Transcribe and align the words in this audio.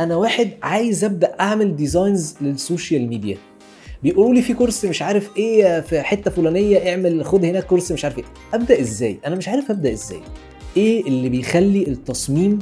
أنا 0.00 0.16
واحد 0.16 0.50
عايز 0.62 1.04
ابدا 1.04 1.34
اعمل 1.40 1.76
designs 1.76 2.34
لل 2.40 2.57
social 2.57 3.08
media. 3.08 3.38
بيقولوا 4.02 4.34
لي 4.34 4.42
في 4.42 4.54
course 4.54 4.84
مش 4.84 5.02
عارف 5.02 5.30
إيه 5.36 5.80
في 5.80 6.02
حتة 6.02 6.30
فلانيه 6.30 6.90
اعمل 6.90 7.24
خد 7.24 7.44
هناك 7.44 7.64
course 7.66 7.92
مش 7.92 8.04
عارف 8.04 8.18
إيه. 8.18 8.24
ابدا 8.54 8.80
إزاي؟ 8.80 9.18
أنا 9.26 9.34
مش 9.36 9.48
عارف 9.48 9.70
ابدا 9.70 9.92
إزاي. 9.92 10.20
إيه 10.76 11.00
اللي 11.06 11.28
بيخلي 11.28 11.82
التصميم 11.88 12.58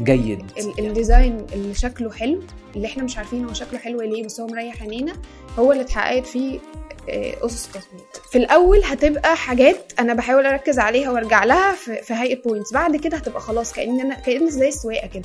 جيد؟ 0.00 0.42
ال- 0.58 0.86
ال 0.86 0.95
design 0.95 1.46
اللي 1.52 1.74
شكله 1.74 2.10
حلو 2.10 2.40
اللي 2.76 2.86
إحنا 2.86 3.02
مش 3.04 3.16
عارفين 3.18 3.44
هو 3.44 3.52
شكله 3.52 3.78
حلو 3.78 4.00
ليه 4.00 4.24
بس 4.24 4.40
هو 4.40 4.46
مريح 4.46 4.82
عينينا 4.82 5.12
هو 5.58 5.72
اللي 5.72 5.82
اتحققت 5.82 6.26
فيه 6.26 6.58
آه، 7.10 7.46
اسس 7.46 7.66
التصميم. 7.66 8.00
في 8.30 8.38
الأول 8.38 8.80
هتبقى 8.84 9.36
حاجات 9.36 9.92
أنا 9.98 10.14
بحاول 10.14 10.46
أركز 10.46 10.78
عليها 10.78 11.10
وأرجع 11.10 11.44
لها 11.44 11.72
في 12.02 12.14
هيئة 12.14 12.42
points 12.42 12.72
بعد 12.72 12.96
كده 12.96 13.16
هتبقى 13.16 13.40
خلاص 13.40 13.72
كأن 13.72 14.00
أنا 14.00 14.14
كأن 14.14 14.50
زي 14.50 14.68
السواقة 14.68 15.06
كده. 15.06 15.22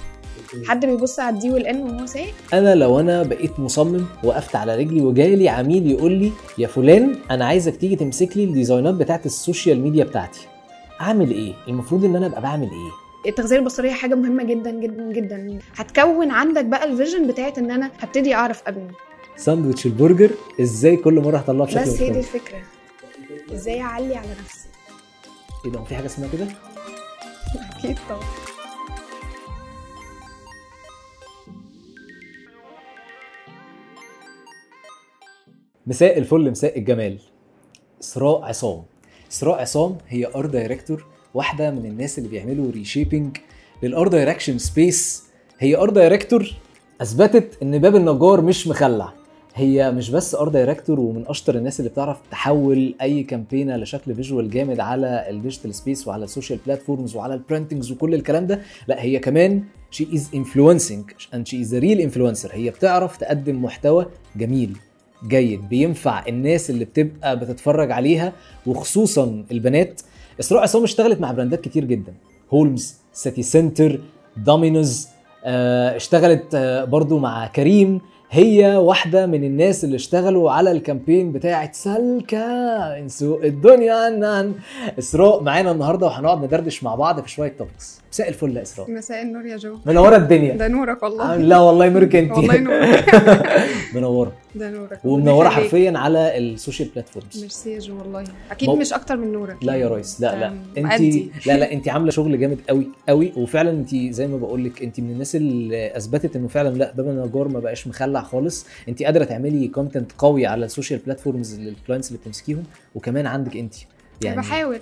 حد 0.68 0.86
بيبص 0.86 1.20
على 1.20 1.36
ال 1.36 1.44
D 1.44 1.52
وال 1.52 1.72
N 1.72 1.82
وهو 1.82 2.06
سايق؟ 2.06 2.34
أنا 2.54 2.76
لو 2.76 3.00
أنا 3.00 3.24
بقيت 3.24 3.60
مصمم 3.60 4.06
وقفت 4.24 4.56
على 4.56 4.76
رجلي 4.76 5.02
وجالي 5.02 5.50
عميل 5.50 5.92
يقول 5.92 6.12
لي 6.12 6.32
يا 6.58 6.68
فلان 6.68 7.16
أنا 7.32 7.46
عايزك 7.46 7.76
تيجي 7.76 7.96
تمسك 7.96 8.38
لي 8.38 8.44
الديزاينات 8.44 8.94
بتاعت 8.94 9.26
ال 9.26 9.34
social 9.34 9.82
media 9.82 10.04
بتاعتي. 10.04 10.48
أعمل 11.02 11.32
إيه؟ 11.32 11.54
المفروض 11.68 12.06
إن 12.06 12.16
أنا 12.16 12.26
أبقى 12.28 12.42
بعمل 12.42 12.70
إيه؟ 12.72 12.92
التغذية 13.30 13.58
البصرية 13.60 13.92
حاجة 13.92 14.16
مهمة 14.16 14.44
جدا 14.44 14.72
جدا 14.72 15.12
جدا. 15.12 15.60
هتكون 15.76 16.32
عندك 16.32 16.66
بقى 16.66 16.84
ال 16.86 16.92
vision 16.92 17.28
بتاعت 17.28 17.58
إن 17.58 17.72
أنا 17.72 17.92
هبتدي 18.00 18.36
أعرف 18.36 18.64
أبني. 18.68 18.92
ساندوتش 19.38 19.86
البرجر 19.86 20.32
إزاي 20.62 20.96
كل 20.98 21.14
مرة 21.14 21.38
هطلعه 21.38 21.68
بشكل 21.68 21.82
بس 21.82 22.02
هي 22.02 22.10
دي 22.10 22.20
الفكرة. 22.20 22.58
إزاي 23.54 23.82
أعلي 23.82 24.16
على 24.16 24.28
نفسي؟ 24.44 24.68
إيه 25.66 25.72
ده 25.72 25.84
في 25.84 25.96
حاجة 25.96 26.06
اسمها 26.06 26.30
كده؟ 26.34 26.46
أكيد 27.78 27.98
طبعا. 28.10 28.57
مساء 35.88 36.18
الفل 36.18 36.52
مساء 36.52 36.80
الجمال. 36.80 37.18
اسراء 38.02 38.42
عصام. 38.42 38.84
اسراء 39.32 39.62
عصام 39.62 39.98
هي 40.08 40.26
art 40.36 40.46
director 40.46 41.06
واحدة 41.34 41.72
من 41.72 41.86
الناس 41.86 42.18
اللي 42.18 42.30
بيعملوا 42.30 42.72
reshaping 42.72 43.38
لل 43.84 44.08
art 44.08 44.20
direction 44.20 44.58
space 44.58 45.24
هي 45.60 45.78
art 45.78 45.90
director 45.90 46.54
أثبتت 47.02 47.58
إن 47.64 47.78
باب 47.78 47.96
النجار 47.96 48.42
مش 48.42 48.68
مخلع. 48.68 49.14
هي 49.56 49.92
مش 49.92 50.10
بس 50.10 50.36
art 50.36 50.48
director 50.48 51.00
ومن 51.00 51.28
أشطر 51.28 51.56
الناس 51.56 51.80
اللي 51.80 51.90
بتعرف 51.92 52.18
تحول 52.32 52.96
أي 53.02 53.24
campaign 53.24 53.76
لشكل 53.76 54.16
visual 54.16 54.50
جامد 54.50 54.80
على 54.80 55.26
ال 55.30 55.35
digital 55.36 55.76
space 55.76 56.08
وعلى 56.08 56.24
ال 56.24 56.29
social 56.29 56.60
platforms 56.66 57.16
وعلى 57.16 57.34
ال 57.34 57.39
printings 57.39 57.92
وكل 57.92 58.14
الكلام 58.14 58.48
ده. 58.48 58.62
لا 58.88 59.02
هي 59.02 59.20
كمان 59.20 59.64
she 59.92 60.08
is 60.14 60.30
influencing 60.36 61.12
and 61.34 61.48
she 61.48 61.62
is 61.62 61.76
real 61.76 62.02
influencer 62.02 62.50
هي 62.54 62.70
بتعرف 62.70 63.18
تقدم 63.18 63.64
محتوى 63.64 64.06
جميل. 64.36 64.78
جيد. 65.28 65.70
بينفع 65.70 66.24
الناس 66.28 66.70
اللي 66.70 66.86
بتبقى 66.86 67.40
بتتفرج 67.40 67.92
عليها 67.92 68.34
وخصوصا 68.66 69.44
البنات. 69.52 70.02
اسراء 70.40 70.62
عصام 70.62 70.84
اشتغلت 70.84 71.22
مع 71.22 71.32
براندات 71.32 71.62
كتير 71.62 71.86
جدا. 71.86 72.14
هولمز 72.54 72.96
سيتي 73.14 73.44
سنتر 73.44 74.00
دومينوز 74.38 75.08
آه، 75.46 75.96
اشتغلت 75.96 76.56
آه، 76.56 76.84
برضو 76.84 77.20
مع 77.20 77.48
كريم. 77.48 78.02
هي 78.30 78.76
واحدة 78.76 79.26
من 79.26 79.44
الناس 79.44 79.84
اللي 79.84 79.96
اشتغلوا 79.96 80.52
على 80.52 80.72
ال 80.72 80.78
campaign 80.78 81.32
بتاعت 81.32 81.76
سلكة 81.76 82.38
انسوا 82.98 83.44
الدنيا. 83.44 84.10
نان 84.10 84.54
اسراء 85.00 85.44
معانا 85.44 85.72
النهارده 85.72 86.06
وهنقعد 86.08 86.44
ندردش 86.44 86.84
مع 86.84 86.96
بعض 86.96 87.22
في 87.22 87.30
شوية 87.30 87.56
topics 87.58 88.02
مساء 88.14 88.30
الفل 88.30 88.58
يا 88.58 88.62
إسراء. 88.62 88.92
مساء 88.92 89.22
النور 89.22 89.46
يا 89.46 89.58
جو. 89.58 89.78
منورة 89.86 90.16
الدنيا. 90.18 90.56
ده 90.56 90.68
نورك 90.68 91.04
والله. 91.04 91.36
لا 91.36 91.58
والله 91.60 91.90
نورك 91.90 92.16
انت. 92.16 92.32
والله 92.32 92.58
نورك. 92.58 93.06
منورة. 93.96 94.34
ده 94.56 94.70
نورك. 94.70 95.06
ومنورة. 95.06 95.50
حرفيا 95.50 95.98
على 95.98 96.38
ال 96.38 96.45
social 96.45 96.90
platforms 96.90 97.42
ميرسي 97.42 97.72
يا 97.74 97.80
جو 97.80 97.98
والله. 97.98 98.24
أكيد 98.52 98.70
مو- 98.70 98.76
مش 98.76 98.94
أكتر 98.94 99.18
من 99.18 99.32
نورك. 99.32 99.58
لا 99.64 99.76
يا 99.76 99.88
ريس 99.88 100.22
لا 100.22 100.36
لا. 100.40 100.54
انت. 100.78 101.02
لا 101.48 101.58
لا 101.58 101.72
انت 101.72 101.90
عاملة 101.90 102.12
شغل 102.12 102.40
جامد 102.40 102.58
قوي 102.70 102.88
قوي 103.10 103.34
وفعلا 103.38 103.70
انت 103.72 103.96
زي 103.96 104.28
ما 104.28 104.38
بقول 104.38 104.66
لك 104.66 104.84
انت 104.84 105.00
من 105.00 105.10
الناس 105.12 105.36
اللي 105.36 105.98
أثبتت 105.98 106.36
إنه 106.36 106.48
فعلا 106.48 106.70
لا 106.78 106.92
باب 106.98 107.08
النجار 107.10 107.48
ما 107.48 107.60
بقاش 107.60 107.88
مخلع 107.88 108.22
خالص. 108.22 108.66
انت 108.90 109.04
قادرة 109.04 109.24
تعملي 109.24 109.68
content 109.68 110.12
قوي 110.18 110.46
على 110.46 110.66
ال 110.66 110.71
social 110.71 111.00
platforms 111.06 111.60
لل 111.60 111.70
clients 111.70 112.08
اللي 112.08 112.20
بتمسكيهم. 112.22 112.64
وكمان 112.96 113.28
عندك 113.28 113.58
انت 113.58 113.74
يعني 114.24 114.38
بحاول. 114.38 114.80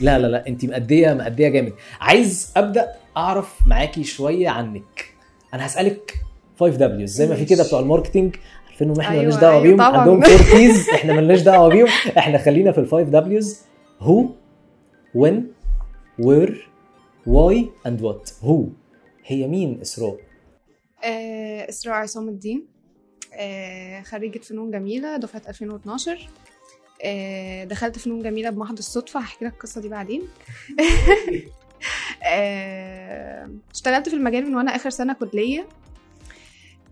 لا 0.00 0.18
لا 0.18 0.26
لا 0.26 0.46
انت 0.48 0.64
مأديه 0.64 1.12
مأدية 1.14 1.48
جامد. 1.48 1.72
عايز 2.00 2.52
أبدأ 2.56 2.92
أعرف 3.16 3.66
معاكي 3.66 4.04
شوية 4.04 4.48
عنك 4.48 5.14
أنا 5.54 5.66
هسألك 5.66 6.14
5 6.60 6.76
دبليوز 6.76 7.10
زي 7.10 7.26
ما 7.26 7.34
في 7.34 7.44
كده 7.44 7.64
بتوع 7.64 7.80
ال 7.80 7.86
marketing 7.86 8.36
عارفين 8.66 8.86
انهم 8.90 9.00
إحنا 9.00 9.12
أيوة، 9.14 9.22
مالناش 9.24 9.40
دعوة 9.40 9.52
أيوة 9.54 9.62
بيهم. 9.62 9.76
طبعاً. 9.76 9.98
عندهم 9.98 10.22
4 10.24 10.38
Ps 10.52 10.88
إحنا 10.94 11.12
مالناش 11.14 11.40
دعوة 11.42 11.68
بيهم. 11.68 11.86
إحنا 12.18 12.38
خلينا 12.38 12.72
في 12.72 12.78
ال 12.80 13.08
five 13.08 13.43
Ws 13.43 13.60
who 14.00 14.24
when 15.14 15.52
where 16.18 16.68
why 17.26 17.68
and 17.86 18.02
what 18.02 18.30
who 18.42 18.64
هي 19.24 19.46
مين 19.46 19.80
إسراء؟ 19.80 20.16
آه، 21.04 21.68
إسراء 21.68 21.94
عصام 21.94 22.28
الدين. 22.28 22.66
آه، 23.34 24.02
خريجة 24.02 24.38
فنون 24.38 24.70
جميلة 24.70 25.16
دفعة 25.16 25.42
2012 25.48 26.12
آه، 26.12 26.16
دخلت 27.64 27.98
فنون 27.98 28.22
جميلة 28.22 28.50
بمحض 28.50 28.78
الصدفة. 28.78 29.20
هحكي 29.20 29.44
لك 29.44 29.52
القصة 29.52 29.80
دي 29.80 29.88
بعدين. 29.88 30.22
آه، 32.22 33.50
اشتغلت 33.74 34.08
في 34.08 34.16
المجال 34.16 34.46
من 34.46 34.54
وأنا 34.56 34.76
آخر 34.76 34.90
سنة 34.90 35.12
كلية. 35.12 35.68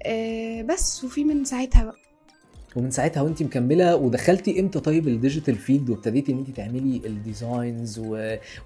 آه، 0.03 0.63
بس 0.63 1.05
وفي 1.05 1.25
من 1.25 1.45
ساعتها 1.45 1.85
بقى. 1.85 2.04
ومن 2.77 2.91
ساعتها 2.91 3.21
وانت 3.21 3.43
مكملة 3.43 3.97
ودخلتي 3.97 4.61
إمتى 4.61 4.81
طيب 4.81 5.09
ال 5.09 5.15
digital 5.15 5.55
field 5.55 5.91
وابتديتي 5.91 6.33
ان 6.33 6.39
انت 6.39 6.51
تعملي 6.51 7.03
ال 7.07 7.17
designs. 7.17 8.01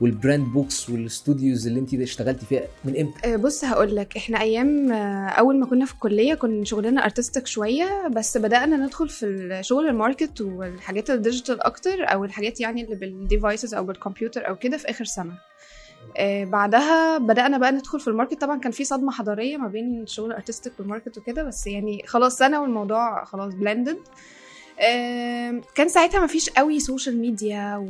وال 0.00 0.14
brand 0.14 0.46
books 0.46 0.91
وال 0.91 1.07
studios 1.07 1.66
اللي 1.66 1.80
انت 1.80 1.94
اشتغلتي 1.94 2.46
فيها 2.46 2.62
من 2.84 3.00
إمتى 3.00 3.34
آه، 3.34 3.36
بص 3.36 3.64
هقول 3.64 3.96
لك 3.96 4.16
إحنا 4.16 4.41
أيام 4.41 4.92
آه، 4.92 5.28
أول 5.28 5.60
ما 5.60 5.66
كنا 5.66 5.84
في 5.84 5.92
الكلية 5.94 6.34
كنا 6.34 6.64
شغلنا 6.64 7.04
artistic 7.04 7.46
شوية 7.46 8.08
بس 8.08 8.36
بدأنا 8.36 8.76
ندخل 8.76 9.08
في 9.08 9.26
الشغل 9.26 9.88
ال 9.88 9.96
market 9.96 10.41
والحاجات 10.40 11.10
ال 11.10 11.17
digital 11.17 11.62
أكتر 11.62 12.12
أو 12.12 12.25
الحاجات 12.25 12.60
يعني 12.60 12.84
اللي 12.84 12.94
بال 12.94 13.12
devices 13.12 13.74
أو 13.75 13.84
بالكمبيوتر 13.84 14.48
أو 14.48 14.56
كده 14.56 14.76
في 14.76 14.90
آخر 14.90 15.04
سنة 15.04 15.32
بعدها 16.44 17.19
بدأنا 17.19 17.58
بقى 17.58 17.72
ندخل 17.72 18.00
في 18.00 18.08
ال 18.08 18.12
market. 18.12 18.41
طبعا 18.41 18.58
كان 18.60 18.72
في 18.72 18.84
صدمة 18.84 19.12
حضارية 19.12 19.56
ما 19.56 19.69
بين 19.69 20.02
الشغل 20.02 20.30
ال 20.30 20.35
artistic 20.35 20.72
وال 20.78 20.88
market 20.88 21.19
وكده 21.19 21.42
بس 21.42 21.66
يعني 21.66 22.02
خلاص 22.06 22.36
سنة 22.36 22.62
والموضوع 22.62 23.24
خلاص 23.24 23.54
blended 23.54 23.98
كان 25.74 25.88
ساعتها 25.88 26.20
ما 26.20 26.26
فيش 26.26 26.50
قوي 26.50 26.80
social 26.80 27.19
media 27.20 27.86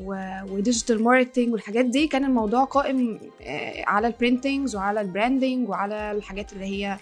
و 0.51 0.57
digital 0.57 1.03
marketing 1.03 1.53
والحاجات 1.53 1.84
دي. 1.84 2.06
كان 2.06 2.25
الموضوع 2.25 2.65
قائم 2.65 3.21
آه، 3.43 3.84
على 3.87 4.06
ال 4.06 4.14
printings 4.14 4.77
وعلى 4.77 5.00
ال 5.01 5.08
branding 5.08 5.69
وعلى 5.69 6.11
الحاجات 6.12 6.53
اللي 6.53 6.65
هي 6.65 6.87
آه، 6.93 6.99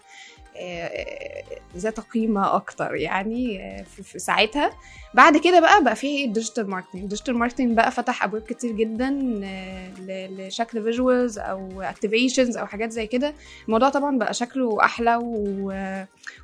ذات 1.77 2.01
قيمة 2.01 2.55
أكتر. 2.57 2.95
يعني 2.95 3.63
آه، 3.63 3.83
في 4.03 4.19
ساعتها. 4.19 4.71
بعد 5.15 5.37
كده 5.37 5.61
بقى 5.61 5.85
بقى 5.85 5.97
في 5.97 6.25
ال 6.25 6.30
digital 6.31 6.71
marketing 6.71 7.03
ال 7.03 7.07
digital 7.07 7.37
marketing 7.39 7.77
بقى 7.77 7.91
فتح 7.91 8.25
أبواب 8.25 8.43
كتير 8.43 8.73
جدا 8.73 9.41
آه، 9.45 9.91
لشكل 10.09 10.83
visuals 10.83 11.39
أو 11.39 11.83
activations 11.83 12.57
أو 12.57 12.67
حاجات 12.67 12.91
زي 12.93 13.07
كده. 13.07 13.35
الموضوع 13.67 13.89
طبعا 13.89 14.19
بقى 14.19 14.35
شكله 14.35 14.85
أحلى. 14.85 15.17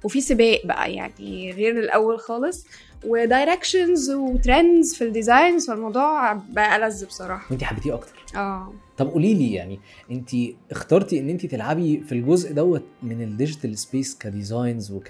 وفي 0.04 0.20
سباق 0.20 0.60
بقى 0.66 0.94
يعني 0.94 1.52
غير 1.52 1.78
الأول 1.78 2.18
خالص. 2.20 2.66
و 3.06 3.16
directions 3.16 4.10
و 4.10 4.22
trends 4.22 4.94
في 4.94 5.04
ال 5.04 5.12
designs 5.12 5.66
فالموضوع 5.70 6.32
بقى 6.32 6.76
ألذ 6.76 7.06
بصراحة. 7.06 7.46
وانت 7.50 7.64
حبيتيه 7.64 7.94
أكتر. 7.94 8.21
آه. 8.36 8.72
طب 8.96 9.08
قولي 9.08 9.34
لي 9.34 9.52
يعني 9.52 9.80
انت 10.10 10.30
اخترتي 10.70 11.20
ان 11.20 11.28
انت 11.28 11.46
تلعبي 11.46 12.00
في 12.00 12.12
الجزء 12.12 12.52
دوت 12.52 12.82
من 13.02 13.22
ال 13.22 13.29
digital 13.29 13.78
space 13.78 14.18
ك 14.18 14.28
designs 14.28 14.92
وك 14.92 15.08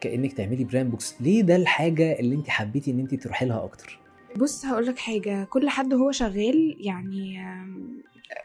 كأنك 0.00 0.32
تعملي 0.32 0.64
brand 0.64 0.90
books 0.90 1.14
ليه 1.20 1.42
ده 1.42 1.56
الحاجة 1.56 2.18
اللي 2.18 2.34
انت 2.34 2.48
حبيتي 2.48 2.90
ان 2.90 2.98
انت 3.00 3.14
تروحي 3.14 3.46
لها 3.46 3.64
أكتر؟ 3.64 3.98
بص 4.36 4.64
هقول 4.64 4.86
لك 4.86 4.98
حاجة 4.98 5.44
كل 5.44 5.68
حد 5.68 5.94
هو 5.94 6.10
شغال 6.12 6.76
يعني 6.80 7.38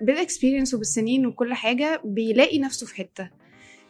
بال 0.01 0.13
experience 0.13 0.73
وبالسنين 0.73 1.25
وكل 1.25 1.53
حاجة 1.53 2.01
بيلاقي 2.05 2.59
نفسه 2.59 2.87
في 2.87 2.95
حتة. 2.95 3.29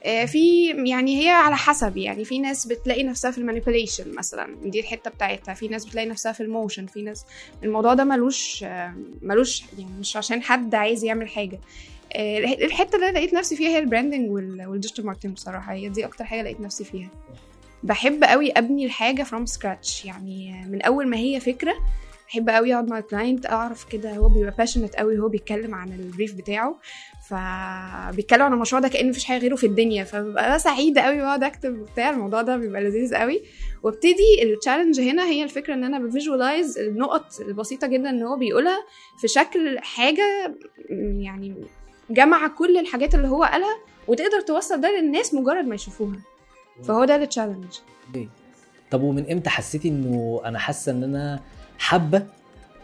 في 0.04 0.70
يعني 0.88 1.24
هي 1.26 1.30
على 1.30 1.56
حسب 1.56 1.98
يعني 1.98 2.26
في 2.26 2.40
ناس 2.40 2.68
بتلاقي 2.68 3.04
نفسها 3.04 3.32
في 3.32 3.38
ال 3.38 3.44
manipulation 3.44 4.16
مثلا 4.16 4.56
دي 4.64 4.80
الحتة 4.80 5.12
بتاعتها. 5.12 5.54
في 5.54 5.68
ناس 5.68 5.86
بتلاقي 5.86 6.08
نفسها 6.08 6.32
في 6.32 6.44
ال 6.44 6.50
motion 6.50 6.86
في 6.86 7.02
ناس 7.02 7.26
الموضوع 7.64 7.94
ده 7.94 8.04
ملوش 8.04 8.64
آه، 8.64 8.96
ملوش 9.22 9.64
يعني 9.80 9.92
مش 10.00 10.18
عشان 10.18 10.42
حد 10.44 10.76
عايز 10.76 11.04
يعمل 11.04 11.28
حاجة. 11.30 11.60
آه، 12.16 12.38
الحتة 12.40 12.96
اللي 12.96 13.12
لقيت 13.12 13.34
نفسي 13.34 13.56
فيها 13.56 13.70
هي 13.70 13.80
ال 13.80 13.86
branding 13.86 14.32
وال 14.32 14.48
digital 14.48 15.06
marketing 15.06 15.34
بصراحة. 15.34 15.74
هي 15.74 15.90
دي 15.90 16.06
أكتر 16.06 16.26
حاجة 16.26 16.42
لقيت 16.42 16.62
نفسي 16.62 16.84
فيها. 16.84 17.10
بحب 17.84 18.24
قوي 18.24 18.52
أبني 18.52 18.86
الحاجة 18.86 19.24
from 19.24 19.46
scratch 19.46 20.06
يعني 20.06 20.66
من 20.70 20.82
أول 20.82 21.08
ما 21.08 21.18
هي 21.18 21.40
فكرة 21.40 21.74
بحب 22.28 22.50
قوي 22.50 22.74
أقعد 22.74 22.90
مع 22.90 22.98
ال 22.98 23.05
client 23.05 23.46
أعرف 23.46 23.84
كده 23.84 24.14
هو 24.14 24.28
بيبقى 24.30 24.54
passionate 24.58 24.96
قوي 24.96 25.20
وهو 25.20 25.30
بيتكلم 25.30 25.76
عن 25.76 25.92
ال 25.94 26.01
brief 26.01 26.34
بتاعه. 26.36 26.80
فبيتكلم 27.32 28.42
عن 28.42 28.54
المشروع 28.54 28.82
ده 28.82 28.88
كأن 28.88 29.10
مفيش 29.10 29.26
حاجة 29.26 29.38
غيره 29.42 29.56
في 29.56 29.66
الدنيا. 29.66 30.04
فببقى 30.04 30.60
سعيدة 30.60 31.02
قوي 31.02 31.22
واقعد 31.22 31.44
أكتب 31.44 31.80
وبتاع. 31.80 32.10
الموضوع 32.10 32.42
ده 32.42 32.58
بيبقى 32.58 32.84
لذيذ 32.84 33.16
قوي 33.16 33.42
وابتدي 33.84 34.44
ال 34.44 34.50
challenge 34.50 35.00
هنا 35.02 35.26
هي 35.26 35.44
الفكرة 35.44 35.74
إن 35.74 35.84
أنا 35.84 36.00
ب 36.00 36.08
visualize 36.08 36.78
النقط 36.78 37.26
البسيطة 37.42 37.88
جدا 37.88 38.10
إن 38.10 38.24
هو 38.24 38.38
بيقولها 38.38 38.78
في 39.22 39.28
شكل 39.28 39.80
حاجة 39.80 40.56
يعني 41.20 41.56
جمع 42.10 42.48
كل 42.48 42.78
الحاجات 42.78 43.16
اللي 43.16 43.28
هو 43.28 43.44
قالها 43.44 43.78
وتقدر 44.08 44.42
توصل 44.42 44.82
ده 44.82 45.00
للناس 45.00 45.34
مجرد 45.34 45.66
ما 45.66 45.76
يشوفوها. 45.76 46.20
فهو 46.84 47.06
ده 47.06 47.16
ال 47.16 47.22
challenge 47.22 47.74
طب 48.92 49.02
ومن 49.02 49.32
إمتى 49.32 49.50
حسيتي 49.50 49.88
إنه 49.88 50.42
أنا 50.46 50.60
حاسة 50.60 50.92
إن 50.92 51.04
أنا 51.04 51.40
حابة 51.80 52.26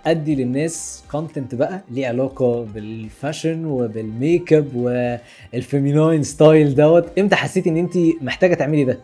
ادي 0.07 0.36
للناس 0.36 1.04
content 1.12 1.56
بقى 1.56 1.81
ليه 1.92 2.07
علاقة 2.07 2.63
بال 2.63 2.86
fashion 2.86 3.65
وبال 3.65 3.95
makeup 3.95 4.54
وال 4.54 4.75
feminine 4.75 6.24
style 6.24 6.75
دوت. 6.75 7.19
إمتى 7.19 7.36
حسيتي 7.36 7.69
إن 7.69 7.77
انت 7.77 7.98
محتاجة 8.21 8.54
تعملي 8.54 8.83
ده؟ 8.83 9.00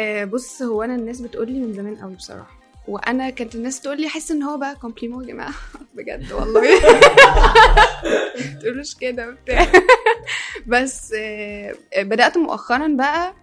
آه، 0.00 0.24
بص 0.24 0.62
هو 0.62 0.82
أنا 0.82 0.94
الناس 0.94 1.20
بتقول 1.20 1.50
لي 1.52 1.58
من 1.60 1.72
زمان 1.72 1.96
قوي 1.96 2.14
بصراحة. 2.14 2.62
وأنا 2.88 3.30
كانت 3.30 3.54
الناس 3.54 3.80
تقول 3.80 4.00
لي 4.00 4.06
أحس 4.06 4.30
إن 4.30 4.42
هو 4.42 4.56
بقى 4.58 4.76
compliment 4.76 5.20
يا 5.20 5.26
جماعة. 5.26 5.54
بجد 5.96 6.32
والله. 6.32 6.62
تقولوش 8.60 8.94
كده 8.94 9.28
وبتاع. 9.28 9.66
بس 10.66 11.14
آه، 11.18 11.74
بدأت 11.98 12.38
مؤخرا 12.38 12.88
بقى 12.88 13.34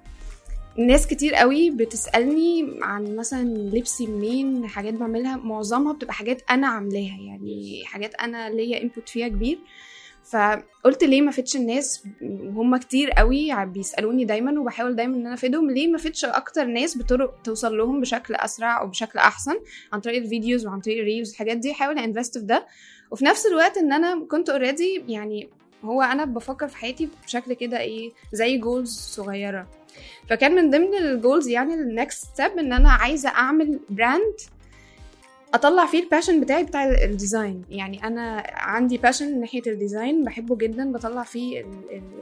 ناس 0.80 1.08
كتير 1.08 1.36
قوي 1.36 1.70
بتسألني 1.70 2.80
عن 2.82 3.16
مثلا 3.16 3.44
لبسي 3.44 4.08
منين 4.08 4.68
حاجات 4.68 4.94
بعملها. 4.94 5.38
معظمها 5.38 5.94
بتبقى 5.94 6.14
حاجات 6.14 6.42
أنا 6.52 6.68
عاملاها 6.68 7.18
يعني 7.28 7.82
حاجات 7.86 8.16
أنا 8.16 8.50
ليا 8.50 8.82
input 8.82 9.10
فيها 9.10 9.28
كبير. 9.28 9.60
فقلت 10.24 11.04
ليه 11.04 11.22
ما 11.22 11.32
أفيدش 11.32 11.56
الناس؟ 11.56 12.04
هم 12.44 12.78
كتير 12.78 13.12
قوي 13.12 13.66
بيسألوني 13.66 14.26
دايما 14.26 14.62
وبحاول 14.62 14.96
دايما 14.96 15.16
إن 15.16 15.26
أنا 15.26 15.34
أفيدهم. 15.34 15.72
ليه 15.72 15.88
ما 15.88 15.98
أفيدش 15.98 16.26
أكتر 16.26 16.66
ناس 16.66 16.98
بطرق 16.98 17.42
توصل 17.42 17.78
لهم 17.78 18.02
بشكل 18.02 18.36
أسرع 18.36 18.82
أو 18.82 18.88
بشكل 18.88 19.20
أحسن؟ 19.20 19.56
عن 19.94 20.00
طريق 20.00 20.22
ال 20.22 20.28
videos 20.28 20.66
وعن 20.68 20.80
طريق 20.80 20.98
ال 21.00 21.05
reels 21.05 21.32
الحاجات 21.32 21.58
دي. 21.58 21.74
حاول 21.74 22.00
invest 22.00 22.38
في 22.38 22.46
ده. 22.46 22.68
وفي 23.12 23.26
نفس 23.26 23.46
الوقت 23.46 23.78
إن 23.78 23.94
أنا 23.94 24.26
كنت 24.26 24.50
already 24.50 25.04
يعني 25.08 25.50
هو 25.84 26.02
أنا 26.02 26.26
بفكر 26.26 26.68
في 26.68 26.78
حياتي 26.78 27.10
بشكل 27.26 27.54
كده 27.54 27.80
إيه 27.80 28.12
زي 28.34 28.58
goals 28.58 28.92
صغيرة. 29.00 29.68
فكان 30.30 30.56
من 30.56 30.70
ضمن 30.70 30.94
ال 30.98 31.06
goals 31.06 31.48
يعني 31.48 31.74
ال 31.74 31.84
next 31.84 32.26
step 32.34 32.52
إن 32.60 32.74
أنا 32.74 32.90
عايزة 32.92 33.30
أعمل 33.30 33.80
brand 33.90 34.36
أطلع 35.54 35.86
فيه 35.86 36.04
ال 36.04 36.09
passion 36.09 36.42
بتاعي 36.42 36.64
بتاع 36.64 36.86
ال 37.04 37.12
design 37.12 37.64
يعني 37.70 38.04
أنا 38.04 38.44
عندي 38.48 38.98
passion 38.98 39.40
ناحية 39.40 39.62
ال 39.68 39.76
design 39.76 40.24
بحبه 40.24 40.56
جدا 40.56 40.92
بطلع 40.92 41.24
فيه 41.24 41.66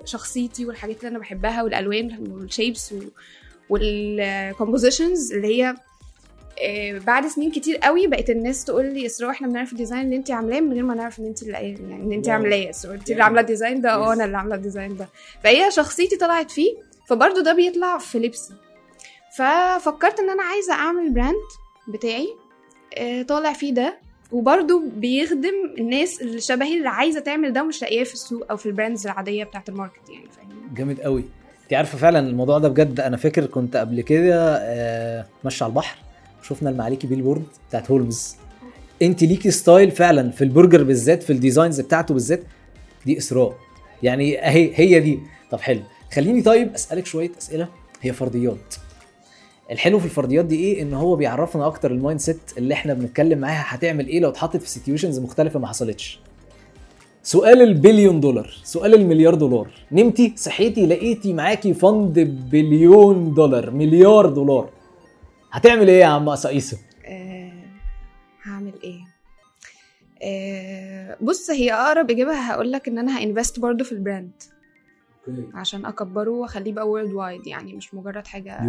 شخصيتي 0.06 0.66
والحاجات 0.66 0.98
اللي 1.00 1.08
أنا 1.10 1.20
بحبها 1.20 1.64
والألوان 1.64 2.28
وال 2.32 2.47
shapes 2.47 2.94
وال 3.70 3.93
compositions 3.93 5.34
اللي 5.34 5.48
هي 5.48 5.76
آه، 6.62 7.00
بعد 7.00 7.28
سنين 7.28 7.52
كتير 7.52 7.78
قوي 7.78 8.08
بقت 8.08 8.30
الناس 8.30 8.66
تقول 8.66 8.86
لي 8.94 9.06
إسراء 9.06 9.32
إحنا 9.32 9.48
بنعرف 9.48 9.72
ال 9.72 9.76
design 9.76 10.02
اللي 10.02 10.16
انت 10.16 10.32
عاملاه 10.32 10.60
من 10.60 10.74
غير 10.74 10.84
ما 10.84 10.96
نعرف 10.96 11.20
إن 11.20 11.26
انت 11.26 11.44
اللي 11.44 11.54
يعني 11.54 12.04
إن 12.04 12.12
انت. 12.12 12.30
عاملاه 12.30 12.70
إسراء 12.70 12.94
انت 12.94 13.04
اللي 13.04 13.14
جامد. 13.16 13.22
عاملة 13.22 13.42
ال 13.42 13.48
design 13.48 13.82
ده 13.82 13.94
أه. 13.94 14.14
أنا 14.14 14.26
اللي 14.26 14.38
عاملة 14.38 14.56
ال 14.56 14.62
design 14.62 14.98
ده 14.98 15.08
فهي 15.44 15.72
شخصيتي 15.72 16.18
طلعت 16.18 16.52
فيه 16.52 16.74
فبرضه 17.08 17.44
ده 17.44 17.54
بيطلع 17.54 17.98
في 17.98 18.20
لبسي. 18.20 18.54
ففكرت 19.38 20.20
إن 20.20 20.30
أنا 20.30 20.44
عايزة 20.44 20.74
أعمل 20.74 21.14
brand 21.14 21.36
بتاعي 21.88 22.28
آه، 22.98 23.22
طالع 23.22 23.54
فيه 23.54 23.74
ده. 23.74 23.98
وبرضه 24.32 24.84
بيخدم 24.96 25.74
الناس 25.78 26.22
اللي 26.22 26.42
شبهي 26.42 26.78
اللي 26.78 26.90
عايزة 26.90 27.20
تعمل 27.20 27.54
ده 27.54 27.64
ومش 27.64 27.82
لاقياه 27.82 28.04
في 28.04 28.14
السوق 28.14 28.46
أو 28.52 28.58
في 28.58 28.66
ال 28.66 28.72
brands 28.72 29.08
العادية 29.08 29.44
بتاعت 29.44 29.70
ال 29.70 29.76
market 29.76 30.10
يعني 30.10 30.26
فاهمين 30.38 30.74
جامد 30.74 31.02
قوي. 31.02 31.24
أنت 31.64 31.74
عارفة 31.74 31.98
فعلا 31.98 32.20
الموضوع 32.20 32.58
ده 32.60 32.68
بجد. 32.70 33.00
أنا 33.00 33.18
فاكر 33.18 33.46
كنت 33.46 33.76
قبل 33.78 34.02
كده 34.02 34.58
آه، 34.62 35.26
ماشي 35.44 35.64
على 35.64 35.72
البحر 35.72 35.98
شفنا 36.44 36.70
المعاليكي 36.70 37.08
billboard 37.08 37.44
بتاعت 37.70 37.92
هولمز. 37.92 38.36
أنت 39.02 39.24
ليكي 39.24 39.52
style 39.52 39.92
فعلا 39.92 40.32
في 40.32 40.44
البرجر 40.44 40.84
بالذات 40.84 41.24
في 41.24 41.30
ال 41.34 41.40
designs 41.40 41.82
بتاعته 41.82 42.14
بالذات 42.14 42.44
دي 43.06 43.18
إسراء. 43.18 43.58
يعني 44.04 44.48
اهي 44.48 44.72
هي 44.76 45.00
دي. 45.00 45.20
طب 45.52 45.60
حلو. 45.60 45.82
خليني 46.14 46.42
طيب 46.42 46.74
أسألك 46.74 47.06
شوية 47.06 47.32
أسئلة. 47.38 47.68
هي 48.02 48.14
فرضيات 48.14 48.76
الحلو 49.72 50.00
في 50.00 50.06
الفرضيات 50.06 50.46
دي 50.46 50.56
إيه؟ 50.56 50.82
إن 50.82 50.94
هو 50.94 51.16
بيعرفنا 51.16 51.68
أكتر 51.68 51.92
ال 51.92 52.20
mindset 52.20 52.40
اللي 52.58 52.74
إحنا 52.74 52.94
بنتكلم 52.94 53.40
معاها 53.40 53.66
هتعمل 53.68 54.08
إيه 54.08 54.20
لو 54.20 54.30
اتحطت 54.30 54.58
في 54.58 54.70
situations 54.70 55.20
مختلفة 55.20 55.60
ما 55.60 55.68
حصلتش. 55.68 56.20
سؤال 57.24 57.62
ال 57.62 57.69
billion 57.69 58.20
dollar 58.20 58.54
سؤال 58.64 58.94
المليار 58.96 59.36
دولار. 59.36 59.68
نمتي 59.92 60.34
صحيتي 60.38 60.86
لقيتي 60.86 61.34
معاكي 61.34 61.74
fund 61.74 62.20
billion 62.52 63.34
dollar 63.34 63.72
مليار 63.72 64.30
دولار. 64.30 64.70
هتعمل 65.52 65.88
إيه 65.90 66.00
يا 66.00 66.06
عم 66.06 66.30
قصايصه 66.30 66.78
آه، 67.06 67.52
هعمل 68.44 68.74
إيه؟ 68.84 69.00
آه، 70.24 71.18
بص 71.22 71.50
هي 71.50 71.74
أقرب 71.74 72.12
إجابة 72.12 72.34
هقول 72.34 72.72
لك 72.72 72.88
إن 72.88 72.98
أنا 72.98 73.20
ه 73.20 73.26
invest 73.26 73.60
برضو 73.60 73.84
في 73.84 73.92
ال 73.92 73.98
brand. 73.98 74.32
عشان 75.54 75.86
أكبره 75.86 76.30
وأخليه 76.32 76.74
بقى 76.74 76.90
worldwide 76.90 77.48
يعني 77.48 77.74
مش 77.74 77.94
مجرد 77.94 78.28
حاجة. 78.28 78.62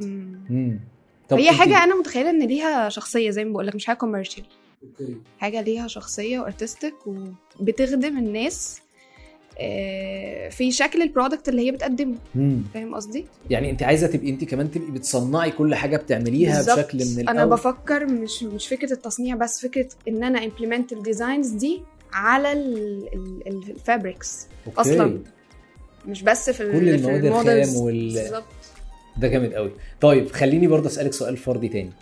مم. 0.00 0.40
امم 0.50 0.80
طب 1.28 1.38
هي 1.38 1.52
حاجة 1.52 1.84
أنا 1.84 1.94
متخيلة 1.98 2.30
إن 2.30 2.42
ليها 2.42 2.88
شخصية 2.88 3.30
زي 3.30 3.44
ما 3.44 3.52
بقول 3.52 3.66
لك 3.66 3.74
مش 3.74 3.86
حاجة 3.86 3.96
commercial 3.96 4.44
okay. 4.82 5.16
حاجة 5.38 5.60
ليها 5.60 5.86
شخصية 5.88 6.40
و 6.40 6.46
artistic 6.46 6.94
وبتخدم 7.60 8.18
الناس 8.18 8.80
آه، 9.62 10.48
في 10.48 10.72
شكل 10.72 11.02
ال 11.02 11.08
product 11.08 11.48
اللي 11.48 11.66
هي 11.66 11.70
بتقدمه. 11.72 12.14
فاهم 12.74 12.94
قصدي 12.94 13.24
يعني 13.50 13.70
أنت 13.70 13.82
عايزة 13.82 14.06
تبقي 14.06 14.30
أنت 14.30 14.44
كمان 14.44 14.70
تبقي 14.70 14.90
بتصنعي 14.90 15.50
كل 15.50 15.74
حاجة 15.74 15.96
بتعمليها 15.96 16.56
بالظبط. 16.56 16.78
بشكل 16.78 16.98
من 16.98 17.20
أنا 17.28 17.30
الأول. 17.32 17.50
بفكر 17.50 18.06
مش 18.06 18.42
مش 18.42 18.68
فكرة 18.68 18.92
التصنيع 18.92 19.36
بس 19.36 19.60
فكرة 19.66 19.88
إن 20.08 20.24
أنا 20.24 20.44
implement 20.44 20.92
ال 20.92 20.99
designs 20.99 21.48
دي 21.48 21.82
على 22.12 22.52
ال 23.46 23.58
fabrics 23.58 24.46
okay. 24.66 24.80
أصلا 24.80 25.18
مش 26.06 26.22
بس 26.22 26.50
في 26.50 26.72
كل 26.72 26.98
في 26.98 27.06
المواد. 27.06 27.24
الخام 27.24 27.76
وال- 27.76 28.12
بالظبط. 28.14 28.44
ده 29.16 29.28
جامد 29.28 29.54
قوي. 29.54 29.70
طيب 30.00 30.30
خليني 30.32 30.66
برضه 30.66 30.86
أسألك 30.86 31.12
سؤال 31.12 31.36
فردي 31.36 31.68
تاني. 31.68 31.92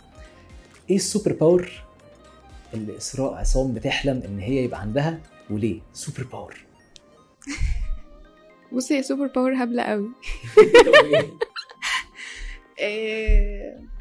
إيه 0.89 0.95
ال 0.95 1.01
super 1.01 1.33
power 1.33 1.71
اللي 2.73 2.97
إسراء 2.97 3.33
عصام 3.33 3.73
بتحلم 3.73 4.21
إن 4.25 4.39
هي 4.39 4.63
يبقى 4.63 4.79
عندها 4.81 5.19
وليه؟ 5.49 5.79
super 5.93 6.23
power 6.23 6.55
بصي 8.73 8.97
هي 8.97 9.03
super 9.03 9.27
power 9.27 9.53
هبلة 9.63 9.83
قوي. 9.83 10.09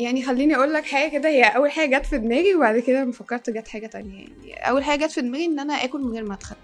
يعني 0.00 0.22
خليني 0.22 0.56
أقول 0.56 0.72
لك 0.74 0.84
حاجة 0.84 1.10
كده 1.10 1.28
هي 1.28 1.42
أول 1.44 1.70
حاجة 1.70 1.98
جت 1.98 2.06
في 2.06 2.18
دماغي 2.18 2.54
وبعد 2.54 2.78
كده 2.78 3.02
لما 3.02 3.12
فكرت 3.12 3.50
جت 3.50 3.68
حاجة 3.68 3.86
تانية. 3.86 4.24
يعني 4.44 4.68
أول 4.70 4.84
حاجة 4.84 5.06
جت 5.06 5.12
في 5.12 5.20
دماغي 5.20 5.44
إن 5.44 5.58
أنا 5.58 5.84
آكل 5.84 6.00
من 6.00 6.12
غير 6.12 6.24
ما 6.24 6.34
أتخن. 6.34 6.56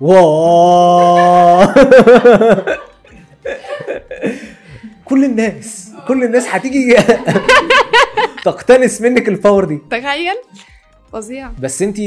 كل 5.04 5.24
الناس 5.24 5.90
كل 6.08 6.24
الناس 6.24 6.46
هتيجي 6.48 6.96
تقتنس 8.44 9.00
منك 9.00 9.28
ال 9.28 9.34
power 9.34 9.64
دي. 9.64 9.78
تخيل. 9.90 10.34
فظيع. 11.12 11.50
بس 11.52 11.82
انت 11.82 11.98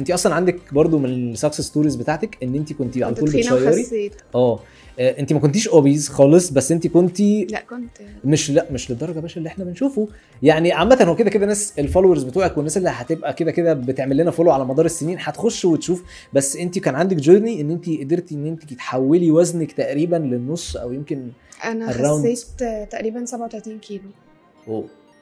انت 0.00 0.10
أصلا 0.10 0.34
عندك 0.34 0.74
برضو 0.74 0.98
من 0.98 1.08
ال 1.32 1.36
success 1.36 1.60
stories 1.60 1.96
بتاعتك 1.96 2.38
ان 2.42 2.54
انت 2.54 2.72
كنت 2.72 2.96
على 2.98 3.14
كنت 3.14 3.20
طول 3.20 3.28
بت 3.28 3.46
share 3.46 3.92
ي. 3.92 4.10
آه. 4.34 4.60
آه، 4.98 5.20
انت 5.20 5.32
ما 5.32 5.38
كنتيش 5.40 5.68
obese 5.68 6.08
خالص 6.08 6.50
بس 6.50 6.72
انت 6.72 6.86
كنتي 6.86 7.44
لا 7.50 7.60
كنت. 7.60 7.98
مش 8.24 8.50
لا 8.50 8.66
مش 8.72 8.90
للدرجة 8.90 9.20
باشا 9.20 9.38
اللي 9.38 9.48
إحنا 9.48 9.64
بنشوفه. 9.64 10.08
يعني 10.42 10.72
عامة 10.72 10.98
هو 11.02 11.16
كده 11.16 11.30
كده 11.30 11.46
ناس 11.46 11.72
ال 11.78 11.82
followers 11.82 12.22
بتوعك 12.22 12.56
والناس 12.56 12.76
اللي 12.76 12.88
هتبقى 12.92 13.34
كده 13.34 13.50
كده 13.50 13.74
بتعمل 13.74 14.16
لنا 14.16 14.30
follow 14.30 14.50
على 14.50 14.64
مدار 14.64 14.86
السنين 14.86 15.16
هتخش 15.20 15.64
وتشوف. 15.64 16.02
بس 16.32 16.56
انت 16.56 16.78
كان 16.78 16.94
عندك 16.94 17.16
journey 17.16 17.60
ان 17.60 17.70
انت 17.70 17.90
قدرتي 18.00 18.34
ان 18.34 18.46
انت 18.46 18.74
تحولي 18.74 19.30
وزنك 19.30 19.72
تقريبا 19.72 20.16
للنص 20.16 20.76
أو 20.76 20.92
يمكن 20.92 21.28
أنا. 21.64 21.92
خسيت 22.20 22.44
تقريبا 22.90 23.24
37 23.24 23.78
كيلو. 23.78 24.02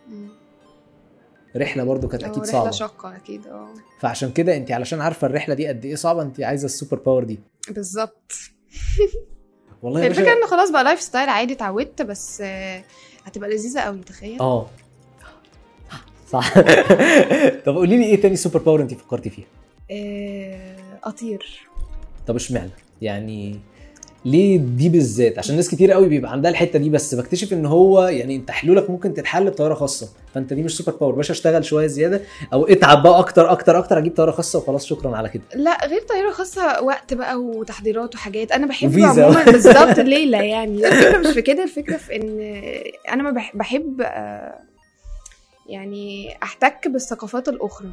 مم. 0.08 0.28
رحلة 1.57 1.85
برضو 1.85 2.09
كانت 2.09 2.23
أكيد 2.25 2.38
رحلة 2.38 2.52
صعبة. 2.52 2.71
شاقة 2.71 3.16
أكيد 3.16 3.47
أه. 3.47 3.69
فعشان 4.00 4.33
كده 4.33 4.57
أنت 4.57 4.73
علشان 4.73 5.00
عارفة 5.00 5.26
الرحلة 5.26 5.54
دي 5.54 5.66
قد 5.69 5.85
إيه 5.85 5.95
صعبة 5.95 6.23
أنت 6.23 6.40
عايزة 6.40 6.64
ال 6.66 6.72
super 6.72 6.99
power 6.99 7.25
دي. 7.25 7.40
بالظبط. 7.71 8.33
والله 9.83 10.07
الفكرة 10.07 10.25
باشا 10.25 10.37
انه 10.38 10.47
خلاص 10.47 10.71
بقى 10.71 10.85
lifestyle 10.84 11.28
عادي 11.28 11.52
اتعودت 11.52 12.02
بس 12.02 12.42
هتبقى 13.25 13.50
لذيذة 13.50 13.80
قوي 13.80 13.99
تخيل. 13.99 14.40
آه. 14.40 14.66
صح. 16.30 16.54
طب 17.66 17.75
قولي 17.75 17.97
لي 17.97 18.04
إيه 18.04 18.21
تاني 18.21 18.37
super 18.37 18.58
power 18.58 18.82
أنت 18.83 18.95
فكرتي 18.95 19.30
فيها؟ 19.30 19.47
آه، 19.90 20.76
أطير. 21.04 21.69
طب 22.26 22.37
اشمعنى؟ 22.37 22.71
يعني 23.02 23.61
ليه 24.24 24.58
دي 24.58 24.88
بالذات؟ 24.88 25.38
عشان 25.38 25.56
ناس 25.56 25.68
كتير 25.70 25.92
قوي 25.92 26.08
بيبقى 26.08 26.32
عندها 26.32 26.50
الحتة 26.50 26.78
دي 26.78 26.90
بس 26.90 27.14
بكتشف 27.14 27.52
إن 27.52 27.66
هو 27.66 28.02
يعني 28.06 28.36
أنت 28.36 28.50
حلولك 28.50 28.90
ممكن 28.90 29.14
تتحل 29.14 29.50
بطيارة 29.50 29.74
خاصة 29.74 30.08
فأنت 30.34 30.52
دي 30.52 30.62
مش 30.62 30.76
super 30.76 30.92
power. 30.96 31.14
باشا 31.14 31.32
اشتغل 31.32 31.64
شوية 31.64 31.86
زيادة 31.86 32.20
أو 32.52 32.66
اتعب 32.66 33.02
بقى 33.02 33.18
أكتر 33.18 33.50
أكتر 33.52 33.78
أكتر 33.78 33.98
أجيب 33.98 34.16
طيارة 34.16 34.30
خاصة 34.30 34.58
وخلاص 34.58 34.86
شكرا 34.86 35.16
على 35.16 35.28
كده. 35.28 35.42
لا 35.54 35.86
غير 35.86 36.00
طيارة 36.00 36.30
خاصة 36.30 36.82
وقت 36.82 37.14
بقى 37.14 37.36
وتحضيرات 37.36 38.14
وحاجات. 38.14 38.52
أنا 38.52 38.66
بحب. 38.66 38.98
عموما 39.00 39.44
بالظبط 39.52 39.98
ليله 39.98 40.38
يعني. 40.42 40.86
الفكرة 40.86 41.18
مش 41.18 41.26
في 41.34 41.42
كده 41.42 41.62
الفكرة 41.62 41.96
في 41.96 42.16
إن 42.16 42.40
أنا 43.12 43.22
ما 43.22 43.30
بح- 43.30 43.56
بحب 43.56 44.00
آه، 44.00 44.58
يعني 45.68 46.34
أحتك 46.42 46.88
بالثقافات 46.88 47.48
الأخرى. 47.48 47.88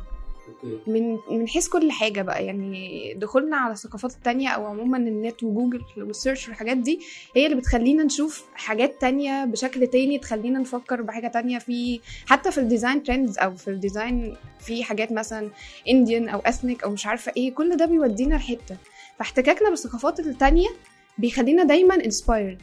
من 0.88 1.18
من 1.32 1.48
حيث 1.48 1.68
كل 1.68 1.92
حاجة 1.92 2.22
بقى 2.22 2.46
يعني 2.46 3.14
دخولنا 3.14 3.58
على 3.58 3.74
الثقافات 3.74 4.12
التانية 4.12 4.50
أو 4.50 4.66
عموما 4.66 4.98
النت 4.98 5.44
وجوجل 5.44 5.82
وال 5.98 6.10
search 6.10 6.48
والحاجات 6.48 6.78
دي 6.78 7.00
هي 7.36 7.46
اللي 7.46 7.58
بتخلينا 7.58 8.04
نشوف 8.04 8.46
حاجات 8.56 9.02
تانية 9.02 9.46
بشكل 9.46 9.88
تاني 9.88 10.20
تخلينا 10.20 10.60
نفكر 10.60 11.02
بحاجة 11.02 11.28
تانية 11.28 11.58
في 11.60 12.00
حتى 12.26 12.52
في 12.52 12.58
ال 12.58 12.64
design 12.64 13.04
trends 13.04 13.38
أو 13.40 13.56
في 13.56 13.68
ال 13.68 13.77
design 13.77 14.36
في 14.60 14.84
حاجات 14.84 15.12
مثلا 15.12 15.50
Indian 15.90 16.30
أو 16.30 16.40
ethnic 16.40 16.84
أو 16.84 16.92
مش 16.92 17.06
عارفة 17.06 17.32
إيه 17.38 17.54
كل 17.54 17.78
ده 17.78 17.86
بيودينا 17.86 18.36
لحتة. 18.36 18.78
فاحتكاكنا 19.20 19.70
بالثقافات 19.70 20.20
التانية 20.20 20.70
بيخلينا 21.18 21.64
دايما 21.64 21.96
inspired 21.96 22.62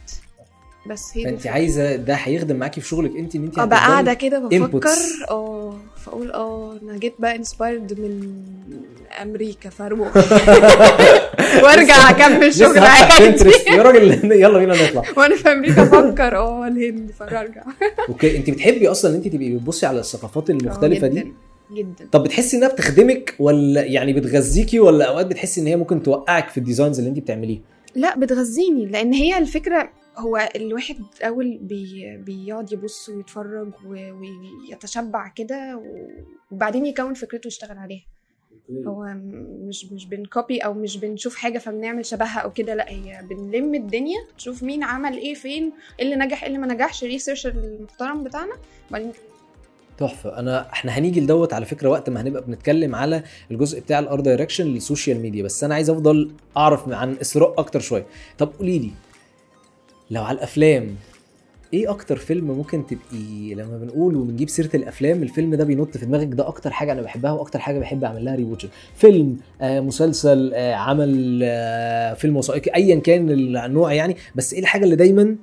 بس 0.87 1.11
هي 1.15 1.23
دي 1.25 1.31
فانت. 1.31 1.47
عايزة 1.47 1.97
ده 1.97 2.15
هيخدم 2.15 2.57
معاكي 2.57 2.81
في 2.81 2.89
شغلك. 2.89 3.17
انت 3.17 3.37
ان 3.37 3.45
انت 3.45 3.59
أبقى 3.59 3.79
قاعدة 3.79 4.15
كده 4.15 4.39
بفكر. 4.39 4.89
آه 5.31 5.77
فأقول 5.97 6.31
آه 6.33 6.79
أنا 6.83 6.99
جيت 6.99 7.15
بقى 7.19 7.37
inspired 7.37 8.01
من 8.01 8.43
أمريكا 9.23 9.71
فاروح 9.71 10.17
وأرجع 11.63 12.11
أكمل 12.11 12.55
شغل 12.55 12.79
عادي. 12.79 13.51
يا 13.71 13.83
راجل 13.83 14.33
يلا 14.43 14.59
بينا 14.59 14.75
نطلع. 14.89 15.03
وأنا 15.17 15.37
في 15.37 15.53
أمريكا 15.53 15.83
أفكر 15.83 16.37
آه 16.37 16.69
الهند 16.69 17.11
فأرجع. 17.19 17.63
okay. 18.09 18.37
انت 18.37 18.51
بتحبي 18.51 18.89
أصلا 18.89 19.11
إن 19.11 19.17
انت 19.17 19.29
تبقي 19.29 19.51
بتبصي 19.51 19.87
على 19.87 20.01
الثقافات 20.01 20.51
المختلفة 20.51 21.07
آه، 21.07 21.11
دي؟ 21.11 21.21
جدا. 21.21 21.33
جدا. 21.75 22.09
طب 22.13 22.23
بتحسي 22.25 22.57
إنها 22.57 22.69
بتخدمك 22.69 23.35
ولا 23.39 23.85
يعني 23.85 24.13
بتغذيكي 24.13 24.81
ولا 24.81 25.05
أوقات 25.09 25.27
بتحسي 25.27 25.61
إن 25.61 25.67
هي 25.67 25.77
ممكن 25.77 26.03
توقعك 26.03 26.49
في 26.49 26.59
ال 26.59 26.64
designs 26.64 26.99
اللي 26.99 27.11
انت 27.11 27.19
بتعمليه؟ 27.19 27.61
لا 27.95 28.19
بتغذيني 28.19 28.87
لأن 28.87 29.13
هي 29.13 29.39
الفكرة 29.39 29.89
هو 30.19 30.49
الواحد 30.57 30.97
أول 31.23 31.59
بي 31.63 32.17
بيقعد 32.17 32.73
يبص 32.73 33.09
ويتفرج 33.09 33.73
ويتشبع 33.87 35.29
كده 35.29 35.83
وبعدين 36.51 36.87
يكون 36.87 37.15
فكرته 37.15 37.47
ويشتغل 37.47 37.79
عليها. 37.79 38.05
هو 38.87 39.15
مش 39.69 39.85
مش 39.93 40.07
بن 40.07 40.24
copy 40.24 40.59
أو 40.59 40.75
مش 40.75 40.97
بنشوف 40.97 41.37
حاجة 41.37 41.59
فبنعمل 41.59 42.07
شبهها 42.07 42.39
أو 42.41 42.53
كده 42.53 42.75
لأ 42.75 42.91
هي 42.91 43.21
بنلم 43.31 43.75
الدنيا 43.75 44.19
نشوف 44.37 44.63
مين 44.63 44.83
عمل 44.83 45.19
إيه 45.19 45.35
فين 45.35 45.73
إيه 46.01 46.05
اللي 46.05 46.17
نجح 46.17 46.43
إيه 46.43 46.49
اللي 46.49 46.59
ما 46.59 46.67
نجحش 46.75 47.05
ال 47.05 47.09
research 47.09 47.47
المحترم 47.47 48.25
بتاعنا 48.25 48.53
وبعدين 48.91 49.13
تحفة. 49.99 50.39
أنا 50.39 50.73
إحنا 50.73 50.93
هنيجي 50.99 51.21
لدوت 51.21 51.53
على 51.53 51.67
فكرة 51.67 51.89
وقت 51.89 52.11
ما 52.11 52.21
هنبقى 52.21 52.43
بنتكلم 52.43 52.95
على 52.95 53.23
الجزء 53.51 53.81
بتاع 53.81 53.99
ال 53.99 54.21
art 54.21 54.32
direction 54.32 54.67
لل 54.67 54.80
social 54.80 55.21
media 55.21 55.43
بس 55.43 55.65
أنا 55.65 55.75
عايز 55.75 55.91
أفضل 55.91 56.33
أعرف 56.57 56.89
عن 56.89 57.17
إسراء 57.21 57.55
أكتر 57.59 57.81
شوية. 57.81 58.07
طب 58.39 58.53
قولي 58.59 58.79
لي 58.79 58.91
لو 60.11 60.23
على 60.23 60.37
الأفلام 60.39 60.97
إيه 61.75 61.91
أكتر 61.91 62.17
فيلم 62.17 62.45
ممكن 62.51 62.87
تبقي 62.87 63.55
لما 63.55 63.79
بنقول 63.79 64.17
وبنجيب 64.17 64.49
سيرة 64.49 64.71
الأفلام 64.75 65.23
الفيلم 65.23 65.55
ده 65.55 65.65
بينط 65.65 65.97
في 65.97 66.07
دماغك 66.07 66.27
ده 66.29 66.49
أكتر 66.49 66.71
حاجة 66.71 66.93
أنا 66.93 67.03
بحبها 67.03 67.33
وأكتر 67.33 67.59
حاجة 67.59 67.79
بحب 67.79 68.05
اعمل 68.05 68.25
لها 68.25 68.35
rewatch 68.35 68.67
فيلم 68.97 69.37
آه 69.61 69.81
مسلسل 69.81 70.53
آه 70.55 70.75
عمل 70.75 71.41
آه 71.45 72.15
فيلم 72.15 72.37
وثائقي 72.37 72.75
ايا 72.75 73.01
كان 73.01 73.31
النوع 73.31 73.93
يعني 73.93 74.17
بس 74.35 74.53
إيه 74.55 74.61
الحاجة 74.61 74.85
اللي 74.85 74.97
دايما 74.97 75.37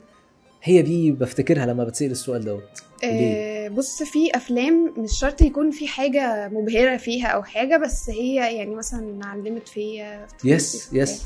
هي 0.64 0.82
دي 0.82 1.12
بفتكرها 1.12 1.66
لما 1.66 1.84
بتسأل 1.84 2.12
السؤال 2.12 2.46
دوت؟ 2.46 2.64
آه 3.04 3.68
بص 3.68 4.04
في 4.04 4.36
أفلام 4.36 4.94
مش 4.98 5.20
شرط 5.20 5.42
يكون 5.42 5.72
في 5.72 5.88
حاجة 5.88 6.50
مبهرة 6.54 6.98
فيها 6.98 7.28
أو 7.28 7.44
حاجة 7.44 7.78
بس 7.78 8.10
هي 8.10 8.36
يعني 8.58 8.76
مثلا 8.76 9.26
علمت 9.26 9.68
فيا. 9.68 10.28
يس 10.46 10.90
يس 10.94 11.24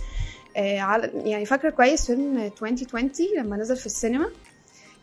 على- 0.56 1.10
يعني 1.28 1.46
فاكرة 1.46 1.70
كويس 1.70 2.06
فيلم 2.06 2.38
2020 2.38 3.10
لما 3.38 3.58
نزل 3.58 3.76
في 3.78 3.86
السينما؟ 3.86 4.26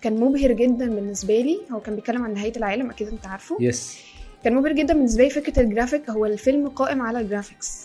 كان 0.02 0.21
مبهر 0.21 0.52
جدا 0.52 0.87
بالنسبة 0.94 1.40
لي. 1.40 1.59
هو 1.73 1.80
كان 1.80 1.94
بيتكلم 1.94 2.23
عن 2.25 2.35
نهاية 2.35 2.52
العالم 2.56 2.90
أكيد 2.90 3.09
أنت 3.09 3.26
عارفه. 3.26 3.56
yes 3.61 3.99
كان 4.44 4.54
مبهر 4.54 4.73
جدا 4.73 4.94
بالنسبة 4.94 5.25
لي 5.25 5.30
فكرة 5.30 5.61
الجرافيك 5.62 6.11
هو 6.11 6.26
الفيلم 6.26 6.68
قائم 6.68 7.02
على 7.02 7.21
ال 7.21 7.27
graphics 7.27 7.82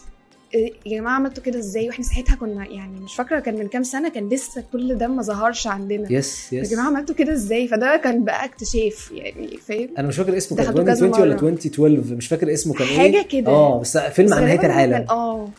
إيه 0.53 0.73
يا 0.85 0.99
جماعة 0.99 1.13
عملتوا 1.15 1.43
كده 1.43 1.59
إزاي؟ 1.59 1.87
وإحنا 1.87 2.05
ساعتها 2.05 2.35
كنا 2.35 2.65
يعني 2.67 2.99
مش 2.99 3.15
فاكرة 3.15 3.39
كان 3.39 3.55
من 3.59 3.67
كام 3.67 3.83
سنة 3.83 4.09
كان 4.09 4.29
لسه 4.29 4.63
كل 4.73 4.95
ده 4.95 5.07
ما 5.07 5.21
ظهرش 5.21 5.67
عندنا. 5.67 6.11
yes 6.11 6.53
يا 6.53 6.61
yes 6.61 6.71
جماعة 6.71 6.87
عملتوا 6.87 7.15
كده 7.15 7.33
إزاي؟ 7.33 7.67
فده 7.67 7.97
كان 8.03 8.23
بقى 8.23 8.45
اكتشاف 8.45 9.11
يعني 9.11 9.47
فاهم؟ 9.57 9.89
أنا 9.97 10.07
مش 10.07 10.15
فاكر 10.17 10.37
اسمه 10.37 10.57
كان 10.57 10.65
دخلته 10.67 10.83
كذا 10.83 10.91
2020 11.05 11.21
ولا 11.21 11.35
مرة. 11.35 11.49
2012 11.49 12.15
مش 12.15 12.27
فاكر 12.27 12.53
اسمه 12.53 12.73
كان 12.73 12.87
إيه. 12.87 12.97
حاجة 12.97 13.21
كده. 13.27 13.47
آه 13.51 13.79
بس 13.79 13.97
فيلم 13.97 14.33
عن 14.33 14.43
نهاية 14.43 14.65
العالم. 14.65 15.05
آه. 15.09 15.49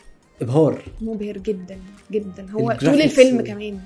إبهار. 0.42 0.82
مبهر 1.00 1.38
جدا. 1.38 1.78
جدا. 2.12 2.46
هو 2.50 2.76
طول 2.80 3.02
الفيلم 3.02 3.40
كمان. 3.40 3.78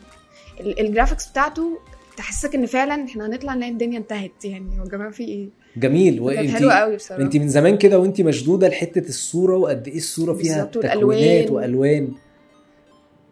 ال- 0.61 0.81
ال 0.81 0.86
graphics 0.86 1.29
بتاعته 1.29 1.79
تحسسك 2.17 2.55
إن 2.55 2.67
فعلا 2.67 3.05
إحنا 3.05 3.27
هنطلع 3.27 3.55
نلاقي 3.55 3.73
الدنيا 3.73 3.99
انتهت 3.99 4.45
يعني. 4.45 4.77
يا 4.79 4.85
جماعة 4.85 5.11
في 5.11 5.25
إيه؟ 5.25 5.49
جميل. 5.77 6.21
وانت 6.21 6.51
حلوة 6.51 6.73
قوي 6.75 6.97
بصراحة. 6.97 7.23
انت 7.23 7.37
من 7.37 7.49
زمان 7.49 7.79
كده 7.79 7.99
وانت 7.99 8.21
مشدودة 8.21 8.69
لحتة 8.69 9.09
الصورة 9.09 9.57
وقد 9.57 9.89
إيه 9.89 9.97
الصورة 9.97 10.35
فيها 10.35 10.65
تكوينات. 10.65 11.51
وألوان. 11.51 12.09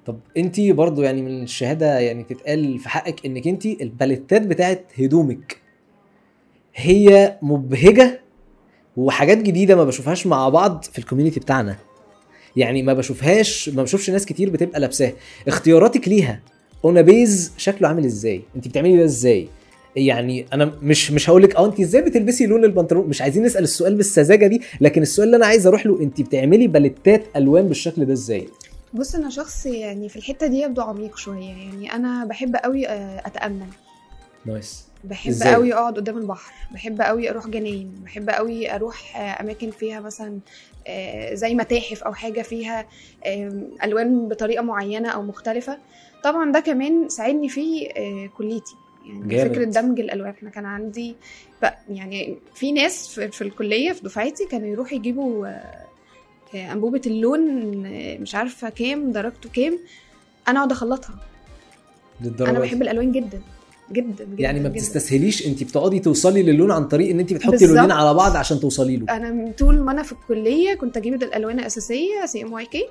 طب 0.06 0.18
انت 0.36 0.60
برضو 0.60 1.02
يعني 1.02 1.22
من 1.22 1.42
الشهادة 1.42 1.98
يعني 1.98 2.24
تتقال 2.24 2.78
في 2.78 2.88
حقك 2.88 3.26
إنك 3.26 3.48
انت 3.48 3.66
الباليتات 3.66 4.42
بتاعت 4.42 4.84
هدومك 4.98 5.56
هي 6.74 7.38
مبهجة 7.42 8.20
وحاجات 8.96 9.38
جديدة 9.38 9.76
ما 9.76 9.84
بشوفهاش 9.84 10.26
مع 10.26 10.48
بعض 10.48 10.84
في 10.84 10.98
ال 10.98 11.03
community 11.03 11.40
بتاعنا. 11.40 11.76
يعني 12.56 12.82
ما 12.82 12.92
بشوفهاش 12.94 13.68
ما 13.68 13.82
بشوفش 13.82 14.10
ناس 14.10 14.26
كتير 14.26 14.50
بتبقى 14.50 14.80
لابساها. 14.80 15.12
اختياراتك 15.48 16.08
ليها. 16.08 16.40
اون 16.84 17.02
بيز 17.02 17.52
شكله 17.56 17.88
عامل 17.88 18.04
إزاي؟ 18.04 18.42
انت 18.56 18.68
بتعملي 18.68 18.96
ده 18.96 19.04
إزاي؟ 19.04 19.48
يعني 19.96 20.46
أنا 20.52 20.72
مش 20.82 21.10
مش 21.10 21.30
هقول 21.30 21.42
لك 21.42 21.56
آه 21.56 21.66
انت 21.66 21.80
إزاي 21.80 22.02
بتلبسي 22.02 22.46
لون 22.46 22.64
البنطلون؟ 22.64 23.06
مش 23.08 23.22
عايزين 23.22 23.42
نسأل 23.42 23.64
السؤال 23.64 23.94
بالسذاجة 23.94 24.46
دي 24.46 24.62
لكن 24.80 25.02
السؤال 25.02 25.26
اللي 25.26 25.36
أنا 25.36 25.46
عايز 25.46 25.66
أروح 25.66 25.86
له 25.86 26.02
انت 26.02 26.20
بتعملي 26.20 26.66
باليتات 26.66 27.24
ألوان 27.36 27.68
بالشكل 27.68 28.04
ده 28.04 28.12
إزاي؟ 28.12 28.48
بص 28.94 29.14
أنا 29.14 29.30
شخص 29.30 29.66
يعني 29.66 30.08
في 30.08 30.16
الحتة 30.16 30.46
دي 30.46 30.60
يبدو 30.60 30.82
عميق 30.82 31.16
شوية. 31.16 31.44
يعني 31.48 31.92
أنا 31.92 32.24
بحب 32.24 32.56
قوي 32.56 32.88
آه، 32.88 33.22
اتامل 33.26 33.66
Nice. 34.46 34.84
بحب 35.04 35.30
إزاي؟ 35.30 35.54
قوي 35.54 35.74
اقعد 35.74 35.96
قدام 35.96 36.18
البحر. 36.18 36.52
بحب 36.72 37.00
قوي 37.00 37.30
أروح 37.30 37.46
جناين. 37.46 37.90
بحب 38.04 38.30
قوي 38.30 38.74
أروح 38.74 39.16
آه، 39.16 39.42
اماكن 39.42 39.70
فيها 39.70 40.00
مثلا 40.00 40.38
زي 41.32 41.54
متاحف 41.54 42.02
أو 42.02 42.14
حاجة 42.14 42.42
فيها 42.42 42.86
ألوان 43.84 44.28
بطريقة 44.28 44.62
معينة 44.62 45.08
أو 45.08 45.22
مختلفة. 45.22 45.78
طبعا 46.24 46.52
ده 46.52 46.60
كمان 46.60 47.08
ساعدني 47.08 47.48
في 47.48 47.88
آه، 47.96 48.26
كليتي. 48.38 48.74
يعني 49.06 49.28
جامد. 49.28 49.52
فكرة 49.52 49.64
دمج 49.64 50.00
الألوان. 50.00 50.30
إحنا 50.30 50.50
كان 50.50 50.64
عندي 50.66 51.14
بقى 51.62 51.78
يعني 51.88 52.36
في 52.54 52.72
ناس 52.72 53.08
في, 53.08 53.28
في 53.30 53.42
الكلية 53.42 53.92
في 53.92 54.02
دفعتي 54.04 54.46
كانوا 54.46 54.68
يروحوا 54.68 54.96
يجيبوا 54.96 55.46
آه، 55.46 55.86
آه، 56.54 56.72
أنبوبة 56.72 57.00
اللون 57.06 57.86
آه، 57.86 58.18
مش 58.18 58.34
عارفة 58.34 58.68
كام 58.68 59.12
درجته 59.12 59.50
كام. 59.50 59.78
أنا 60.48 60.58
أقعد 60.58 60.72
أخلطها. 60.72 61.14
أنا. 62.40 62.58
بحب 62.58 62.82
الألوان 62.82 63.12
جدا. 63.12 63.40
جدا 63.92 64.24
جدا 64.24 64.42
يعني 64.42 64.60
ما. 64.60 64.68
بتستسهليش 64.68 65.46
انت 65.46 65.62
بتقعدي 65.62 65.98
توصلي 65.98 66.42
للون 66.42 66.70
عن 66.70 66.88
طريق 66.88 67.10
ان 67.10 67.20
انت 67.20 67.32
بتحطي. 67.32 67.66
لونين 67.66 67.90
على 67.90 68.14
بعض 68.14 68.36
عشان 68.36 68.60
توصلي 68.60 68.96
له. 68.96 69.16
أنا 69.16 69.52
طول 69.58 69.80
ما 69.80 69.92
أنا 69.92 70.02
في 70.02 70.12
الكلية 70.12 70.74
كنت 70.74 70.96
أجيب 70.96 71.14
الألوان 71.22 71.58
الأساسية 71.60 72.26
CMYK 72.26 72.84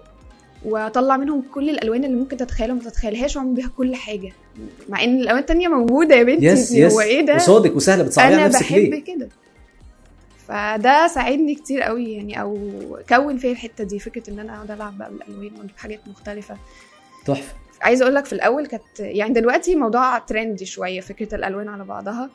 وأطلع 0.65 1.18
منهم 1.18 1.44
كل 1.53 1.70
الألوان 1.70 2.03
اللي 2.06 2.15
ممكن 2.15 2.38
تتخيلها 2.38 2.74
وما 2.74 2.84
تتخيلهاش 2.84 3.36
وأعمل 3.36 3.53
بيها 3.53 3.72
كل 3.77 3.96
حاجة. 3.96 4.32
مع 4.89 5.03
إن 5.03 5.15
الألوان 5.20 5.38
التانية 5.39 5.68
موجودة 5.68 6.15
يا 6.15 6.24
بنتي 6.24 6.46
yes 6.46 6.72
yes 6.72 6.94
هو 6.94 7.01
إيه 7.01 7.25
ده؟ 7.25 7.34
قصادك 7.34 7.75
وسهلة 7.75 8.03
بتصعبي 8.03 8.27
على 8.34 8.36
أنا 8.36 8.48
نفسك 8.48 8.60
بحب 8.63 8.77
ليه؟ 8.77 9.03
كده. 9.03 9.29
فده 10.48 11.08
ساعدني 11.08 11.56
كتير 11.56 11.82
قوي 11.82 12.13
يعني 12.13 12.41
أو 12.41 12.58
كون 13.10 13.38
فيا 13.38 13.51
الحتة 13.51 13.84
دي 13.84 14.00
فكرة 14.00 14.29
إن 14.29 14.39
أنا 14.39 14.56
أقعد 14.56 14.72
ألعب 14.72 14.98
بقى 14.98 15.12
بالالوان 15.12 15.51
وأجيب 15.58 15.77
حاجات 15.77 16.00
مختلفة. 16.08 16.58
تحفة. 17.25 17.53
عايزة 17.81 18.03
أقول 18.03 18.15
لك 18.15 18.25
في 18.25 18.33
الأول 18.33 18.65
كانت 18.67 18.83
يعني 19.00 19.33
دلوقتي 19.33 19.75
موضوع 19.75 20.17
ترندي 20.19 20.65
شوية 20.65 21.01
فكرة 21.01 21.36
الألوان 21.36 21.67
على 21.67 21.83
بعضها. 21.83 22.29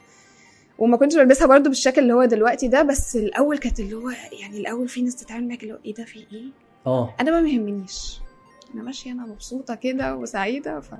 وما 0.78 0.96
كنتش 0.96 1.16
بلبسها 1.16 1.46
برضو 1.46 1.68
بالشكل 1.68 2.02
اللي 2.02 2.12
هو 2.12 2.24
دلوقتي 2.24 2.68
ده 2.68 2.82
بس 2.82 3.16
الأول 3.16 3.58
كانت 3.58 3.80
اللي 3.80 3.94
هو 3.96 4.10
يعني 4.40 4.58
الأول 4.58 4.88
في 4.88 5.02
ناس 5.02 5.16
تتعامل 5.16 5.48
معاك 5.48 5.62
اللي 5.62 5.74
هو 5.74 5.78
إيه 5.84 5.94
ده 5.94 6.04
في 6.04 6.18
إيه؟ 6.18 6.42
آه. 6.86 7.14
أنا 7.20 7.40
ما 7.40 7.48
يهمنيش 7.48 8.18
أنا 8.74 8.82
ماشية 8.82 9.12
أنا 9.12 9.26
مبسوطة 9.26 9.74
كده 9.74 10.16
وسعيدة 10.16 10.80
ف 10.80 10.90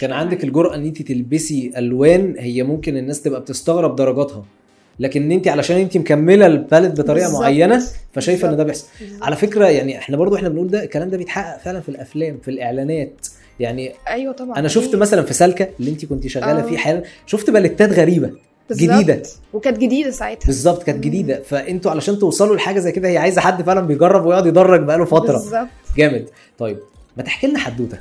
كان 0.00 0.12
عندك 0.12 0.44
الجرأة 0.44 0.74
إن 0.74 0.84
انت 0.84 1.02
تلبسي 1.02 1.72
ألوان 1.76 2.34
هي 2.38 2.62
ممكن 2.62 2.96
الناس 2.96 3.22
تبقى 3.22 3.40
بتستغرب 3.40 3.96
درجاتها. 3.96 4.44
لكن 5.00 5.32
انت 5.32 5.48
علشان 5.48 5.76
انت 5.76 5.96
مكملة 5.96 6.46
الباليت 6.46 7.00
بطريقة 7.00 7.24
بالظبط. 7.26 7.42
معينة 7.42 7.82
فشايفة 8.12 8.48
إن 8.48 8.56
ده. 8.56 8.64
بيحصل. 8.64 8.86
على 9.22 9.36
فكرة 9.36 9.66
يعني 9.66 9.98
إحنا 9.98 10.16
برضو 10.16 10.36
إحنا 10.36 10.48
بنقول 10.48 10.68
ده 10.68 10.84
الكلام 10.84 11.10
ده 11.10 11.16
بيتحقق 11.16 11.58
فعلا 11.58 11.80
في 11.80 11.88
الأفلام 11.88 12.38
في 12.38 12.50
الإعلانات. 12.50 13.26
يعني 13.60 13.92
أيوه 14.08 14.32
طبعا 14.32 14.58
أنا 14.58 14.68
شفت 14.68 14.88
أكيد. 14.88 15.00
مثلا 15.00 15.22
في 15.22 15.32
سالكة 15.34 15.68
اللي 15.80 15.90
انت 15.90 16.04
كنت 16.04 16.26
شغالة 16.26 16.58
آه. 16.58 16.62
فيه 16.62 16.76
حالا 16.76 17.02
شفت 17.26 17.50
باليتات 17.50 17.90
غريبة 17.92 18.30
بالظبط. 18.68 18.90
جديدة. 18.94 19.22
وكانت 19.52 19.78
جديدة 19.78 20.10
ساعتها. 20.10 20.46
بالظبط 20.46 20.82
كانت. 20.82 21.04
جديدة. 21.04 21.42
فأنتوا 21.42 21.90
علشان 21.90 22.18
توصلوا 22.18 22.56
لحاجة 22.56 22.78
زي 22.78 22.92
كده 22.92 23.08
هي 23.08 23.18
عايزة 23.18 23.40
حد 23.40 23.62
فعلا 23.62 23.80
بيجرب 23.80 24.26
ويقعد 24.26 24.46
يدرج 24.46 24.82
بقاله 24.82 25.04
فترة. 25.04 25.32
بالظبط. 25.32 25.68
جامد. 25.96 26.28
طيب 26.58 26.78
ما 27.16 27.22
تحكي 27.22 27.46
لنا 27.46 27.58
حدوتة. 27.58 27.98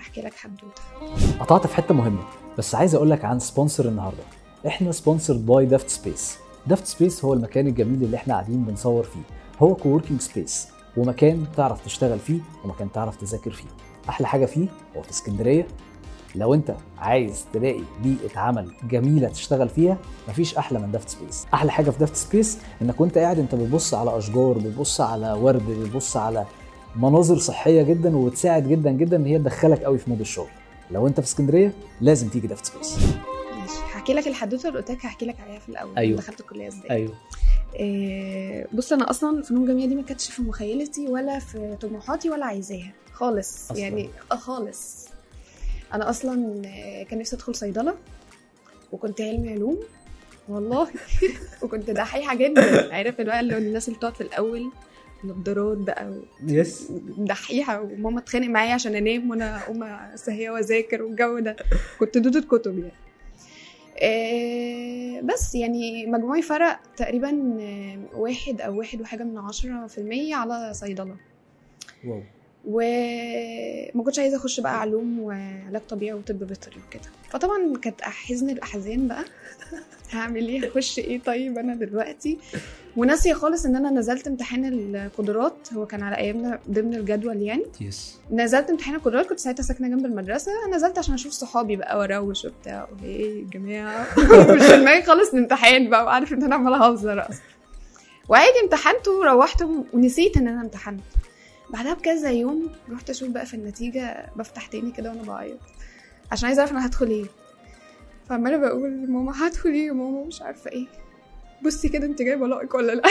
أحكي 0.00 0.20
لك 0.20 0.32
حدوتة. 0.34 0.82
قطعت 1.40 1.66
في 1.66 1.76
حتة 1.76 1.94
مهمة 1.94 2.22
بس 2.58 2.74
عايز 2.74 2.94
أقول 2.94 3.10
لك 3.10 3.24
عن 3.24 3.38
sponsor 3.38 3.88
النهارده. 3.88 4.22
إحنا 4.66 4.92
sponsored 4.92 5.46
by 5.46 5.66
دافت 5.66 5.88
سبيس 5.88 6.36
دافت 6.66 6.86
سبيس 6.86 7.24
هو 7.24 7.32
المكان 7.34 7.66
الجميل 7.66 8.02
اللي 8.02 8.16
إحنا 8.16 8.34
قاعدين 8.34 8.64
بنصور 8.64 9.02
فيه. 9.02 9.20
هو 9.58 9.74
co-working 9.74 10.20
space 10.20 10.68
ومكان 10.96 11.44
تعرف 11.56 11.84
تشتغل 11.84 12.18
فيه 12.18 12.38
ومكان 12.64 12.92
تعرف 12.92 13.16
تذاكر 13.16 13.50
فيه. 13.50 13.64
أحلى 14.08 14.26
حاجة 14.26 14.46
فيه 14.46 14.66
هو 14.96 15.02
في 15.02 15.10
اسكندرية. 15.10 15.66
لو 16.34 16.54
أنت 16.54 16.74
عايز 16.98 17.44
تلاقي 17.52 17.80
بيئة 18.02 18.38
عمل 18.38 18.72
جميلة 18.90 19.28
تشتغل 19.28 19.68
فيها 19.68 19.98
مفيش 20.28 20.58
أحلى 20.58 20.78
من 20.78 20.90
دافت 20.90 21.08
سبيس. 21.08 21.46
أحلى 21.54 21.72
حاجة 21.72 21.90
في 21.90 21.98
دافت 21.98 22.16
سبيس 22.16 22.58
إنك 22.82 23.00
وأنت 23.00 23.18
قاعد 23.18 23.38
أنت 23.38 23.54
بتبص 23.54 23.94
على 23.94 24.18
أشجار 24.18 24.58
بتبص 24.58 25.00
على 25.00 25.32
ورد 25.32 25.70
بتبص 25.70 26.16
على 26.16 26.46
مناظر 26.96 27.38
صحية 27.38 27.82
جدا 27.82 28.16
وبتساعد 28.16 28.68
جدا 28.68 28.90
جدا 28.90 29.16
إن 29.16 29.26
هي 29.26 29.38
تدخلك 29.38 29.82
قوي 29.82 29.98
في 29.98 30.10
mood 30.10 30.20
الشغل. 30.20 30.48
لو 30.90 31.06
أنت 31.06 31.20
في 31.20 31.26
اسكندرية 31.26 31.72
لازم 32.00 32.28
تيجي 32.28 32.46
دافت 32.46 32.64
سبيس. 32.64 32.98
ماشي. 33.60 33.74
هحكي 33.94 34.12
لك 34.14 34.26
الحدوتة 34.28 34.68
اللي 34.68 34.78
قلت 34.78 34.90
لك 34.90 35.06
هحكي 35.06 35.26
لك 35.26 35.40
عليها 35.40 35.58
في 35.58 35.68
الأول. 35.68 35.96
أيوه. 35.98 36.18
دخلت 36.18 36.40
الكلية 36.40 36.68
إزاي؟ 36.68 36.90
أيوه. 36.90 37.12
بص 38.72 38.92
أنا 38.92 39.10
أصلا 39.10 39.42
فنون 39.42 39.66
جميلة 39.66 39.88
دي 39.88 39.94
ما 39.94 40.02
كانتش 40.02 40.30
في 40.30 40.42
مخيلتي 40.42 41.08
ولا 41.08 41.38
في 41.38 41.76
طموحاتي 41.80 42.30
ولا 42.30 42.46
عايزاها. 42.46 42.92
خالص 43.12 43.70
أصلاً. 43.70 43.78
يعني 43.82 44.10
آه 44.32 44.36
خالص. 44.36 45.08
أنا 45.94 46.10
أصلا 46.10 46.62
آه، 46.66 47.02
كان 47.02 47.18
نفسي 47.18 47.36
أدخل 47.36 47.54
صيدلة 47.54 47.94
وكنت 48.92 49.20
علمي 49.20 49.52
علوم 49.52 49.78
والله. 50.48 50.88
وكنت 51.62 51.90
دحيحة 51.90 52.34
جدا. 52.36 52.94
عارف 52.94 53.20
الوقت 53.20 53.40
اللي 53.40 53.58
الناس 53.58 53.88
اللي 53.88 53.98
بتقعد 53.98 54.14
في 54.14 54.20
الأول 54.20 54.70
نضارات 55.24 55.78
بقى 55.78 56.12
يس 56.46 56.92
دحيحة 57.18 57.80
وماما 57.80 58.20
تتخانق 58.20 58.46
معايا 58.48 58.74
عشان 58.74 58.94
أنام 58.94 59.30
وأنا 59.30 59.56
أقوم 59.58 59.82
اسهيه 59.82 60.50
وأذاكر 60.50 61.02
والجو 61.02 61.38
ده. 61.38 61.56
كنت 61.98 62.18
دودة 62.18 62.40
كتب 62.40 62.78
يعني. 62.78 62.92
آه، 62.92 63.07
بس 65.24 65.54
يعني 65.54 66.06
مجموعي 66.06 66.42
فرق 66.42 66.80
تقريبا 66.96 67.56
آه، 67.60 67.98
واحد 68.18 68.60
أو 68.60 68.78
واحد 68.78 69.00
وحاجة 69.00 69.22
من 69.22 69.38
عشرة 69.38 69.86
في 69.86 69.98
المية 69.98 70.34
على 70.36 70.74
صيدلة. 70.74 71.16
واو. 72.06 72.22
وما 72.64 74.04
كنتش 74.04 74.18
عايزة 74.18 74.36
أخش 74.36 74.60
بقى 74.60 74.80
علوم 74.80 75.20
وعلاج 75.20 75.82
طبيعي 75.88 76.12
وطب 76.12 76.38
بيطري 76.38 76.76
وكده. 76.88 77.10
فطبعا 77.30 77.76
كانت 77.82 78.00
أحزن 78.00 78.50
الأحزان 78.50 79.08
بقى. 79.08 79.24
هعمل 80.12 80.48
إيه؟ 80.48 80.68
هخش 80.68 80.98
إيه؟ 80.98 81.20
طيب 81.22 81.58
أنا 81.58 81.74
دلوقتي. 81.74 82.38
وناسيه 82.96 83.32
خالص 83.32 83.66
إن 83.66 83.76
أنا 83.76 83.90
نزلت 83.90 84.26
امتحان 84.26 84.64
القدرات. 84.96 85.68
هو 85.76 85.86
كان 85.86 86.02
على 86.02 86.16
أيامنا 86.16 86.58
ضمن 86.70 86.94
الجدول 86.94 87.42
يعني. 87.42 87.64
يس 87.80 88.18
نزلت 88.30 88.70
امتحان 88.70 88.94
القدرات 88.94 89.26
كنت 89.26 89.38
ساعتها 89.40 89.62
ساكنة 89.62 89.88
جنب 89.88 90.06
المدرسة. 90.06 90.52
نزلت 90.74 90.98
عشان 90.98 91.14
أشوف 91.14 91.32
صحابي 91.32 91.76
بقى 91.76 91.98
واروش 91.98 92.44
وبتاع. 92.44 92.88
إيه 93.04 93.40
يا 93.40 93.46
جماعة 93.52 94.06
مش 94.54 94.62
في 94.62 94.76
دماغي 94.76 95.02
خالص 95.02 95.32
الامتحان 95.32 95.90
بقى 95.90 96.04
وعارف 96.04 96.32
إن 96.32 96.42
أنا 96.42 96.54
عمالة 96.54 96.86
أهزر 96.86 97.20
أصلا. 97.22 97.42
وعادي 98.28 98.60
امتحنت 98.64 99.08
وروحت 99.08 99.62
ونسيت 99.92 100.36
إن 100.36 100.48
أنا 100.48 100.60
امتحنت. 100.60 101.00
بعدها 101.70 101.94
بكذا 101.94 102.30
يوم 102.30 102.70
رحت 102.90 103.10
أشوف 103.10 103.28
بقى 103.28 103.46
في 103.46 103.54
النتيجة 103.54 104.26
بفتح 104.36 104.66
تاني 104.66 104.90
كده 104.90 105.10
وأنا 105.10 105.22
بعيط. 105.22 105.58
عشان 106.32 106.46
عايزة 106.46 106.60
أعرف 106.60 106.72
أنا 106.72 106.86
هدخل 106.86 107.06
إيه. 107.06 107.24
فعمالة 108.28 108.56
بقول 108.56 108.90
لماما 108.90 109.46
هدخل 109.46 109.70
إيه 109.70 109.86
يا 109.86 109.92
ماما؟ 109.92 110.24
مش 110.24 110.42
عارفة 110.42 110.70
إيه. 110.70 110.86
بصي 111.64 111.88
كده 111.88 112.06
انت 112.06 112.22
جايبة 112.22 112.46
لائق 112.46 112.76
ولا 112.76 112.92
لأ؟ 112.92 113.02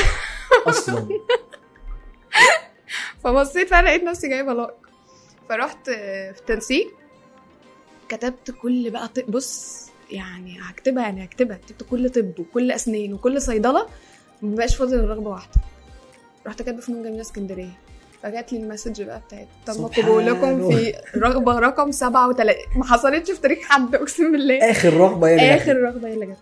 أصلا. 0.67 1.07
فبصيت 3.23 3.67
فعلا 3.67 3.87
لقيت 3.87 4.03
نفسي 4.03 4.27
جايبة 4.29 4.53
لائق 4.53 4.75
فرحت 5.49 5.89
في 5.89 6.39
التنسيق 6.39 6.87
كتبت 8.09 8.51
كل 8.51 8.89
بقى 8.91 9.07
طب 9.07 9.23
بص 9.31 9.87
يعني 10.11 10.57
هكتبها 10.61 11.03
يعني 11.03 11.23
هكتبها. 11.23 11.57
كتبت 11.57 11.83
كل 11.89 12.09
طب 12.09 12.39
وكل 12.39 12.71
أسنان 12.71 13.13
وكل 13.13 13.41
صيدلة. 13.41 13.87
مبقاش 14.41 14.75
فاضل 14.75 14.97
غير 14.99 15.09
رغبة 15.09 15.29
واحدة. 15.29 15.61
رحت 16.47 16.61
كاتبة 16.61 16.81
فنون 16.81 17.03
جميلة 17.03 17.21
اسكندرية. 17.21 17.77
فجات 18.23 18.53
لي 18.53 18.59
المسج 18.59 19.01
بقى 19.01 19.21
بتاعت 19.27 19.47
تم 19.65 19.85
قبولكم. 19.87 20.69
في 20.71 20.93
رغبة 21.17 21.59
رقم 21.59 21.91
37 21.91 22.55
ما 22.75 22.85
حصلتش 22.85 23.31
في 23.31 23.41
تاريخ 23.41 23.59
حد 23.61 23.95
اقسم 23.95 24.31
بالله 24.31 24.71
آخر 24.71 24.93
رغبة 24.93 25.27
هي 25.27 25.33
اللي 25.33 25.55
آخر 25.55 25.65
جاتلك. 25.65 25.83
رغبة 25.83 26.07
هي 26.07 26.13
اللي 26.13 26.25
جت 26.25 26.37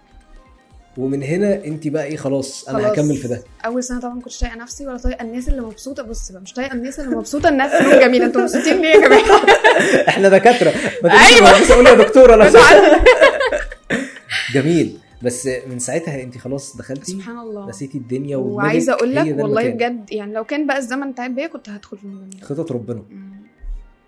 ومن 0.97 1.23
هنا 1.23 1.53
انت 1.65 1.87
بقى 1.87 2.03
إيه 2.05 2.17
خلاص 2.17 2.69
أنا 2.69 2.77
خلاص. 2.77 2.91
هكمل 2.91 3.15
في 3.17 3.27
ده 3.27 3.43
أول 3.65 3.83
سنة 3.83 3.99
طبعا 3.99 4.21
كنتش 4.21 4.39
طايقة 4.39 4.55
نفسي 4.55 4.87
ولا 4.87 4.97
طايقة 4.97 5.21
الناس 5.23 5.49
اللي 5.49 5.61
مبسوطة 5.61 6.03
بص 6.03 6.31
بقى 6.31 6.41
مش 6.41 6.53
طايقة 6.53 6.73
الناس 6.73 6.99
اللي 6.99 7.15
مبسوطة 7.15 7.49
الناس 7.49 7.71
فنون 7.83 7.99
جميلة 7.99 8.25
أنتوا 8.25 8.41
مبسوطين 8.41 8.81
ليه 8.81 8.87
يا 8.89 9.07
جماعة 9.07 9.41
إحنا 10.09 10.29
دكاترة 10.29 10.73
ما 11.03 11.09
تقوليش. 11.09 11.61
بس 11.63 11.71
أقول 11.71 11.87
يا 11.87 11.93
دكتوره 11.93 12.35
عارفة. 12.43 13.03
جميل 14.53 14.97
بس 15.23 15.49
من 15.69 15.79
ساعتها 15.79 16.23
انت 16.23 16.37
خلاص 16.37 16.77
دخلتي 16.77 17.11
سبحان 17.11 17.37
الله. 17.39 17.69
نسيتي 17.69 17.97
الدنيا 17.97 18.37
وعايزة 18.37 18.93
أقول 18.93 19.15
لك 19.15 19.37
والله. 19.37 19.69
بجد 19.69 20.11
يعني 20.11 20.33
لو 20.33 20.43
كان 20.43 20.67
بقى 20.67 20.77
الزمن 20.77 21.15
تعب 21.15 21.35
بيا 21.35 21.47
كنت 21.47 21.69
هدخل 21.69 21.97
فنون 21.97 22.29
جميله 22.29 22.45
خطط 22.45 22.71
ربنا. 22.71 23.03
مم. 23.11 23.35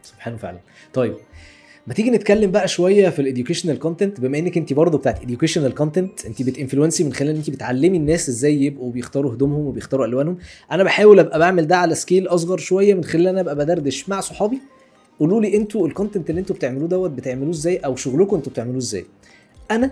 سبحانه 0.03 0.37
فعلا. 0.37 0.59
طيب 0.93 1.15
ما 1.87 1.93
تيجي 1.93 2.09
نتكلم 2.09 2.51
بقى 2.51 2.67
شوية 2.67 3.09
في 3.09 3.21
ال 3.21 3.26
educational 3.26 3.79
content 3.79 4.19
بما 4.19 4.37
إنك 4.37 4.57
انت 4.57 4.73
برضه 4.73 4.97
بتاعت 4.97 5.21
educational 5.21 5.75
content 5.75 6.25
انت 6.25 6.41
بت 6.41 6.51
influence 6.51 6.98
ي 6.98 7.03
من 7.03 7.13
خلال 7.13 7.29
ان 7.29 7.35
انت 7.35 7.49
بتعلمي 7.49 7.97
الناس 7.97 8.29
إزاي 8.29 8.63
يبقوا 8.63 8.91
بيختاروا 8.91 9.33
هدومهم 9.33 9.65
وبيختاروا 9.65 10.05
ألوانهم. 10.05 10.37
أنا 10.71 10.83
بحاول 10.83 11.19
أبقى 11.19 11.39
بعمل 11.39 11.67
ده 11.67 11.77
على 11.77 11.95
scale 11.95 12.27
أصغر 12.27 12.57
شوية 12.57 12.93
من 12.93 13.03
خلال 13.03 13.21
ان 13.21 13.27
أنا 13.27 13.41
أبقى 13.41 13.55
بدردش 13.55 14.09
مع 14.09 14.19
صحابي. 14.19 14.59
قولوا 15.19 15.41
لي 15.41 15.57
أنتوا 15.57 15.87
ال 15.87 15.92
content 15.92 16.29
اللي 16.29 16.41
أنتوا 16.41 16.55
بتعملوه 16.55 16.87
دوت 16.87 17.11
بتعملوه 17.11 17.49
إزاي 17.49 17.77
أو 17.77 17.95
شغلكم 17.95 18.35
أنتوا 18.35 18.51
بتعملوه 18.51 18.77
إزاي. 18.77 19.05
أنا 19.71 19.91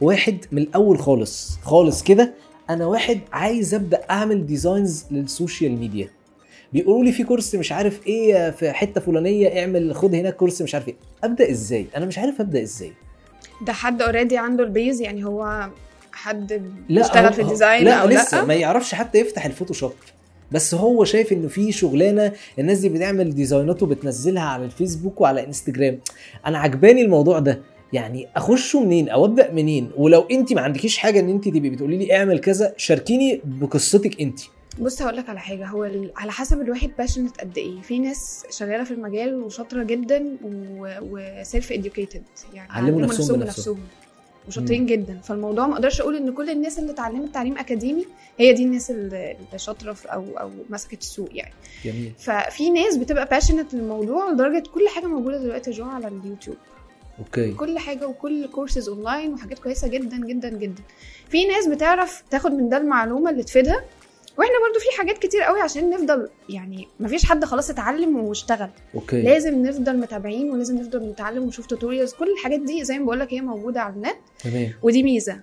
واحد 0.00 0.44
من 0.52 0.62
الأول 0.62 0.98
خالص 0.98 1.58
خالص 1.62 2.02
كده 2.02 2.34
أنا 2.70 2.86
واحد 2.86 3.20
عايز 3.32 3.74
أبدأ 3.74 4.00
أعمل 4.10 4.46
designs 4.46 5.04
لل 5.10 5.26
social 5.26 5.72
media 5.76 6.08
بيقولوا 6.72 7.04
لي 7.04 7.12
في 7.12 7.24
course 7.24 7.54
مش 7.54 7.72
عارف 7.72 8.06
إيه 8.06 8.50
في 8.50 8.72
حتة 8.72 9.00
فلانية 9.00 9.60
اعمل 9.60 9.94
خد 9.94 10.14
هناك 10.14 10.36
course 10.36 10.62
مش 10.62 10.74
عارف 10.74 10.88
إيه. 10.88 10.94
أبدأ 11.24 11.50
إزاي؟ 11.50 11.86
أنا 11.96 12.06
مش 12.06 12.18
عارف 12.18 12.40
أبدأ 12.40 12.62
إزاي. 12.62 12.92
ده 13.66 13.72
حد 13.72 14.02
already 14.02 14.38
عنده 14.38 14.64
ال 14.64 14.70
base؟ 14.70 15.00
يعني 15.00 15.24
هو 15.24 15.68
حد 16.12 16.62
بيشتغل 16.88 17.32
في 17.32 17.42
ال 17.42 17.48
design 17.48 17.84
لا 17.84 17.94
أو 17.94 18.08
لسه 18.08 18.38
لأ؟ 18.38 18.44
ما 18.44 18.54
يعرفش 18.54 18.94
حتى 18.94 19.18
يفتح 19.18 19.46
الفوتوشوب. 19.46 19.92
بس 20.52 20.74
هو 20.74 21.04
شايف 21.04 21.32
إنه 21.32 21.48
في 21.48 21.72
شغلانة 21.72 22.32
الناس 22.58 22.78
دي 22.78 22.88
بتعمل 22.88 23.34
ديزاينات 23.34 23.82
وبتنزلها 23.82 24.42
على 24.42 24.64
الفيسبوك 24.64 25.20
وعلى 25.20 25.46
إنستجرام. 25.46 25.98
أنا 26.46 26.58
عجباني 26.58 27.02
الموضوع 27.02 27.38
ده. 27.38 27.60
يعني 27.94 28.28
أخشه 28.36 28.80
منين؟ 28.80 29.08
أو 29.08 29.24
ابدا 29.24 29.52
منين؟ 29.52 29.90
ولو 29.96 30.20
انت 30.30 30.52
ما 30.52 30.60
عندكيش 30.60 30.98
حاجة 30.98 31.20
إن 31.20 31.28
انت 31.28 31.48
تبقي 31.48 31.70
بتقولي 31.70 31.96
لي 31.96 32.16
اعمل 32.16 32.38
كذا 32.38 32.74
شاركيني 32.76 33.40
بقصتك 33.44 34.20
انت. 34.20 34.40
بص 34.80 35.02
هقول 35.02 35.16
لك 35.16 35.28
على 35.28 35.40
حاجة. 35.40 35.66
هو 35.66 35.90
على 36.16 36.32
حسب 36.32 36.60
الواحد 36.60 36.90
patient 36.98 37.40
قد 37.40 37.58
إيه. 37.58 37.80
في 37.80 37.98
ناس 37.98 38.44
شغالة 38.50 38.84
في 38.84 38.90
المجال 38.90 39.34
وشاطرة 39.34 39.82
جدا 39.82 40.36
و 41.02 41.72
self-educated 41.72 42.22
يعني 42.54 42.72
علموا 42.72 43.00
نفسهم 43.00 43.38
بنفسهم. 43.40 43.78
وشاطرين 44.48 44.86
جدا. 44.86 45.20
فالموضوع 45.24 45.66
ما 45.66 45.74
أقدرش 45.74 46.00
أقول 46.00 46.16
إن 46.16 46.32
كل 46.32 46.50
الناس 46.50 46.78
اللي 46.78 46.92
اتعلمت 46.92 47.34
تعليم 47.34 47.58
أكاديمي 47.58 48.04
هي 48.38 48.52
دي 48.52 48.64
الناس 48.64 48.90
اللي 48.90 49.36
شاطرة 49.56 49.96
أو 50.06 50.24
أو 50.40 50.50
مسكت 50.70 51.00
السوق 51.00 51.28
يعني. 51.32 51.54
جميل. 51.84 52.12
ففي 52.18 52.70
ناس 52.70 52.96
بتبقى 52.96 53.28
patient 53.30 53.74
للموضوع 53.74 54.30
لدرجة 54.30 54.62
كل 54.74 54.88
حاجة 54.88 55.06
موجودة 55.06 55.38
دلوقتي 55.38 55.70
جو 55.70 55.84
على 55.84 56.08
اليوتيوب. 56.08 56.56
okay. 57.18 57.52
كل 57.52 57.78
حاجة 57.78 58.08
وكل 58.08 58.46
courses 58.46 58.88
online 58.88 59.32
وحاجات 59.34 59.58
كويسة 59.58 59.88
جدا 59.88 60.16
جدا 60.26 60.48
جدا. 60.48 60.82
في 61.28 61.44
ناس 61.46 61.66
بتعرف 61.66 62.22
تاخد 62.30 62.52
من 62.52 62.68
ده 62.68 62.76
المعلومة 62.76 63.30
اللي 63.30 63.42
تفيدها 63.42 63.84
وإحنا 64.38 64.54
برضو 64.66 64.78
في 64.78 64.98
حاجات 64.98 65.18
كتير 65.18 65.42
قوي 65.42 65.60
عشان 65.60 65.90
نفضل 65.90 66.28
يعني 66.48 66.88
مفيش 67.00 67.24
حد 67.24 67.44
خلاص 67.44 67.70
اتعلم 67.70 68.16
واشتغل. 68.16 68.68
Okay. 68.94 69.22
لازم 69.22 69.62
نفضل 69.66 69.96
متابعين 69.96 70.50
ولازم 70.50 70.76
نفضل 70.76 71.02
نتعلم 71.08 71.42
ونشوف 71.42 71.66
tutorials 71.66 72.12
كل 72.12 72.32
الحاجات 72.32 72.60
دي 72.60 72.84
زي 72.84 72.98
ما 72.98 73.04
بقول 73.04 73.20
لك 73.20 73.32
هي 73.34 73.40
موجودة 73.40 73.80
على 73.80 73.94
النت. 73.94 74.16
تمام. 74.44 74.72
ودي 74.82 75.02
ميزة. 75.02 75.40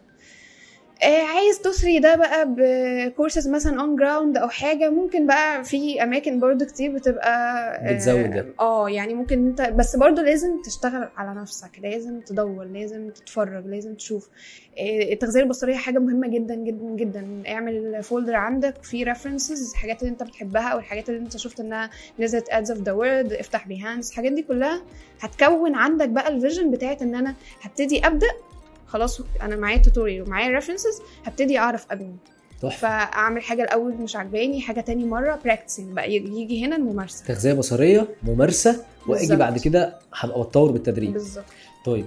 عايز 1.03 1.59
تسري 1.61 1.99
ده 1.99 2.15
بقى 2.15 2.45
بكورسز 2.57 3.47
مثلا 3.47 3.81
on 3.81 3.95
ground 3.95 4.37
أو 4.37 4.49
حاجة 4.49 4.89
ممكن 4.89 5.27
بقى 5.27 5.63
في 5.63 6.03
أماكن 6.03 6.39
برضو 6.39 6.65
كتير 6.65 6.91
بتبقى 6.91 7.29
آه، 7.75 7.93
بتزود 7.93 8.31
ده. 8.33 8.45
آه 8.59 8.89
يعني 8.89 9.13
ممكن 9.13 9.47
أنت 9.47 9.61
بس 9.61 9.95
برضو 9.95 10.21
لازم 10.21 10.61
تشتغل 10.65 11.07
على 11.17 11.41
نفسك 11.41 11.69
لازم 11.83 12.19
تدور 12.19 12.63
لازم 12.65 13.09
تتفرج 13.09 13.65
لازم 13.67 13.95
تشوف 13.95 14.29
آه، 14.79 15.13
التغذية 15.13 15.41
البصرية 15.41 15.75
حاجة 15.75 15.99
مهمة 15.99 16.27
جدا 16.27 16.55
جدا 16.55 16.85
جدا 16.85 17.43
اعمل 17.47 18.03
folder 18.03 18.35
عندك 18.35 18.83
فيه 18.83 19.05
references 19.05 19.71
الحاجات 19.71 20.01
اللي 20.01 20.11
أنت 20.11 20.23
بتحبها 20.23 20.67
أو 20.67 20.77
الحاجات 20.79 21.09
اللي 21.09 21.19
أنت 21.19 21.37
شفت 21.37 21.59
إنها 21.59 21.89
نزلت 22.19 22.45
ads 22.49 22.71
of 22.71 22.79
the 22.81 22.91
world 22.91 23.33
افتح 23.33 23.67
بيهانس 23.67 24.11
الحاجات 24.11 24.31
دي 24.31 24.41
كلها 24.41 24.81
هتكون 25.21 25.75
عندك 25.75 26.09
بقى 26.09 26.27
ال 26.27 26.34
vision 26.34 26.71
بتاعت 26.71 27.01
إن 27.01 27.15
أنا 27.15 27.35
هبتدي 27.61 28.07
أبدأ 28.07 28.27
خلاص 28.91 29.21
أنا 29.41 29.55
معايا 29.55 29.77
tutorial 29.77 30.21
ومعايا 30.27 30.55
references 30.55 31.01
هبتدي 31.25 31.57
أعرف 31.59 31.85
ابني 31.91 32.15
فأعمل 32.77 33.41
حاجة 33.41 33.63
الأول 33.63 33.93
مش 33.93 34.15
عجباني 34.15 34.61
حاجة 34.61 34.81
تاني 34.81 35.05
مرة 35.05 35.39
practicing 35.45 35.93
بقى 35.93 36.13
يجي 36.13 36.65
هنا 36.65 36.75
الممارسة. 36.75 37.25
تغذية 37.25 37.53
بصرية 37.53 38.07
ممارسة 38.23 38.83
وأجي. 39.07 39.35
بعد 39.35 39.57
كده 39.59 39.99
هبقى 40.13 40.41
بتطور 40.43 40.71
بالتدريج. 40.71 41.09
بالظبط. 41.09 41.45
طيب 41.85 42.05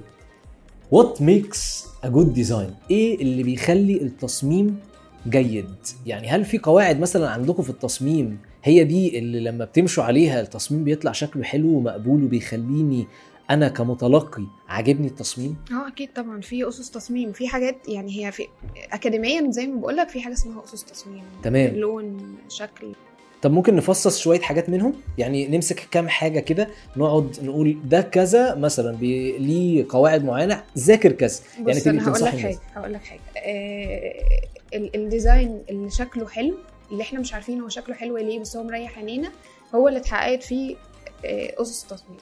what 0.90 1.22
makes 1.22 1.84
a 2.04 2.08
good 2.08 2.32
design 2.34 2.74
إيه 2.90 3.20
اللي 3.22 3.42
بيخلي 3.42 4.02
التصميم 4.02 4.80
جيد؟ 5.28 5.74
يعني 6.06 6.28
هل 6.28 6.44
في 6.44 6.58
قواعد 6.58 7.00
مثلا 7.00 7.30
عندكم 7.30 7.62
في 7.62 7.70
التصميم 7.70 8.38
هي 8.64 8.84
دي 8.84 9.18
اللي 9.18 9.40
لما 9.40 9.64
بتمشوا 9.64 10.04
عليها 10.04 10.40
التصميم 10.40 10.84
بيطلع 10.84 11.12
شكله 11.12 11.42
حلو 11.42 11.68
ومقبول 11.68 12.24
وبيخليني 12.24 13.06
أنا 13.50 13.68
كمتلقي 13.68 14.46
عاجبني 14.68 15.06
التصميم؟ 15.06 15.56
آه 15.72 15.88
أكيد 15.88 16.12
طبعا. 16.12 16.40
في 16.40 16.68
أسس 16.68 16.90
تصميم 16.90 17.32
في 17.32 17.48
حاجات 17.48 17.88
يعني 17.88 18.26
هي 18.26 18.32
في 18.32 18.48
اكاديميا 18.92 19.50
زي 19.50 19.66
ما 19.66 19.80
بقول 19.80 19.96
لك 19.96 20.08
في 20.08 20.20
حاجة 20.20 20.32
اسمها 20.32 20.64
أسس 20.64 20.84
تصميم. 20.84 21.22
تمام. 21.42 21.74
لون 21.76 22.36
شكل. 22.48 22.92
طب 23.42 23.52
ممكن 23.52 23.76
نفصص 23.76 24.18
شوية 24.18 24.40
حاجات 24.40 24.70
منهم؟ 24.70 24.94
يعني 25.18 25.48
نمسك 25.48 25.88
كام 25.90 26.08
حاجة 26.08 26.40
كده 26.40 26.68
نقعد 26.96 27.36
نقول 27.42 27.78
ده 27.84 28.00
كذا 28.00 28.54
مثلا 28.54 28.96
ليه 28.96 29.86
قواعد 29.88 30.24
معينة 30.24 30.62
ذاكر 30.78 31.12
كذا. 31.12 31.40
يعني 31.66 31.80
تيجي 31.80 32.00
هقول 32.00 32.20
لك. 32.22 32.28
حاجة 32.28 32.58
هقول 32.74 32.92
لك 32.92 33.04
حاجة. 33.04 33.20
آه 33.36 34.12
ال- 34.74 34.96
الديزاين 34.96 35.62
اللي 35.70 35.90
شكله 35.90 36.28
حلو 36.28 36.54
اللي 36.92 37.02
إحنا 37.02 37.20
مش 37.20 37.34
عارفين 37.34 37.60
هو 37.60 37.68
شكله 37.68 37.94
حلو 37.94 38.16
ليه 38.16 38.40
بس 38.40 38.56
هو 38.56 38.62
مريح 38.64 38.98
عينينا 38.98 39.32
هو 39.74 39.88
اللي 39.88 39.98
اتحققت 40.00 40.42
فيه 40.42 40.76
آه، 41.24 41.62
أسس 41.62 41.82
التصميم 41.84 42.18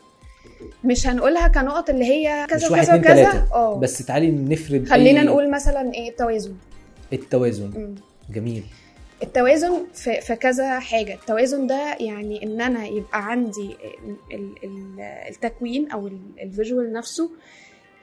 مش 0.85 1.07
هنقولها 1.07 1.49
كنقط 1.49 1.91
اللي 1.91 2.05
هي 2.05 2.47
كذا 2.51 2.69
وكذا 2.69 2.95
وكذا. 2.97 3.49
آه. 3.53 3.79
بس 3.79 3.99
تعالي 4.07 4.31
نفرد 4.31 4.89
خلينا 4.89 5.21
أي- 5.21 5.25
نقول 5.25 5.51
مثلا 5.51 5.95
إيه؟ 5.95 6.09
التوازن. 6.11 6.55
التوازن. 7.13 7.71
مم. 7.77 7.95
جميل. 8.35 8.63
التوازن 9.23 9.73
في, 9.95 10.21
في 10.21 10.37
كذا 10.37 10.79
حاجة. 10.81 11.15
التوازن 11.15 11.67
ده 11.67 11.97
يعني 12.01 12.43
إن 12.43 12.61
أنا 12.61 12.87
يبقى 12.87 13.31
عندي 13.31 13.77
ال- 14.33 14.55
ال- 14.65 15.01
التكوين 15.31 15.91
أو 15.91 16.11
ال 16.43 16.50
visual 16.50 16.93
نفسه 16.93 17.31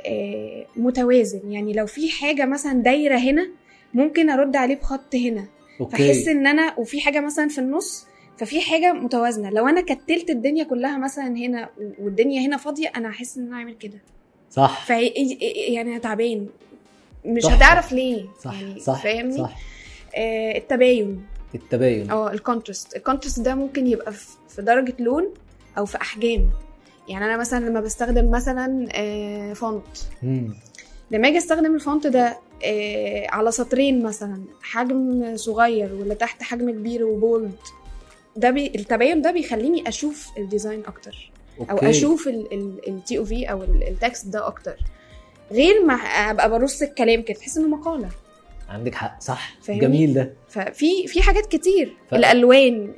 آه، 0.06 0.66
متوازن. 0.76 1.52
يعني 1.52 1.74
لو 1.74 1.86
في 1.86 2.10
حاجة 2.10 2.46
مثلا 2.46 2.74
دايرة 2.74 3.18
هنا 3.18 3.48
ممكن 3.94 4.30
أرد 4.30 4.56
عليه 4.56 4.76
بخط 4.76 5.16
هنا. 5.16 5.46
فأحس 5.80 6.02
okay 6.02 6.32
إن 6.32 6.48
أنا 6.48 6.74
وفي 6.80 7.02
حاجة 7.02 7.20
مثلا 7.20 7.48
في 7.48 7.58
النص 7.60 8.06
ففي 8.40 8.62
حاجة 8.62 8.94
متوازنة. 8.94 9.50
لو 9.50 9.68
أنا 9.68 9.82
كتلت 9.82 10.30
الدنيا 10.30 10.64
كلها 10.64 10.98
مثلا 10.98 11.28
هنا 11.28 11.70
والدنيا 12.00 12.48
هنا 12.48 12.58
فاضية 12.58 12.92
أنا 12.96 13.10
هحس 13.10 13.38
إن 13.38 13.48
أنا 13.48 13.56
اعمل 13.56 13.74
كده. 13.76 14.00
صح. 14.52 14.86
في 14.86 15.08
يعني 15.70 15.92
أنا 15.92 16.00
تعبان. 16.00 16.48
مش 17.26 17.44
تحفة. 17.44 17.56
هتعرف 17.56 17.92
ليه. 17.92 18.26
صح 18.44 18.62
يعني 18.62 18.80
صح 18.80 19.04
فاهمني؟ 19.04 19.38
صح. 19.38 19.56
آه 20.16 20.58
التباين. 20.58 21.26
التباين. 21.56 22.12
آه 22.12 22.32
ال 22.32 22.39
contrast 22.39 22.96
ال 22.96 23.01
contrast 23.01 23.40
ده 23.40 23.56
ممكن 23.56 23.88
يبقى 23.88 24.12
في 24.14 24.28
في 24.50 24.62
درجة 24.62 24.94
لون 25.00 25.34
أو 25.78 25.86
في 25.86 26.02
أحجام. 26.02 26.50
يعني 27.08 27.26
أنا 27.26 27.38
مثلا 27.38 27.66
لما 27.70 27.80
بستخدم 27.82 28.32
مثلا 28.32 28.88
آه، 28.94 29.54
font 29.54 29.84
مم. 30.24 30.54
لما 31.12 31.28
أجي 31.28 31.38
أستخدم 31.38 31.76
ال 31.76 31.82
font 31.82 32.08
ده 32.08 32.38
آه، 32.66 33.28
على 33.30 33.52
سطرين 33.52 34.04
مثلا 34.04 34.42
حجم 34.62 35.38
صغير 35.38 35.94
ولا 35.94 36.14
تحت 36.14 36.44
حجم 36.44 36.72
كبير 36.72 37.06
و 37.06 37.16
bold 37.16 37.56
ده 38.36 38.50
بي... 38.50 38.68
التباين 38.76 39.22
ده 39.22 39.32
بيخليني 39.32 39.88
أشوف 39.90 40.28
ال 40.38 40.44
design 40.44 40.84
أكتر. 40.86 41.32
أو 41.60 41.66
okay. 41.70 41.90
أشوف 41.90 42.28
التي 42.88 43.18
أو 43.18 43.26
في 43.26 43.46
أو 43.52 43.64
ال- 43.64 43.88
ال 43.88 43.96
text 43.96 44.28
ده 44.28 44.48
أكتر. 44.48 44.76
غير 45.52 45.86
ما 45.86 45.94
أبقى 45.94 46.50
برص 46.50 46.82
الكلام 46.82 47.22
كده 47.22 47.38
تحس 47.38 47.58
إنه 47.58 47.68
مقالة. 47.68 48.10
عندك 48.70 48.96
حق 48.96 49.22
صح. 49.22 49.58
فاهمني؟ 49.62 49.82
جميل 49.86 50.14
ده. 50.14 50.34
ففي 50.50 51.08
في 51.08 51.22
حاجات 51.22 51.46
كتير. 51.46 51.94
ف- 52.10 52.14
الألوان. 52.14 52.94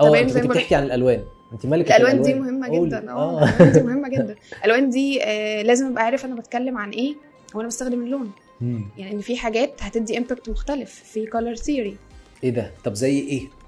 آه 0.00 0.18
أنت 0.20 0.30
زي 0.30 0.40
كنت. 0.40 0.50
بتحكي 0.50 0.74
عن 0.74 0.82
الألوان. 0.84 1.24
أنت 1.52 1.66
مالك 1.66 1.86
الألوان 1.92 2.22
دي 2.22 2.34
مهمة. 2.34 2.86
جدا. 2.86 3.10
آه 3.10 3.44
الألوان 3.44 3.72
دي 3.72 3.80
مهمة 3.82 4.08
جدا. 4.08 4.34
الألوان 4.58 4.90
دي 4.90 5.22
آه 5.24 5.62
لازم 5.62 5.86
أبقى 5.86 6.04
عارف 6.04 6.24
أنا 6.24 6.34
بتكلم 6.34 6.78
عن 6.78 6.90
إيه 6.90 7.14
وأنا 7.54 7.68
بستخدم 7.68 8.04
اللون. 8.04 8.30
مم. 8.60 8.84
يعني 8.98 9.22
في 9.22 9.36
حاجات 9.36 9.74
هتدي 9.82 10.18
impact 10.18 10.48
مختلف. 10.48 11.02
في 11.12 11.26
color 11.26 11.54
theory 11.54 11.96
إيه 12.44 12.50
ده؟ 12.50 12.70
طب 12.84 12.94
زي 12.94 13.18
إيه؟ 13.18 13.42
آه 13.42 13.63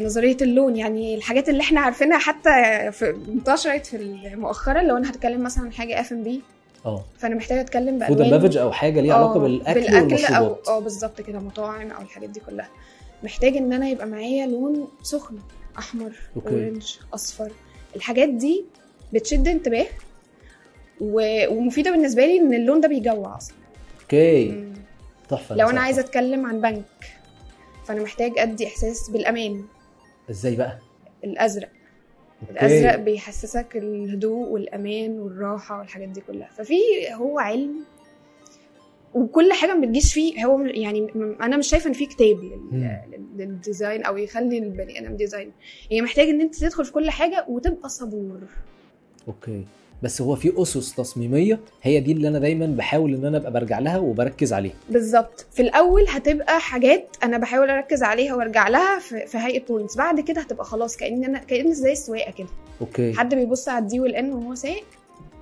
نظرية 0.00 0.36
اللون 0.42 0.76
يعني 0.76 1.14
الحاجات 1.14 1.48
اللي 1.48 1.60
إحنا 1.62 1.80
عارفينها 1.80 2.18
حتى 2.18 2.50
في 2.92 3.10
انتشرت 3.28 3.86
في 3.86 4.18
مؤخرا 4.36 4.82
لو 4.82 4.96
أنا 4.96 5.10
هتكلم 5.10 5.42
مثلا 5.42 5.64
عن 5.64 5.72
حاجة 5.72 6.00
F 6.00 6.12
and 6.12 6.22
B 6.22 6.42
آه. 6.86 7.04
فأنا 7.18 7.34
محتاجة 7.34 7.60
أتكلم 7.60 8.06
فود 8.06 8.16
بالوان 8.16 8.30
بافج 8.30 8.56
أو 8.56 8.72
حاجة 8.72 9.00
ليها 9.00 9.14
علاقة 9.14 9.34
آه، 9.36 9.38
بالأكل, 9.38 9.80
بالأكل 9.80 10.34
أو 10.34 10.56
آه 10.68 10.78
بالظبط 10.80 11.20
كده 11.20 11.38
مطاعم 11.38 11.90
أو 11.90 12.02
الحاجات 12.02 12.30
دي 12.30 12.40
كلها. 12.40 12.68
محتاج 13.22 13.56
إن 13.56 13.72
أنا 13.72 13.88
يبقى 13.88 14.06
معايا 14.06 14.46
لون 14.46 14.88
سخن 15.02 15.38
أحمر 15.78 16.12
okay. 16.36 16.48
orange 16.48 16.94
أصفر. 17.14 17.50
الحاجات 17.96 18.28
دي 18.28 18.64
بتشد 19.12 19.48
انتباه 19.48 19.86
و... 21.00 21.44
ومفيدة 21.54 21.90
بالنسبة 21.90 22.26
لي 22.26 22.38
إن 22.40 22.54
اللون 22.54 22.80
ده 22.80 22.88
بيجوع 22.88 23.36
أصلا. 23.36 23.54
okay. 24.02 24.64
تحفة 25.28 25.56
لو 25.56 25.70
أنا. 25.70 25.80
عايزة 25.80 26.00
أتكلم 26.00 26.46
عن 26.46 26.60
بنك. 26.60 26.84
فأنا 27.88 28.02
محتاج 28.02 28.38
أدي 28.38 28.66
إحساس 28.66 29.10
بالأمان. 29.10 29.64
إزاي 30.30 30.56
بقى؟ 30.56 30.78
الأزرق. 31.24 31.68
okay. 32.42 32.52
الأزرق 32.52 32.96
بيحسسك 32.96 33.76
الهدوء 33.76 34.48
والأمان 34.48 35.18
والراحة 35.20 35.78
والحاجات 35.78 36.08
دي 36.08 36.20
كلها. 36.20 36.48
ففي 36.48 36.74
هو 37.14 37.38
علم 37.38 37.84
وكل 39.14 39.52
حاجة 39.52 39.74
ما 39.74 39.80
بتجيش 39.86 40.14
فيه 40.14 40.46
هو 40.46 40.60
يعني 40.60 41.06
أنا 41.40 41.56
مش 41.56 41.66
شايفة 41.68 41.88
إن 41.88 41.92
في 41.92 42.06
كتاب 42.06 42.38
لل 43.36 43.52
design 43.52 44.02
أو 44.02 44.16
يخلي 44.16 44.58
البني 44.58 45.00
آدم 45.00 45.16
designer. 45.16 45.52
هي 45.90 46.02
محتاج 46.02 46.28
إن 46.28 46.40
أنت 46.40 46.56
تدخل 46.56 46.84
في 46.84 46.92
كل 46.92 47.10
حاجة 47.10 47.44
وتبقى 47.48 47.88
صبور. 47.88 48.40
okay. 49.28 49.64
بس 50.02 50.22
هو 50.22 50.34
في 50.36 50.52
أسس 50.62 50.94
تصميمية 50.94 51.60
هي 51.82 52.00
دي 52.00 52.12
اللي 52.12 52.28
أنا 52.28 52.38
دايما 52.38 52.66
بحاول 52.66 53.14
إن 53.14 53.24
أنا 53.24 53.36
أبقى 53.36 53.52
برجع 53.52 53.78
لها 53.78 53.98
وبركز 53.98 54.52
عليها. 54.52 54.74
بالظبط. 54.90 55.46
في 55.52 55.62
الأول 55.62 56.06
هتبقى 56.08 56.60
حاجات 56.60 57.16
أنا 57.22 57.38
بحاول 57.38 57.70
أركز 57.70 58.02
عليها 58.02 58.34
وأرجع 58.34 58.68
لها 58.68 58.98
في, 58.98 59.26
في 59.26 59.38
هيئة 59.38 59.66
points 59.66 59.96
بعد 59.96 60.20
كده 60.20 60.40
هتبقى 60.40 60.64
خلاص 60.64 60.96
كان 60.96 61.24
أنا 61.24 61.38
كان 61.38 61.74
زي 61.74 61.92
السواقة 61.92 62.30
كده. 62.32 62.48
okay. 62.80 63.14
حد 63.14 63.34
بيبص 63.34 63.68
على 63.68 63.82
ال 63.82 63.91
D 63.91 64.00
وال 64.00 64.21
N 64.21 64.32
وهو 64.32 64.54
سايق؟ 64.54 64.84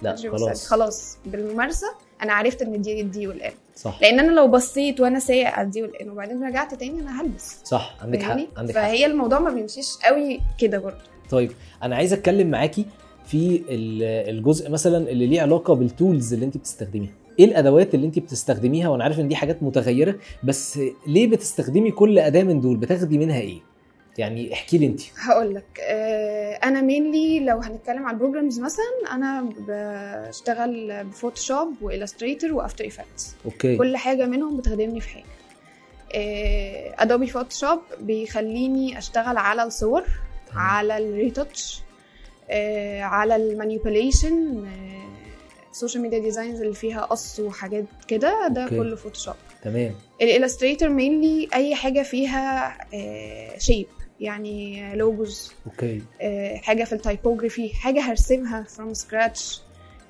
لا 0.03 0.17
خلاص. 0.17 0.67
خلاص 0.67 1.19
بالممارسة 1.27 1.87
أنا 2.23 2.33
عرفت 2.33 2.63
إن 2.63 2.83
دي 2.83 3.01
ال 3.01 3.14
D 3.14 3.27
وال 3.27 3.44
N 3.44 3.53
صح. 3.77 3.99
لأن 4.03 4.21
أنا 4.21 4.31
لو 4.31 4.49
بصيت 4.49 5.01
وأنا 5.01 5.19
سايق 5.19 5.49
على 5.49 5.67
ال 5.67 5.75
D 5.75 5.83
وال 5.83 6.01
N 6.01 6.11
وبعدين 6.11 6.45
رجعت 6.45 6.75
تاني 6.75 7.01
أنا 7.01 7.21
هلبس. 7.23 7.57
صح 7.65 7.97
عندك 8.03 8.23
حق؟ 8.23 8.37
عندك 8.57 8.75
حق. 8.75 8.81
فهي 8.81 9.07
الموضوع 9.07 9.39
ما 9.39 9.51
بيمشيش 9.51 9.89
قوي 10.05 10.41
كده 10.59 10.79
برضه. 10.79 10.97
طيب 11.31 11.53
أنا 11.83 11.97
عايز 11.97 12.13
أتكلم 12.13 12.51
معاكي 12.51 12.87
في 13.27 13.63
ال- 13.69 14.03
الجزء 14.37 14.71
مثلا 14.71 15.11
اللي 15.11 15.27
ليه 15.27 15.41
علاقة 15.41 15.75
بال 15.75 15.91
tools 15.91 16.33
اللي 16.35 16.47
انت 16.47 16.57
بتستخدميها. 16.57 17.11
إيه 17.39 17.45
الأدوات 17.45 17.95
اللي 17.95 18.07
انت 18.07 18.19
بتستخدميها؟ 18.19 18.89
وأنا 18.89 19.05
عارف 19.05 19.21
ان 19.21 19.29
دي 19.29 19.37
حاجات 19.37 19.63
متغيرة 19.63 20.15
بس 20.45 20.81
ليه 21.07 21.27
بتستخدمي 21.27 21.91
كل 21.91 22.19
أداة 22.19 22.43
من 22.43 22.61
دول؟ 22.61 22.77
بتاخدي 22.77 23.19
منها 23.19 23.41
إيه؟ 23.41 23.59
يعني 24.19 24.53
احكي 24.53 24.79
لي 24.79 24.87
انت. 24.87 25.01
هقول 25.19 25.55
لك 25.55 25.81
آه 25.81 26.53
أنا 26.65 26.81
mainly 26.81 27.41
لو 27.41 27.59
هنتكلم 27.59 28.07
على 28.07 28.15
ال 28.15 28.20
programs 28.20 28.61
مثلا 28.61 28.85
أنا 29.13 29.49
بشتغل 29.69 31.05
ب 31.05 31.11
Photoshop 31.11 31.69
و 31.83 31.88
Illustrator 31.88 32.53
و 32.53 32.58
After 32.58 32.87
Effects 32.87 33.35
okay. 33.45 33.77
كل 33.77 33.97
حاجة 33.97 34.27
منهم 34.27 34.57
بتخدمني 34.57 35.01
في 35.01 35.09
حاجة. 35.09 35.25
Adobe 36.99 37.27
Photoshop 37.27 37.79
بيخليني 38.01 38.99
أشتغل 38.99 39.37
على 39.37 39.63
الصور 39.63 40.03
على 40.55 40.99
ال 40.99 41.09
retouch 41.09 41.81
آه، 41.81 41.86
على 43.03 43.37
ال 43.37 43.46
manipulation 43.46 44.65
ال 45.73 45.77
social 45.77 46.03
media 46.03 46.19
designs 46.19 46.61
اللي 46.61 46.75
فيها 46.75 47.01
قص 47.05 47.41
وحاجات 47.41 47.85
كده 48.09 48.49
ده 48.49 48.63
okay. 48.65 48.77
كله 48.77 48.97
Photoshop 48.97 49.35
تمام. 49.65 49.95
ال 50.23 50.28
Illustrator 50.28 50.89
mainly 50.89 51.49
أي 51.55 51.75
حاجة 51.75 52.03
فيها 52.03 52.77
shape 53.59 53.87
يعني 54.21 54.91
logos 54.97 55.53
okay. 55.67 56.03
حاجة 56.63 56.85
في 56.85 56.93
ال 56.93 57.00
typography 57.00 57.75
حاجة 57.75 58.01
هرسمها 58.01 58.63
from 58.63 58.95
scratch 58.95 59.61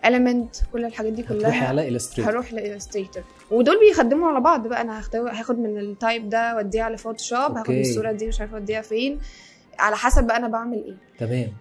element 0.06 0.72
كل 0.72 0.84
الحاجات 0.84 1.12
دي 1.12 1.22
كلها 1.22 1.68
على 1.68 1.88
Illustrator 1.88 2.28
هروح 2.28 2.52
ل 2.52 2.58
Illustrator 2.58 3.22
ودول 3.50 3.78
بيخدموا 3.80 4.28
على 4.28 4.40
بعض 4.40 4.66
بقى 4.68 4.80
أنا 4.80 5.02
هاخد 5.14 5.58
من 5.58 5.78
ال 5.78 5.88
type 5.88 6.28
ده 6.28 6.56
واديه 6.56 6.82
على 6.82 6.96
Photoshop 6.96 7.56
هاخد. 7.56 7.70
الصورة 7.74 8.12
دي 8.12 8.26
مش 8.26 8.40
عارفة 8.40 8.56
أوديها 8.58 8.80
فين. 8.82 9.18
على 9.78 9.96
حسب 9.96 10.26
بقى 10.26 10.36
أنا 10.36 10.48
بعمل 10.48 10.84
إيه. 10.84 10.96
تمام. 11.18 11.52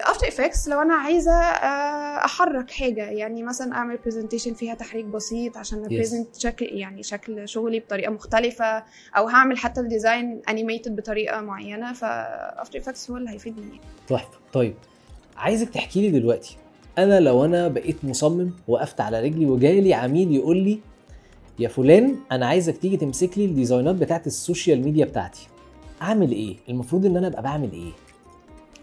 After 0.00 0.28
Effects 0.28 0.68
لو 0.68 0.82
أنا 0.82 0.94
عايزة 0.94 1.32
آه، 1.32 2.24
أحرك 2.24 2.70
حاجة 2.70 3.04
يعني 3.10 3.42
مثلا 3.42 3.74
أعمل 3.74 3.98
presentation 4.04 4.54
فيها 4.54 4.74
تحريك 4.74 5.04
بسيط 5.04 5.56
عشان 5.56 5.84
أ 5.84 5.90
present 5.90 6.36
شكل 6.36 6.66
يعني 6.66 7.02
شكل 7.02 7.48
شغلي 7.48 7.80
بطريقة 7.80 8.10
مختلفة 8.12 8.84
أو 9.16 9.28
هعمل 9.28 9.58
حتى 9.58 9.80
ال 9.80 9.89
design 9.89 10.42
animated 10.48 10.96
بطريقة 10.96 11.40
معينة 11.40 11.92
ف 11.92 12.06
After 12.06 12.78
Effects 12.78 13.10
هو 13.10 13.16
اللي 13.16 13.30
هيفيدني 13.30 13.80
تحفة. 14.08 14.38
طيب 14.52 14.74
عايزك 15.36 15.68
تحكي 15.68 16.00
لي 16.00 16.20
دلوقتي. 16.20 16.56
أنا 16.98 17.20
لو 17.20 17.44
أنا 17.44 17.68
بقيت 17.68 18.04
مصمم 18.04 18.50
وقفت 18.68 19.00
على 19.00 19.20
رجلي 19.20 19.46
وجالي 19.46 19.94
عميل 19.94 20.34
يقول 20.34 20.56
لي 20.56 20.78
يا 21.58 21.68
فلان 21.68 22.16
أنا 22.32 22.46
عايزك 22.46 22.76
تيجي 22.76 22.96
تمسك 22.96 23.38
لي 23.38 23.44
ال 23.44 23.50
design 23.50 23.88
ات 23.88 23.94
بتاعت 23.94 24.26
ال 24.26 24.34
social 24.34 24.84
media 24.84 25.04
بتاعتي. 25.04 25.48
أعمل 26.02 26.32
إيه؟ 26.32 26.54
المفروض 26.68 27.06
إن 27.06 27.16
أنا 27.16 27.26
أبقى 27.26 27.42
بعمل 27.42 27.72
إيه؟ 27.72 27.90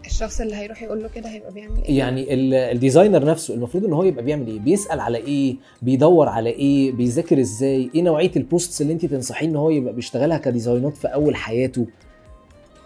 الشخص 0.06 0.40
اللي 0.40 0.54
هيروح 0.56 0.82
يقول 0.82 1.02
له 1.02 1.08
كده 1.14 1.28
هيبقى 1.28 1.52
بيعمل 1.52 1.82
إيه؟ 1.84 1.98
يعني 1.98 2.34
ال- 2.34 2.54
ال 2.54 2.62
designer 2.62 3.24
نفسه 3.24 3.54
المفروض 3.54 3.84
إن 3.84 3.92
هو 3.92 4.02
يبقى 4.04 4.24
بيعمل 4.24 4.46
إيه؟ 4.46 4.58
بيسأل 4.60 5.00
على 5.00 5.18
إيه؟ 5.18 5.56
بيدور 5.82 6.28
على 6.28 6.50
إيه؟ 6.50 6.92
بيذاكر 6.92 7.40
إزاي؟ 7.40 7.90
إيه 7.94 8.02
نوعية 8.02 8.30
ال 8.36 8.44
posts 8.44 8.82
اللي 8.82 8.92
انت 8.92 9.06
تنصحيه 9.06 9.46
إن 9.46 9.56
هو 9.56 9.70
يبقى 9.70 9.92
بيشتغلها 9.92 10.38
ك 10.38 10.45
design 10.45 10.89
ات 10.89 10.96
في 10.96 11.08
أول 11.08 11.36
حياته؟ 11.36 11.86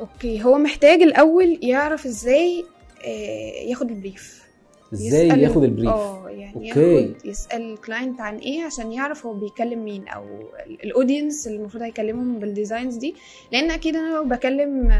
okay 0.00 0.42
هو 0.44 0.58
محتاج 0.58 1.02
الأول 1.02 1.58
يعرف 1.62 2.06
إزاي 2.06 2.64
آه، 3.04 3.68
ياخد 3.68 3.90
ال 3.90 3.99
brief 3.99 4.43
إزاي 4.94 5.30
يسأل- 5.30 5.38
ياخد 5.38 5.64
ال 5.64 5.68
brief 5.68 5.88
آه 5.88 6.28
يعني 6.28 6.54
okay. 6.56 6.68
ياخد 6.68 7.26
يسأل 7.26 7.72
ال 7.72 7.79
client 7.79 8.20
عن 8.20 8.36
إيه 8.36 8.62
عشان 8.64 8.92
يعرف 8.92 9.26
هو 9.26 9.32
بيكلم 9.34 9.84
مين 9.84 10.08
أو 10.08 10.24
ال 10.84 10.91
audience 10.91 11.46
اللي 11.46 11.58
المفروض 11.58 11.82
هيكلمهم 11.82 12.38
بال 12.38 12.51
designs 12.51 12.96
دي 12.96 13.14
لأن 13.52 13.70
أكيد 13.70 13.96
أنا 13.96 14.14
لو 14.14 14.24
بكلم 14.24 14.92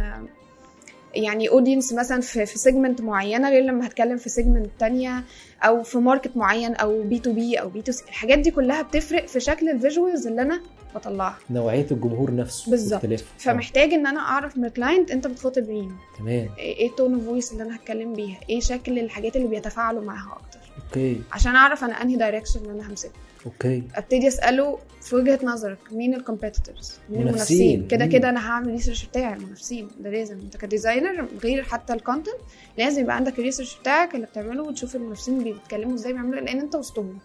يعني 1.16 1.48
audience 1.48 1.92
مثلا 1.92 2.20
في 2.20 2.46
في 2.46 2.58
segment 2.58 3.00
معينة 3.00 3.50
غير 3.50 3.62
لما 3.62 3.86
هتكلم 3.86 4.16
في 4.16 4.28
segment 4.28 4.70
تانية 4.78 5.24
أو 5.62 5.82
في 5.82 5.98
market 5.98 6.36
معين 6.36 6.74
أو 6.74 7.02
B2B 7.02 7.56
أو 7.56 7.68
B2C 7.68 8.04
الحاجات 8.04 8.38
دي 8.38 8.50
كلها 8.50 8.82
بتفرق 8.82 9.26
في 9.26 9.40
شكل 9.40 9.68
ال 9.68 9.76
visuals 9.76 10.26
اللي 10.26 10.42
أنا 10.42 10.60
بطلعها. 10.94 11.38
نوعية 11.50 11.86
الجمهور 11.90 12.34
نفسه 12.34 12.70
بالظبط. 12.70 13.06
فمحتاج 13.38 13.92
إن 13.92 14.06
أنا 14.06 14.20
أعرف 14.20 14.56
من 14.58 14.64
ال 14.64 14.71
client 14.71 15.10
أنت 15.10 15.26
بتخاطب 15.26 15.68
مين 15.68 15.96
تمام. 16.18 16.48
إيه 16.58 16.88
ال 16.88 16.93
tone 16.93 17.14
of 17.14 17.24
voice 17.24 17.52
اللي 17.52 17.62
أنا 17.62 17.76
هتكلم 17.76 18.12
بيها. 18.14 18.40
إيه 18.50 18.60
شكل 18.60 18.98
الحاجات 18.98 19.36
اللي 19.36 19.48
بيتفاعلوا 19.48 20.02
معاها 20.02 20.32
أكتر. 20.32 20.58
okay. 20.88 21.20
عشان 21.32 21.56
أعرف 21.56 21.84
أنا 21.84 22.02
أنهي 22.02 22.16
direction 22.16 22.60
اللي 22.60 22.72
أنا 22.72 22.90
همسكه. 22.90 23.10
okay. 23.46 23.82
أبتدي 23.94 24.28
أسأله 24.28 24.78
في 25.02 25.16
وجهة 25.16 25.38
نظرك 25.42 25.78
مين 25.92 26.14
ال 26.14 26.21
competitors 26.21 26.92
مين 27.10 27.20
منافسين. 27.20 27.60
المنافسين 27.60 27.88
كده. 27.88 28.06
كده 28.06 28.28
أنا 28.28 28.50
هعمل 28.50 28.66
research 28.70 29.06
بتاعي 29.06 29.34
المنافسين. 29.34 29.88
ده 30.00 30.10
لازم. 30.10 30.38
أنت 30.40 30.56
ك 30.56 30.64
designer 30.64 31.28
غير 31.42 31.62
حتى 31.62 31.92
ال 31.92 31.98
content 31.98 32.36
لازم 32.78 33.02
يبقى 33.02 33.16
عندك 33.16 33.38
ال 33.38 33.43
research 33.43 33.78
بتاعك 33.78 34.14
اللي 34.14 34.26
بتعمله 34.26 34.62
وتشوف 34.62 34.96
المنافسين 34.96 35.44
بيتكلموا 35.44 35.94
إزاي 35.94 36.12
بيعملوا 36.12 36.40
لأن 36.40 36.60
أنت 36.60 36.74
وسطهم. 36.74 37.18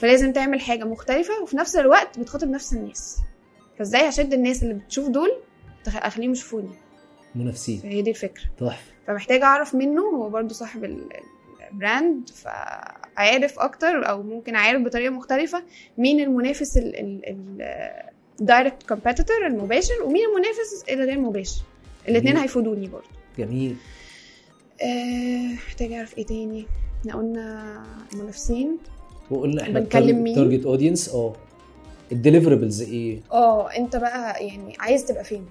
فلازم 0.00 0.32
تعمل 0.32 0.60
حاجة 0.60 0.84
مختلفة 0.84 1.42
وفي 1.42 1.56
نفس 1.56 1.76
الوقت 1.76 2.18
بتخاطب 2.18 2.48
نفس 2.48 2.72
الناس. 2.72 3.18
فإزاي 3.78 4.08
هشد 4.08 4.34
الناس 4.34 4.62
اللي 4.62 4.74
بتشوف 4.74 5.08
دول 5.08 5.30
أخليهم 5.86 6.32
يشوفوني؟ 6.32 6.70
منافسين. 7.34 7.78
فهي 7.78 8.02
دي 8.02 8.10
الفكرة. 8.10 8.44
تحفة. 8.60 8.92
فمحتاج 9.06 9.42
أعرف 9.42 9.74
منه 9.74 10.02
هو 10.02 10.28
برضو 10.28 10.54
صاحب 10.54 10.84
ال 11.72 11.81
brand 11.81 12.28
فعارف 12.30 13.58
أكتر 13.58 14.08
أو 14.08 14.22
ممكن 14.22 14.56
عارف 14.56 14.82
بطريقة 14.82 15.10
مختلفة 15.10 15.62
مين 15.98 16.20
المنافس 16.20 16.78
ال 18.40 18.46
direct 18.46 18.82
competitor 18.88 19.46
المباشر 19.46 20.02
ومين 20.04 20.22
المنافس 20.28 20.84
الغير 20.90 21.18
مباشر. 21.20 21.62
الاثنين. 22.08 22.36
هيفيدوني 22.36 22.86
برضو. 22.88 23.06
جميل. 23.38 23.76
آه، 24.82 25.52
محتاج 25.54 25.92
أعرف 25.92 26.18
إيه 26.18 26.26
تاني؟ 26.26 26.66
إحنا 27.00 27.14
قلنا 27.16 27.82
المنافسين 28.12 28.78
وقلنا 29.30 29.62
إحنا 29.62 29.80
بنكلم 29.80 30.22
مين؟ 30.22 30.34
target 30.34 30.66
audience 30.66 31.08
آه. 31.08 31.32
ال 32.12 32.17
deliverables 32.17 32.82
إيه؟ 32.82 33.20
آه 33.32 33.70
أنت 33.76 33.96
بقى 33.96 34.46
يعني 34.46 34.76
عايز 34.80 35.04
تبقى 35.04 35.24
فين؟ 35.24 35.46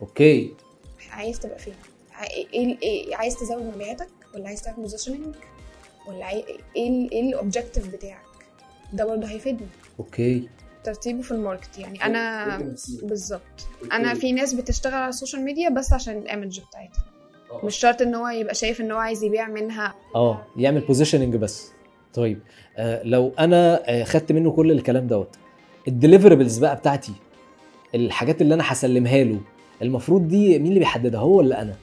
أوكي. 0.00 0.52
عايز 1.10 1.40
تبقى 1.40 1.58
فين؟ 1.58 1.74
عاي- 2.12 2.46
إيه 2.54 2.78
إيه 2.82 3.16
عايز 3.16 3.36
تزود 3.36 3.62
مبيعاتك؟ 3.74 4.08
ولا 4.36 4.48
عايز 4.48 4.62
تعمل 4.62 4.76
positioning 4.76 5.34
ولا 6.08 6.24
عاي... 6.24 6.44
إيه 6.76 7.10
إيه 7.12 7.20
ال 7.28 7.34
objective 7.34 7.92
بتاعك؟ 7.94 8.20
ده 8.92 9.04
برضه 9.04 9.26
هيفيدني. 9.28 9.66
أوكي. 9.98 10.48
ترتيبه 10.84 11.22
في 11.22 11.30
ال 11.30 11.37
market 11.37 11.78
يعني. 11.78 12.04
أنا 12.04 12.56
بالظبط. 13.02 13.66
أنا 13.92 14.14
في 14.14 14.32
ناس 14.32 14.54
بتشتغل 14.54 14.94
على 14.94 15.08
ال 15.08 15.13
social 15.13 15.42
media 15.42 15.68
بس 15.68 15.92
عشان 15.92 16.18
ال 16.18 16.25
image 16.25 16.60
بتاعتها. 16.60 17.04
مش 17.64 17.76
شرط 17.76 18.02
إن 18.02 18.14
هو 18.14 18.28
يبقى 18.28 18.54
شايف 18.54 18.80
إن 18.80 18.90
هو 18.92 18.98
عايز 18.98 19.24
يبيع 19.24 19.48
منها. 19.48 19.94
آه 20.14 20.46
يعمل 20.56 20.80
positioning 20.80 21.36
بس. 21.36 21.70
طيب 22.14 22.40
آه 22.76 23.02
لو 23.02 23.32
أنا 23.38 23.82
آه 23.90 24.04
خدت 24.04 24.32
منه 24.32 24.50
كل 24.50 24.70
الكلام 24.70 25.06
دوت 25.06 25.36
ال 25.88 25.93
deliverables 25.93 26.58
بقى 26.58 26.76
بتاعتي 26.76 27.12
الحاجات 27.94 28.42
اللي 28.42 28.54
أنا 28.54 28.62
هسلمها 28.66 29.24
له 29.24 29.40
المفروض 29.82 30.28
دي 30.28 30.58
مين 30.58 30.66
اللي 30.68 30.78
بيحددها 30.78 31.20
هو 31.20 31.36
ولا 31.38 31.62
أنا؟ 31.62 31.74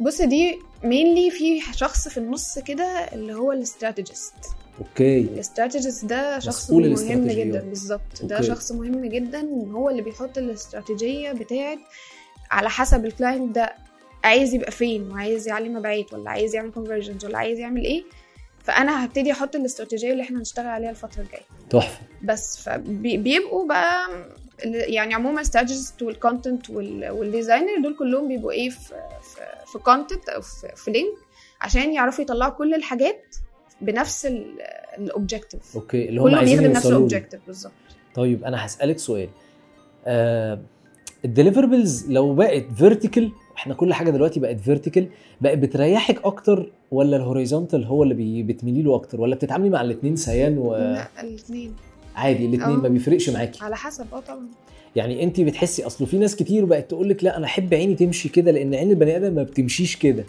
بص 0.00 0.20
دي 0.22 0.58
mainly 0.84 1.30
في 1.30 1.60
شخص 1.76 2.08
في 2.08 2.18
النص 2.18 2.58
كده 2.58 2.84
اللي 2.84 3.34
هو 3.34 3.52
ال 3.52 3.59
strategist. 3.59 4.34
أوكي. 4.80 5.20
ال 5.20 5.28
strategist 5.28 6.04
ده 6.04 6.38
شخص 6.38 6.70
مهم. 6.70 7.26
جدا 7.28 7.60
بالظبط. 7.60 8.22
ده. 8.22 8.40
شخص 8.42 8.72
مهم 8.72 9.04
جدا 9.06 9.40
هو 9.72 9.90
اللي 9.90 10.02
بيحط 10.02 10.38
الاستراتيجية 10.38 11.32
بتاعت 11.32 11.78
على 12.50 12.70
حسب 12.70 13.04
ال 13.06 13.13
client 13.13 13.54
ده 13.54 13.74
عايز 14.24 14.54
يبقى 14.54 14.70
فين 14.70 15.10
وعايز 15.10 15.48
يعلي 15.48 15.68
مبيعات 15.68 16.12
ولا 16.14 16.30
عايز 16.30 16.54
يعمل 16.54 16.70
conversions 16.72 17.24
ولا 17.24 17.38
عايز 17.38 17.58
يعمل 17.58 17.84
إيه. 17.84 18.02
فأنا 18.64 19.04
هبتدي 19.04 19.32
أحط 19.32 19.56
الاستراتيجية 19.56 20.12
اللي 20.12 20.22
إحنا 20.22 20.38
هنشتغل 20.38 20.66
عليها 20.66 20.90
الفترة 20.90 21.20
الجاية. 21.22 21.42
تحفة. 21.70 22.00
بس 22.22 22.56
فبيبقوا 22.62 23.68
بقى 23.68 24.08
يعني 24.64 25.14
عموما 25.14 25.40
ال 25.40 25.46
strategist 25.46 26.02
وال 26.02 26.17
content 26.17 26.70
وال 26.70 26.92
designer 26.92 27.82
دول 27.82 27.96
كلهم 27.96 28.28
بيبقوا 28.28 28.52
إيه 28.52 28.70
في 28.70 28.94
في, 29.72 29.78
content 29.78 30.28
أو 30.28 30.40
في, 30.40 30.68
في 30.76 30.90
link 30.90 31.14
عشان 31.60 31.92
يعرفوا 31.92 32.24
يطلعوا 32.24 32.52
كل 32.52 32.74
الحاجات 32.74 33.36
بنفس 33.80 34.28
ال 34.98 35.06
objective 35.06 35.76
أوكي 35.76 36.08
اللي 36.08 36.20
هم 36.20 36.34
عايزين 36.34 36.72
نفس. 36.72 36.86
ال 36.86 36.91
objective 36.91 37.40
بالظبط. 37.46 37.72
طيب 38.14 38.44
أنا 38.44 38.66
هسألك 38.66 38.98
سؤال. 38.98 39.28
آه 40.06 40.58
ال 41.24 41.31
deliverables 41.31 42.10
لو 42.10 42.34
بقت 42.34 42.64
vertical 42.76 43.32
إحنا 43.56 43.74
كل 43.74 43.94
حاجة 43.94 44.10
دلوقتي 44.10 44.40
بقت 44.40 44.60
vertical 44.60 45.08
بقت 45.40 45.58
بتريحك 45.58 46.24
أكتر 46.24 46.70
ولا 46.90 47.16
ال 47.16 47.22
horizontal 47.22 47.84
هو 47.84 48.02
اللي 48.02 48.42
بتميلي 48.42 48.82
له 48.82 48.94
أكتر؟ 48.96 49.20
ولا 49.20 49.34
بتتعاملي 49.34 49.70
مع 49.70 49.80
الاثنين 49.80 50.16
سيان 50.16 50.58
وعادي 50.58 51.36
لا 51.48 51.70
الاثنين 52.26 52.54
الاثنين 52.54 52.76
آه. 52.76 52.80
ما 52.82 52.88
بيفرقش 52.88 53.30
معاكي. 53.30 53.64
على 53.64 53.76
حسب 53.76 54.06
آه 54.12 54.20
طبعا. 54.20 54.46
يعني 54.96 55.22
انت 55.22 55.40
بتحسي 55.40 55.86
اصله 55.86 56.06
في 56.06 56.18
ناس 56.18 56.36
كتير 56.36 56.64
بقت 56.64 56.90
تقول 56.90 57.08
لك 57.08 57.24
لا 57.24 57.36
أنا 57.36 57.46
أحب 57.46 57.74
عيني 57.74 57.94
تمشي 57.94 58.28
كده 58.28 58.50
لأن 58.50 58.74
عين 58.74 58.90
البني 58.90 59.16
آدم 59.16 59.34
ما 59.34 59.42
بتمشيش 59.42 59.96
كده. 59.96 60.24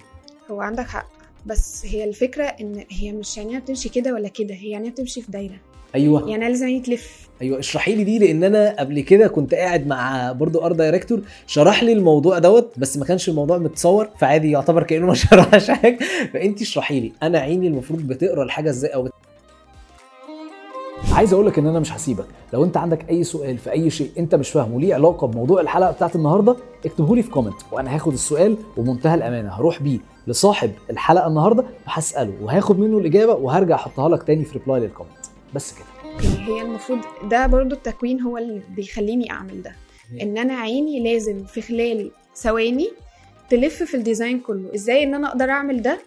هو 0.51 0.61
عندك 0.61 0.87
حق 0.87 1.07
بس 1.45 1.85
هي 1.85 2.03
الفكرة 2.03 2.43
إن 2.43 2.83
هي 2.89 3.11
مش 3.11 3.37
يعني 3.37 3.59
بتمشي 3.59 3.89
كده 3.89 4.13
ولا 4.13 4.27
كده 4.27 4.53
هي 4.55 4.69
يعني 4.69 4.89
بتمشي 4.89 5.21
في 5.21 5.31
دايرة. 5.31 5.55
أيوه. 5.95 6.29
يعني 6.29 6.47
لازم 6.49 6.65
عيني 6.65 6.79
تلف. 6.79 7.29
أيوه 7.41 7.59
اشرحي 7.59 7.95
لي 7.95 8.03
دي 8.03 8.19
لأن 8.19 8.43
أنا 8.43 8.75
قبل 8.79 8.99
كده 9.01 9.27
كنت 9.27 9.53
قاعد 9.53 9.87
مع 9.87 10.31
برضو 10.31 10.59
art 10.65 10.71
director 10.71 11.21
شرح 11.47 11.83
لي 11.83 11.93
الموضوع 11.93 12.39
دوت 12.39 12.73
بس 12.77 12.97
ما 12.97 13.05
كانش 13.05 13.29
الموضوع 13.29 13.57
متصور 13.57 14.09
فعادي 14.19 14.51
يعتبر 14.51 14.83
كأنه 14.83 15.05
ما 15.07 15.13
شرحش 15.23 15.71
حاجة. 15.71 15.99
فأنت 16.33 16.61
اشرحي 16.61 16.99
لي 16.99 17.11
أنا 17.23 17.39
عيني 17.39 17.67
المفروض 17.67 17.99
بتقرأ 18.07 18.43
الحاجة 18.43 18.69
إزاي 18.69 18.93
أو 18.93 19.03
بت... 19.03 19.11
عايز 21.13 21.33
أقول 21.33 21.47
لك 21.47 21.59
ان 21.59 21.67
أنا 21.67 21.79
مش 21.79 21.93
هسيبك. 21.93 22.25
لو 22.53 22.63
انت 22.63 22.77
عندك 22.77 23.09
اي 23.09 23.23
سؤال 23.23 23.57
في 23.57 23.71
اي 23.71 23.89
شيء 23.89 24.11
انت 24.17 24.35
مش 24.35 24.49
فاهمه 24.49 24.79
ليه 24.79 24.93
علاقة 24.95 25.27
بموضوع 25.27 25.61
الحلقة 25.61 25.91
بتاعت 25.91 26.15
النهارده 26.15 26.55
اكتبه 26.85 27.15
لي 27.15 27.23
في 27.23 27.29
comment 27.29 27.55
وأنا 27.71 27.95
هاخد 27.95 28.13
السؤال 28.13 28.57
وبمنتهى 28.77 29.15
الأمانة 29.15 29.49
هروح 29.49 29.81
بيه 29.81 29.99
لصاحب 30.27 30.71
الحلقة 30.89 31.27
النهارده 31.27 31.65
وهسأله 31.87 32.33
وهاخد 32.41 32.79
منه 32.79 32.97
الإجابة 32.97 33.33
وهرجع 33.33 33.75
أحطها 33.75 34.09
لك 34.09 34.23
تاني 34.23 34.45
في 34.45 34.57
reply 34.59 34.79
لل 34.79 34.90
comment 34.90 35.25
بس 35.55 35.73
كده. 35.73 35.85
هي 36.45 36.61
المفروض 36.61 36.99
ده 37.29 37.47
برضو 37.47 37.75
التكوين 37.75 38.21
هو 38.21 38.37
اللي 38.37 38.61
بيخليني 38.75 39.31
أعمل 39.31 39.61
ده. 39.61 39.75
إن 40.21 40.37
أنا 40.37 40.53
عيني 40.53 41.03
لازم 41.13 41.43
في 41.45 41.61
خلال 41.61 42.11
ثواني 42.35 42.89
تلف 43.49 43.83
في 43.83 43.97
ال 43.97 44.03
design 44.03 44.39
كله. 44.39 44.75
إزاي 44.75 45.03
إن 45.03 45.13
أنا 45.13 45.27
أقدر 45.27 45.49
أعمل 45.49 45.81
ده؟ 45.81 45.99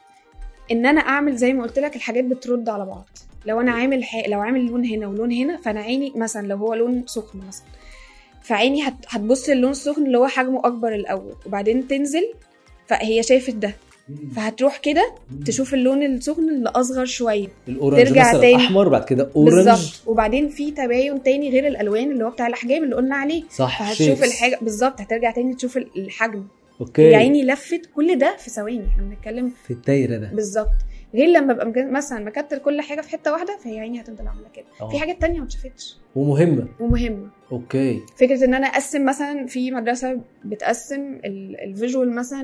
إن 0.72 0.87
أنا 0.87 1.00
أعمل 1.00 1.37
زي 1.37 1.52
ما 1.52 1.62
قلت 1.62 1.78
لك 1.78 1.96
الحاجات 1.96 2.24
بترد 2.24 2.68
على 2.68 2.87
بعض. 2.87 3.09
لو 3.46 3.61
أنا 3.61 3.72
عامل 3.72 4.05
ح... 4.05 4.28
لو 4.28 4.40
عامل 4.40 4.66
لون 4.66 4.85
هنا 4.85 5.07
ولون 5.07 5.33
هنا 5.33 5.57
فأنا 5.57 5.81
عيني 5.81 6.12
مثلا 6.16 6.46
لو 6.46 6.57
هو 6.57 6.74
لون 6.74 7.02
سخن 7.07 7.40
مثلا 7.48 7.66
فعيني 8.42 8.83
هت... 8.83 8.94
هتبص 9.09 9.48
اللون 9.48 9.70
السخن 9.70 10.07
اللي 10.07 10.18
هو 10.18 10.26
حجمه 10.26 10.61
أكبر 10.64 10.94
الأول 10.94 11.35
وبعدين 11.46 11.88
تنزل 11.88 12.33
فهي 12.87 13.22
شافت 13.22 13.55
ده. 13.55 13.74
فهتروح 14.37 14.76
كده 14.76 15.14
تشوف 15.46 15.74
اللون 15.74 16.02
السخن 16.02 16.48
اللي 16.48 16.68
أصغر 16.68 17.05
شوية. 17.05 17.48
ال 17.68 17.74
orange 17.74 18.07
ترجع 18.07 18.28
مثلا 18.28 18.40
تاني. 18.40 18.57
احمر 18.57 18.88
بعد 18.88 19.05
كده 19.05 19.31
orange. 19.37 19.55
بالظبط. 19.68 20.02
وبعدين 20.07 20.48
في 20.48 20.70
تباين 20.70 21.22
تاني 21.22 21.50
غير 21.50 21.66
الألوان 21.66 22.12
اللي 22.12 22.24
هو 22.24 22.31
بتاع 22.31 22.46
الأحجام 22.46 22.85
اللي 22.85 22.96
قلنا 22.96 23.16
عليه. 23.16 23.42
صح. 23.50 23.83
فهتشوف. 23.83 24.24
الحاجة 24.24 24.59
بالظبط. 24.62 25.00
هترجع 25.00 25.31
تاني 25.31 25.55
تشوف 25.55 25.76
الحجم. 25.76 26.44
أوكي. 26.81 27.02
يا 27.02 27.16
عيني 27.16 27.44
لفت 27.44 27.81
كل 27.94 28.18
ده 28.18 28.37
في 28.38 28.50
ثواني. 28.50 28.87
إحنا 28.87 29.02
بنتكلم 29.02 29.52
في 29.66 29.72
الدايرة 29.72 30.16
ده. 30.16 30.31
بالظبط. 30.35 30.68
غير 31.14 31.29
لما 31.29 31.53
أبقى 31.53 31.85
مثلا 31.90 32.25
مكتل 32.25 32.59
كل 32.59 32.81
حاجة 32.81 33.01
في 33.01 33.09
حتة 33.11 33.33
واحدة 33.33 33.57
فهي 33.64 33.81
عيني 33.81 34.01
هتفضل 34.01 34.27
عاملة 34.27 34.48
كده. 34.55 34.64
آه. 34.81 34.88
في 34.90 34.98
حاجات 34.98 35.20
تانية 35.20 35.38
ما 35.38 35.44
اتشافتش. 35.44 35.96
ومهمة. 36.16 36.68
ومهمة. 36.81 37.29
أوكي. 37.53 38.01
فكرة 38.16 38.44
إن 38.44 38.55
أنا 38.55 38.66
أقسم 38.66 39.05
مثلا 39.05 39.46
في 39.46 39.70
مدرسة 39.70 40.20
بتقسم 40.44 41.18
ال 41.25 41.37
visual 41.37 42.14
مثلا 42.14 42.42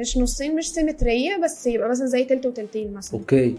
مش 0.00 0.18
نصين 0.18 0.56
مش 0.56 0.70
سيمترية 0.70 1.36
بس 1.36 1.66
يبقى 1.66 1.88
مثلا 1.88 2.06
زي 2.06 2.24
تلت 2.24 2.46
وتلتين 2.46 2.92
مثلا. 2.94 3.20
أوكي. 3.20 3.54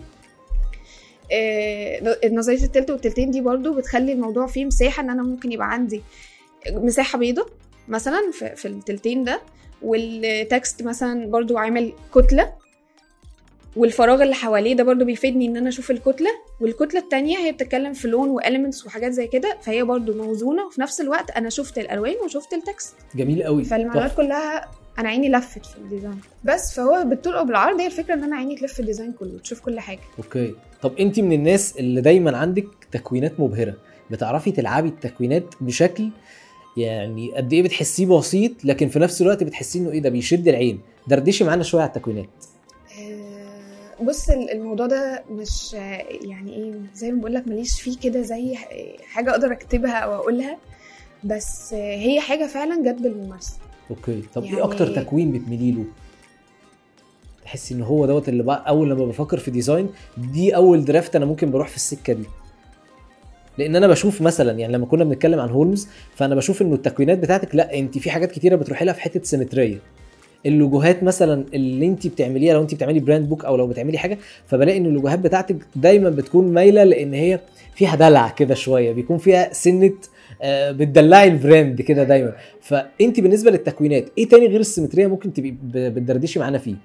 آه، 1.34 2.30
نظريه 2.32 2.64
التلت 2.64 2.90
والتلتين 2.92 3.32
دي 3.32 3.42
برضو 3.42 3.74
بتخلي 3.74 4.14
الموضوع 4.14 4.48
فيه 4.48 4.66
مساحة 4.66 5.04
إن 5.04 5.10
أنا 5.10 5.24
ممكن 5.24 5.52
يبقى 5.52 5.72
عندي 5.74 6.02
مساحة 6.72 7.20
بيضة 7.20 7.46
مثلا 7.88 8.22
في, 8.34 8.56
في 8.56 8.68
التلتين 8.68 9.24
ده 9.24 9.42
وال 9.82 10.16
text 10.16 10.84
مثلا 10.84 11.28
برضو 11.28 11.58
عامل 11.58 11.94
كتلة. 12.16 12.54
والفراغ 13.76 14.24
اللي 14.24 14.36
حواليه 14.36 14.74
ده 14.74 14.84
برضو 14.84 15.06
بيفيدني 15.06 15.46
إن 15.46 15.58
أنا 15.58 15.70
أشوف 15.70 15.92
الكتلة 15.92 16.30
والكتلة 16.62 17.00
التانية 17.00 17.38
هي 17.38 17.52
بتتكلم 17.52 17.94
في 17.94 18.08
لون 18.08 18.30
و 18.30 18.36
elements 18.36 18.86
وحاجات 18.86 19.12
زي 19.12 19.28
كده 19.28 19.58
فهي 19.62 19.84
برضو 19.84 20.14
موزونة. 20.14 20.66
وفي 20.66 20.82
نفس 20.82 21.02
الوقت 21.02 21.32
أنا 21.32 21.50
شفت 21.50 21.78
الألوان 21.78 22.16
وشفت 22.26 22.54
ال 22.54 22.62
text 22.62 22.96
جميل 23.16 23.44
قوي. 23.44 23.64
فالمعلومات. 23.64 24.16
كلها 24.16 24.68
أنا 25.00 25.10
عيني 25.10 25.30
لفت 25.30 25.66
في 25.66 25.78
ال 25.78 25.84
design 25.84 26.20
بس 26.44 26.74
فهو 26.76 27.04
بالطول 27.06 27.34
أو 27.34 27.46
بالعرض 27.46 27.80
هي 27.80 27.86
الفكرة 27.86 28.14
إن 28.14 28.24
أنا 28.24 28.36
عيني 28.36 28.56
تلف 28.56 28.80
ال 28.80 28.85
design 28.85 29.12
كله 29.12 29.40
تشوف 29.44 29.60
كل 29.60 29.80
حاجة. 29.80 30.00
أوكي. 30.18 30.56
طب 30.82 30.98
انت 31.00 31.20
من 31.20 31.34
الناس 31.34 31.78
اللي 31.78 32.02
دايما 32.02 32.38
عندك 32.38 32.68
تكوينات 32.92 33.40
مبهرة 33.40 33.74
بتعرفي 34.12 34.52
تلعبي 34.52 34.88
التكوينات 34.88 35.44
بشكل 35.62 36.10
يعني 36.78 37.32
قد 37.36 37.54
إيه 37.54 37.64
بتحسيه 37.64 38.06
بسيط 38.06 38.66
لكن 38.66 38.88
في 38.90 39.00
نفس 39.00 39.22
الوقت 39.22 39.44
بتحسيه 39.44 39.80
إنه 39.80 39.92
إيه 39.92 40.00
ده 40.02 40.10
بيشد 40.10 40.48
العين. 40.48 40.80
دردشي 41.08 41.44
معانا 41.44 41.64
شوية 41.64 41.82
على 41.82 41.90
التكوينات. 41.90 42.30
بص 44.02 44.30
ال- 44.30 44.52
الموضوع 44.52 44.86
ده 44.88 45.24
مش 45.32 45.74
يعني 46.22 46.54
إيه 46.56 46.74
زي 46.96 47.12
ما 47.12 47.20
بقول 47.20 47.34
لك 47.34 47.48
ماليش 47.48 47.82
فيه 47.82 47.98
كده 48.04 48.22
زي 48.22 48.56
حاجة 49.14 49.32
أقدر 49.32 49.52
أكتبها 49.52 49.94
أو 49.98 50.16
أقولها 50.16 50.58
بس 51.24 51.74
هي 51.74 52.20
حاجة 52.22 52.48
فعلا 52.48 52.92
جت 52.92 53.02
بالممارسة. 53.02 53.54
أوكي. 53.90 54.22
طب 54.36 54.44
يعني- 54.44 54.58
إيه 54.58 54.64
أكتر 54.64 54.96
تكوين 54.96 55.32
بتميلي 55.32 55.72
له؟ 55.72 55.84
تحسي 57.44 57.74
إن 57.74 57.82
هو 57.82 58.06
دوت 58.06 58.30
اللي 58.30 58.44
بقى 58.44 58.64
أول 58.68 58.90
لما 58.90 59.06
بفكر 59.06 59.38
في 59.38 59.52
design 59.52 59.90
دي 60.18 60.56
أول 60.56 60.86
draft 60.86 61.16
أنا 61.16 61.26
ممكن 61.26 61.52
بروح 61.52 61.68
في 61.68 61.76
السكة 61.76 62.14
دي. 62.14 62.26
لأن 63.58 63.76
أنا 63.76 63.88
بشوف 63.88 64.22
مثلا 64.22 64.60
يعني 64.60 64.74
لما 64.74 64.86
كنا 64.86 65.04
بنتكلم 65.04 65.40
عن 65.40 65.50
هولمز 65.50 65.88
فأنا 66.16 66.36
بشوف 66.36 66.62
إنه 66.62 66.76
التكوينات 66.76 67.18
بتاعتك 67.18 67.56
لأ 67.56 67.80
أنت 67.80 67.98
في 67.98 68.12
حاجات 68.12 68.32
كتيرة 68.32 68.56
بتروحي 68.56 68.86
لها 68.86 68.94
في 68.94 69.02
حتة 69.02 69.24
سيمتريه 69.24 69.78
ال 70.46 70.54
logoهات 70.54 71.04
مثلا 71.04 71.46
اللي 71.54 71.86
انت 71.88 72.08
بتعمليها 72.08 72.54
لو 72.54 72.62
انت 72.62 72.76
بتعملي 72.76 73.00
brand 73.00 73.30
book 73.30 73.46
أو 73.46 73.56
لو 73.56 73.68
بتعملي 73.68 73.98
حاجة 73.98 74.18
فبلاقي 74.48 74.78
إن 74.78 74.86
ال 74.86 74.91
logoهات 74.91 75.20
بتاعتك 75.20 75.56
دايما 75.76 76.10
بتكون 76.10 76.54
مايلة 76.54 76.84
لإن 76.84 77.14
هي 77.14 77.40
فيها 77.76 77.96
دلع 77.96 78.30
كده 78.30 78.54
شوية 78.54 78.92
بيكون 78.92 79.18
فيها 79.18 79.54
سنة 79.54 79.94
آه، 80.42 80.72
بتدلعي 80.72 81.28
ال 81.28 81.37
brand 81.37 81.82
كده 81.82 82.04
دايما. 82.04 82.34
فانت 82.62 83.20
بالنسبة 83.20 83.52
للتكوينات 83.52 84.06
إيه 84.18 84.28
تاني 84.30 84.48
غير 84.48 84.60
السيمترية 84.60 85.08
ممكن 85.08 85.34
تبقي 85.34 85.56
بتدردشي 85.90 86.40
معانا 86.40 86.58
فيه؟ 86.58 86.76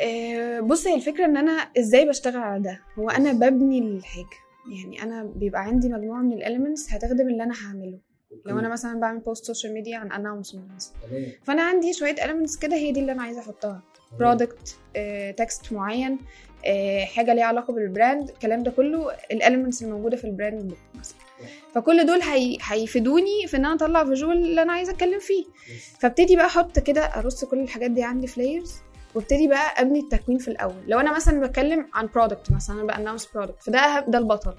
آه، 0.00 0.60
بص 0.60 0.86
هي 0.86 0.94
الفكرة 0.94 1.24
إن 1.24 1.36
أنا 1.36 1.52
إزاي 1.78 2.08
بشتغل 2.08 2.36
على 2.36 2.62
ده؟ 2.62 2.80
هو 2.98 3.10
أنا 3.10 3.32
ببني 3.32 3.78
الحاجة 3.78 4.26
يعني 4.82 5.02
أنا 5.02 5.30
بيبقى 5.36 5.64
عندي 5.64 5.88
مجموعة 5.88 6.22
من 6.22 6.32
ال 6.32 6.39
elements 6.39 6.92
هتخدم 6.92 7.28
اللي 7.28 7.42
أنا 7.42 7.54
هعمله. 7.66 7.98
لو 8.44 8.58
أنا 8.58 8.68
مثلا 8.68 9.00
بعمل 9.00 9.18
post 9.20 9.44
social 9.44 9.74
media 9.74 9.98
عن 9.98 10.12
announcement 10.12 10.82
فأنا 11.44 11.62
عندي 11.62 11.92
شوية 11.92 12.14
elements 12.14 12.58
كده 12.60 12.76
هي 12.76 12.92
دي 12.92 13.00
اللي 13.00 13.12
أنا 13.12 13.22
عايزة 13.22 13.40
أحطها. 13.40 13.82
product 14.18 14.76
text 15.36 15.72
معين 15.72 16.18
آه، 16.66 17.04
حاجة 17.04 17.34
ليها 17.34 17.44
علاقة 17.44 17.72
بال 17.72 17.88
brand 17.88 18.28
الكلام 18.30 18.62
ده 18.62 18.70
كله 18.70 19.10
ال 19.32 19.38
elements 19.38 19.82
الموجوده 19.82 20.16
في 20.16 20.24
ال 20.24 20.30
brand 20.30 20.62
book 20.68 20.78
مثلا. 20.98 21.16
فكل 21.74 22.06
دول 22.06 22.22
هي... 22.22 22.58
هيفيدوني 22.62 23.46
في 23.46 23.56
إن 23.56 23.64
أنا 23.64 23.74
أطلع 23.74 24.04
visual 24.04 24.36
اللي 24.36 24.62
أنا 24.62 24.72
عايزة 24.72 24.92
أتكلم 24.92 25.18
فيه. 25.20 25.44
فابتدي 25.98 26.36
بقى 26.36 26.46
أحط 26.46 26.78
كده 26.78 27.00
أرص 27.02 27.44
كل 27.44 27.60
الحاجات 27.60 27.90
دي 27.90 28.02
عندي 28.04 28.26
في 28.26 28.40
layers 28.42 28.74
وابتدي 29.14 29.48
بقى 29.48 29.82
أبني 29.82 30.00
التكوين 30.00 30.38
في 30.38 30.48
الأول. 30.48 30.74
لو 30.86 31.00
أنا 31.00 31.14
مثلا 31.14 31.40
بتكلم 31.40 31.86
عن 31.94 32.08
product 32.14 32.52
مثلا 32.52 32.76
أنا 32.76 32.84
ب 32.86 32.90
announce 32.90 33.26
product 33.34 33.62
فده 33.62 34.00
ده 34.08 34.18
البطل. 34.18 34.54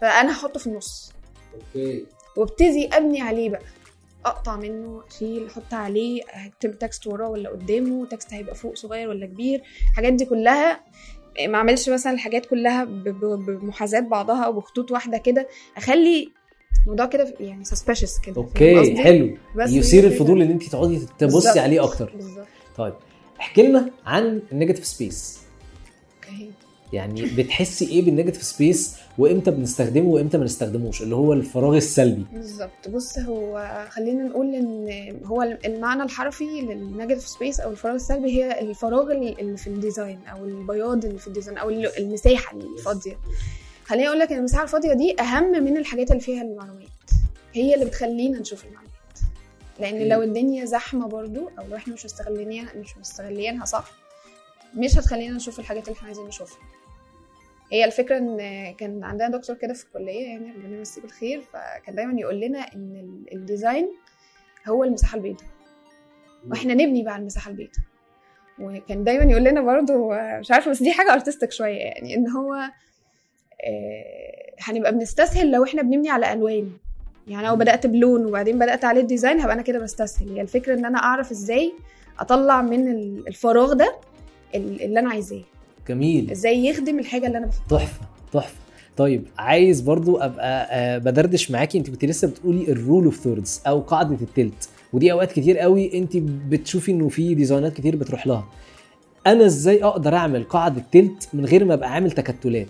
فأنا 0.00 0.32
هحطه 0.32 0.60
في 0.60 0.66
النص. 0.66 1.12
أوكي. 1.54 2.06
وابتدي 2.36 2.88
أبني 2.92 3.20
عليه 3.20 3.50
بقى. 3.50 3.62
أقطع 4.24 4.56
منه 4.56 5.02
أشيل 5.10 5.46
أحط 5.46 5.74
عليه 5.74 6.22
اكتب 6.46 6.78
text 6.78 7.06
وراه 7.06 7.28
ولا 7.28 7.50
قدامه 7.50 8.06
text 8.06 8.34
هيبقى 8.34 8.54
فوق 8.54 8.74
صغير 8.74 9.08
ولا 9.08 9.26
كبير. 9.26 9.62
الحاجات 9.90 10.12
دي 10.12 10.24
كلها 10.24 10.80
ما 11.48 11.58
أعملش 11.58 11.88
مثلا 11.88 12.12
الحاجات 12.12 12.46
كلها 12.46 12.84
بمحاذاة 12.84 14.00
بعضها 14.00 14.44
أو 14.44 14.52
بخطوط 14.52 14.90
واحدة 14.90 15.18
كده. 15.18 15.48
أخلي 15.76 16.32
الموضوع 16.84 17.06
كده 17.06 17.34
يعني 17.40 17.64
suspicious 17.64 18.18
كده. 18.18 18.36
okay؟ 18.36 18.96
حلو. 18.96 19.36
بس 19.56 19.70
يثير 19.70 20.04
الفضول. 20.04 20.42
إن 20.42 20.50
انت 20.50 20.62
تقعدي. 20.62 21.06
تبصي 21.18 21.60
عليه 21.60 21.84
أكتر. 21.84 22.12
بالظبط. 22.14 22.46
طيب 22.76 22.94
احكي 23.40 23.62
لنا 23.62 23.90
عن 24.06 24.42
ال 24.52 24.56
negative 24.56 24.84
space 24.86 25.41
يعني 26.92 27.22
بتحسي 27.22 27.88
إيه 27.88 28.02
بال 28.04 28.12
negative 28.12 28.42
space 28.42 28.96
وامتى 29.18 29.50
بنستخدمه 29.50 30.08
وامتى 30.08 30.38
ما 30.38 30.44
نستخدموش 30.44 31.02
اللي 31.02 31.14
هو 31.14 31.32
الفراغ 31.32 31.76
السلبي. 31.76 32.24
بالظبط. 32.32 32.88
بص 32.88 33.18
هو 33.18 33.86
خلينا 33.90 34.22
نقول 34.24 34.54
إن 34.54 35.20
هو 35.24 35.42
المعنى 35.64 36.02
الحرفي 36.02 36.44
لل 36.44 36.61
negative 36.61 37.28
space 37.28 37.60
أو 37.60 37.70
الفراغ 37.70 37.94
السلبي 37.94 38.32
هي 38.32 38.60
الفراغ 38.60 39.12
اللي 39.12 39.56
في 39.56 39.66
ال 39.66 39.74
design 39.74 40.20
أو 40.26 40.44
البياض 40.44 41.04
اللي 41.04 41.18
في 41.18 41.26
ال 41.26 41.31
design 41.31 41.58
أو 41.58 41.70
المساحة 41.70 42.56
الفاضيه 42.56 43.18
خليني 43.84 44.08
أقول 44.08 44.18
لك 44.18 44.32
إن 44.32 44.38
المساحة 44.38 44.62
الفاضية 44.62 44.92
دي 44.92 45.20
أهم 45.20 45.64
من 45.64 45.76
الحاجات 45.76 46.10
اللي 46.10 46.22
فيها 46.22 46.42
المعلومات. 46.42 46.88
هي 47.52 47.74
اللي 47.74 47.84
بتخلينا 47.84 48.38
نشوف 48.38 48.64
المعلومات. 48.64 48.92
لأن 49.80 50.08
لو 50.08 50.22
الدنيا 50.22 50.64
زحمة 50.64 51.08
برضو 51.08 51.50
أو 51.58 51.66
لو 51.70 51.76
إحنا 51.76 51.94
مش 51.94 52.04
مستغلينها 52.04 52.72
مش 52.76 52.98
مستغلينها 52.98 53.64
صح 53.64 53.90
مش 54.76 54.98
هتخلينا 54.98 55.36
نشوف 55.36 55.60
الحاجات 55.60 55.88
اللي 55.88 55.96
إحنا 55.96 56.06
عايزين 56.06 56.24
نشوفها. 56.26 56.58
هي 57.72 57.84
الفكرة 57.84 58.18
إن 58.18 58.36
كان 58.74 59.04
عندنا 59.04 59.28
دكتور 59.28 59.56
كده 59.56 59.74
في 59.74 59.84
الكلية 59.84 60.26
يعني 60.28 60.52
ربنا 60.52 60.76
يمسيه 60.78 61.02
بالخير 61.02 61.40
فكان 61.42 61.94
دايما 61.94 62.20
يقول 62.20 62.40
لنا 62.40 62.58
إن 62.58 62.96
ال- 62.96 63.34
ال 63.34 63.42
design 63.42 63.88
هو 64.68 64.84
المساحة 64.84 65.16
البيضاء 65.16 65.46
وإحنا 66.50 66.74
نبني 66.74 67.02
بقى 67.02 67.16
المساحة 67.16 67.50
البيضاء 67.50 67.82
وكان 68.58 69.04
دايما 69.04 69.24
يقول 69.24 69.44
لنا 69.44 69.60
برضو 69.60 70.12
مش 70.14 70.50
عارفة 70.50 70.70
بس 70.70 70.82
دي 70.82 70.92
حاجة 70.92 71.12
artistic 71.12 71.52
شوية 71.52 71.76
يعني 71.78 72.14
إن 72.14 72.28
هو 72.28 72.54
آه، 73.64 74.52
هنبقى 74.60 74.92
بنستسهل 74.92 75.50
لو 75.50 75.64
إحنا 75.64 75.82
بنبني 75.82 76.10
على 76.10 76.32
ألوان. 76.32 76.70
يعني 77.28 77.46
لو 77.46 77.56
بدأت 77.56 77.86
بلون 77.86 78.26
وبعدين 78.26 78.58
بدأت 78.58 78.84
عليه 78.84 79.00
ال 79.00 79.06
design 79.06 79.40
هبقى 79.40 79.54
أنا 79.54 79.62
كده 79.62 79.78
بستسهل. 79.78 80.28
هي 80.28 80.40
الفكرة 80.40 80.74
إن 80.74 80.84
أنا 80.84 80.98
أعرف 80.98 81.30
إزاي 81.30 81.72
أطلع 82.18 82.62
من 82.62 82.88
ال- 82.92 83.28
الفراغ 83.28 83.72
ده 83.72 83.96
ال- 84.54 84.82
اللي 84.82 85.00
أنا 85.00 85.10
عايزاه. 85.10 85.42
جميل. 85.88 86.30
إزاي 86.30 86.66
يخدم 86.66 86.98
الحاجة 86.98 87.26
اللي 87.26 87.38
أنا 87.38 87.46
بحطها 87.46 87.78
تحفة 87.78 88.00
تحفة. 88.32 88.56
طيب 88.96 89.24
عايز 89.38 89.80
برضو 89.80 90.16
أبقى 90.16 90.68
آه، 90.70 90.98
بدردش 90.98 91.50
معاكي. 91.50 91.78
أنت 91.78 91.90
كنت 91.90 92.04
لسه 92.04 92.28
بتقولي 92.28 92.72
ال 92.72 92.78
rule 92.78 93.04
of 93.04 93.16
thirds 93.16 93.60
أو 93.66 93.80
قاعدة 93.80 94.16
التلت. 94.22 94.68
ودي 94.92 95.12
أوقات 95.12 95.32
كتير 95.32 95.58
قوي 95.58 95.98
أنت 95.98 96.16
بتشوفي 96.48 96.92
إنه 96.92 97.08
في 97.08 97.34
design 97.34 97.67
ات 97.67 97.72
كتير 97.72 97.96
بتروح 97.96 98.26
لها. 98.26 98.48
أنا 99.26 99.46
إزاي 99.46 99.84
أقدر 99.84 100.14
أعمل 100.14 100.44
قاعدة 100.44 100.82
تلت 100.92 101.28
من 101.32 101.44
غير 101.44 101.64
ما 101.64 101.74
أبقى 101.74 101.92
عامل 101.92 102.10
تكتلات؟ 102.10 102.66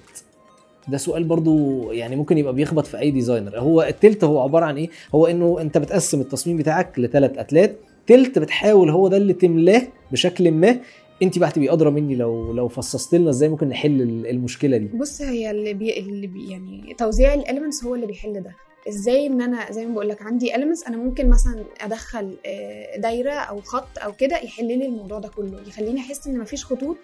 ده 0.89 0.99
سؤال 0.99 1.25
برضو 1.25 1.83
يعني 1.93 2.17
ممكن 2.17 2.39
يبقى 2.39 2.55
بيخبط 2.55 2.87
في 2.87 2.99
أي 2.99 3.11
designer 3.11 3.59
هو 3.59 3.83
التلت 3.83 4.25
هو 4.25 4.41
عبارة 4.41 4.65
عن 4.65 4.77
إيه؟ 4.77 4.89
هو 5.15 5.27
إنه 5.27 5.57
أنت 5.61 5.79
بتقسم 5.79 6.21
التصميم 6.21 6.57
بتاعك 6.57 6.99
لثلاث 6.99 7.39
أتلات. 7.39 7.77
تلت 8.07 8.39
بتحاول 8.39 8.91
هو 8.91 9.09
ده 9.09 9.17
اللي 9.17 9.33
تملاه 9.33 9.83
بشكل 10.13 10.51
ما 10.51 10.77
انت 11.23 11.39
بقى 11.39 11.49
هتبقي 11.49 11.73
أدرى 11.73 11.91
مني 11.91 12.15
لو 12.17 12.53
لو 12.53 12.69
فصصت 12.69 13.15
لنا 13.15 13.31
إزاي 13.31 13.49
ممكن 13.49 13.69
نحل 13.69 14.03
ال- 14.03 14.27
المشكلة 14.27 14.77
دي. 14.77 14.87
بص 14.87 15.23
هي 15.23 15.51
اللي 15.51 15.75
بي, 15.75 15.99
اللي 15.99 16.27
بي 16.27 16.51
يعني 16.51 16.95
توزيع 16.99 17.35
ال 17.35 17.40
elements 17.40 17.85
هو 17.85 17.95
اللي 17.95 18.07
بيحل 18.07 18.43
ده. 18.43 18.55
إزاي 18.89 19.27
إن 19.27 19.41
أنا 19.41 19.73
زي 19.73 19.87
ما 19.87 19.93
بقول 19.95 20.09
لك 20.09 20.23
عندي 20.23 20.53
elements 20.53 20.87
أنا 20.89 20.97
ممكن 20.97 21.29
مثلا 21.31 21.65
أدخل 21.81 22.37
آه، 22.47 22.97
دايرة 22.97 23.33
أو 23.33 23.61
خط 23.61 23.99
أو 23.99 24.13
كده 24.13 24.37
يحل 24.37 24.67
لي 24.79 24.87
الموضوع 24.87 25.19
ده 25.19 25.29
كله 25.29 25.61
يخليني 25.69 26.01
أحس 26.01 26.27
إن 26.27 26.39
مفيش 26.39 26.65
خطوط 26.65 26.97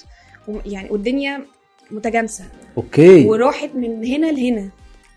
يعني 0.66 0.90
والدنيا 0.90 1.44
متجانسة 1.90 2.44
okay. 2.76 3.26
وراحت 3.26 3.70
من 3.74 4.04
هنا 4.04 4.32
لهنا. 4.32 4.70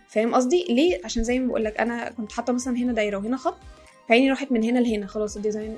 فاهم 0.08 0.36
قصدي؟ 0.36 0.66
ليه؟ 0.70 1.02
عشان 1.06 1.24
زي 1.24 1.40
ما 1.40 1.48
بقول 1.48 1.64
لك 1.64 1.80
أنا 1.80 2.10
كنت 2.12 2.32
حاطة 2.32 2.54
مثلا 2.54 2.78
هنا 2.78 2.94
دايرة 2.94 3.18
وهنا 3.18 3.38
خط 3.38 3.58
فعيني 4.10 4.30
راحت 4.30 4.52
من 4.52 4.64
هنا 4.64 4.80
لهنا 4.80 5.08
خلاص 5.08 5.36
ال 5.36 5.42
design 5.42 5.76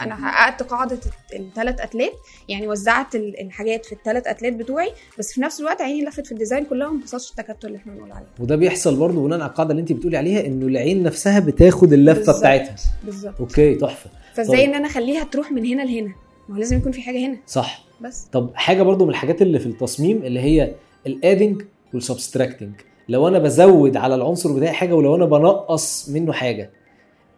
أنا 0.00 0.14
حققت 0.16 0.62
قاعدة 0.62 0.98
الثلاث 1.34 1.80
اتلات 1.80 2.12
يعني 2.48 2.68
وزعت 2.68 3.14
ال- 3.14 3.40
الحاجات 3.40 3.86
في 3.86 3.92
الثلاث 3.92 4.26
اتلات 4.26 4.52
بتوعي 4.52 4.90
بس 5.18 5.32
في 5.32 5.40
نفس 5.40 5.60
الوقت 5.60 5.80
عيني 5.82 6.04
لفت 6.08 6.26
في 6.26 6.32
ال 6.32 6.37
design 6.37 6.64
كلها 6.64 6.88
وما 6.88 7.02
حصلش 7.02 7.30
التكتل 7.30 7.66
اللي 7.66 7.78
إحنا 7.78 7.92
بنقول 7.92 8.12
عليه. 8.12 8.26
وده 8.40 8.56
بيحصل 8.56 8.96
برضه 8.96 9.22
بناء 9.24 9.40
على 9.40 9.50
القاعدة 9.50 9.70
اللي 9.70 9.80
انت 9.80 9.92
بتقولي 9.92 10.16
عليها 10.16 10.46
إنه 10.46 10.66
العين 10.66 11.02
نفسها 11.02 11.40
بتاخد 11.40 11.92
اللفة 11.92 12.18
بالظبط. 12.18 12.38
بتاعتها. 12.38 12.76
بالظبط. 13.04 13.40
okay 13.40 13.74
تحفة. 13.74 14.10
فازاي 14.34 14.56
طيب. 14.56 14.68
ان 14.68 14.74
أنا 14.74 14.86
اخليها 14.86 15.24
تروح 15.24 15.52
من 15.52 15.66
هنا 15.66 15.82
لهنا؟ 15.82 16.12
ما 16.48 16.54
هو 16.54 16.58
لازم 16.58 16.76
يكون 16.76 16.92
في 16.92 17.02
حاجة 17.02 17.18
هنا. 17.26 17.36
صح. 17.46 17.84
بس. 18.00 18.26
طب 18.32 18.50
حاجة 18.54 18.82
برضو 18.82 19.04
من 19.04 19.10
الحاجات 19.10 19.42
اللي 19.42 19.58
في 19.58 19.66
التصميم 19.66 20.16
اللي 20.24 20.40
هي 20.40 20.72
ال 21.06 21.14
adding 21.14 21.62
وال 21.94 22.06
subtracting 22.06 22.72
لو 23.08 23.28
أنا 23.28 23.38
بزود 23.38 23.96
على 23.96 24.14
العنصر 24.14 24.52
بتاعي 24.52 24.72
حاجة 24.72 24.94
ولو 24.94 25.16
أنا 25.16 25.24
بنقص 25.24 26.08
منه 26.08 26.32
حاجة 26.32 26.70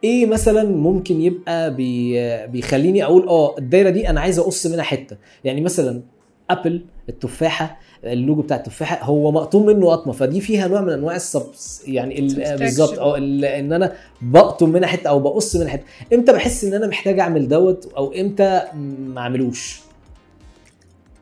إيه 0.05 0.27
مثلا 0.27 0.65
ممكن 0.65 1.21
يبقى 1.21 1.75
بي 1.75 2.47
بيخليني 2.47 3.05
أقول 3.05 3.29
آه 3.29 3.59
الدايرة 3.59 3.91
دي 3.91 4.11
أنا 4.11 4.21
عايز 4.21 4.39
أقص 4.39 4.67
منها 4.67 4.83
حتة. 4.83 5.17
يعني 5.45 5.61
مثلا 5.61 6.03
Apple 6.51 6.85
التفاحة 7.09 7.81
اللوجو 8.05 8.43
بتاع 8.43 8.57
التفاحة 8.57 9.05
هو 9.07 9.31
مقطوم 9.33 9.67
منه 9.67 9.91
قطمة 9.91 10.13
فدي 10.13 10.41
فيها 10.41 10.69
نوع 10.69 10.81
من 10.81 10.93
أنواع 10.93 11.17
ال 11.17 11.28
space 11.28 11.83
يعني. 11.89 12.15
بالظبط 12.59 12.99
آه 12.99 13.17
إن 13.19 13.73
أنا 13.73 13.93
بقطم 14.23 14.69
منها 14.69 14.89
حتة 14.89 15.09
أو 15.09 15.21
بقص 15.21 15.57
منها 15.57 15.69
حتة. 15.69 15.85
إمتى 16.15 16.33
بحس 16.33 16.65
إن 16.65 16.75
أنا 16.75 16.87
محتاج 16.87 17.19
أعمل 17.21 17.49
دوت 17.49 17.93
أو 17.97 18.13
إمتى 18.13 18.63
ما 18.99 19.21
أعملوش؟ 19.21 19.81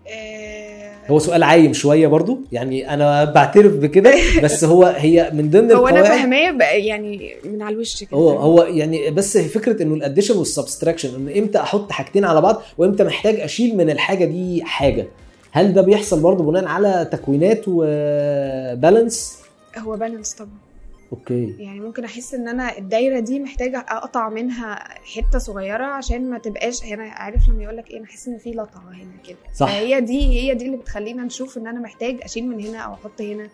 آه، 0.09 0.76
هو 1.11 1.19
سؤال 1.19 1.43
عايم 1.43 1.73
شوية 1.73 2.07
برضو. 2.07 2.39
يعني 2.53 2.95
أنا 2.95 3.25
بعترف 3.25 3.73
بكده 3.73 4.15
بس 4.45 4.65
هو 4.65 4.85
هي 4.85 5.31
من 5.35 5.51
ضمن 5.51 5.73
هو 5.73 5.89
أنا 5.89 6.03
فاهماه 6.03 6.65
يعني 6.65 7.35
من 7.45 7.63
على 7.63 7.75
الوش 7.75 8.05
كده. 8.05 8.17
هو 8.19 8.31
هو 8.31 8.63
يعني 8.63 9.11
بس 9.11 9.39
فكرة 9.39 9.83
إنه 9.83 9.95
ال 9.95 9.99
addition 9.99 10.37
وال 10.39 10.50
subtraction 10.50 11.14
إن 11.15 11.39
إمتى 11.39 11.59
أحط 11.59 11.93
حاجتين 11.93 12.25
على 12.25 12.41
بعض 12.41 12.63
وإمتى 12.79 13.05
محتاج 13.05 13.41
أشيل 13.41 13.77
من 13.77 13.91
الحاجة 13.91 14.25
دي 14.25 14.65
حاجة. 14.65 15.07
هل 15.53 15.75
ده 15.75 15.83
بيحصل 15.83 16.21
برضو 16.21 16.43
بناء 16.43 16.65
على 16.65 17.09
تكوينات 17.13 17.63
و 17.67 17.88
balance 17.88 19.39
هو 19.79 19.97
balance 19.97 20.33
طبعا. 20.33 20.66
okay. 21.12 21.57
يعني 21.59 21.81
ممكن 21.81 22.05
أحس 22.05 22.35
إن 22.35 22.49
أنا 22.49 22.79
الدايرة 22.79 23.21
دي 23.21 23.41
محتاجة 23.41 23.79
أقطع 23.89 24.29
منها 24.29 24.75
حتة 25.17 25.39
صغيرة 25.39 25.85
عشان 25.85 26.31
ما 26.31 26.39
تبقاش 26.39 26.85
هنا 26.85 27.03
عارف 27.03 27.49
لما 27.49 27.63
يقول 27.63 27.77
لك 27.77 27.91
إيه 27.91 27.97
أنا 27.97 28.05
أحس 28.05 28.29
إن 28.29 28.39
في 28.39 28.51
لطعة 28.51 28.91
هنا 28.93 29.23
كده. 29.29 29.37
صح. 29.55 29.67
فهي 29.67 30.01
دي 30.01 30.41
هي 30.41 30.55
دي 30.55 30.67
اللي 30.67 30.77
بتخلينا 30.77 31.23
نشوف 31.25 31.59
إن 31.59 31.67
أنا 31.67 31.81
محتاج 31.81 32.19
أشيل 32.23 32.49
من 32.49 32.61
هنا 32.61 32.79
أو 32.79 32.93
أحط 32.95 33.21
هنا. 33.21 33.49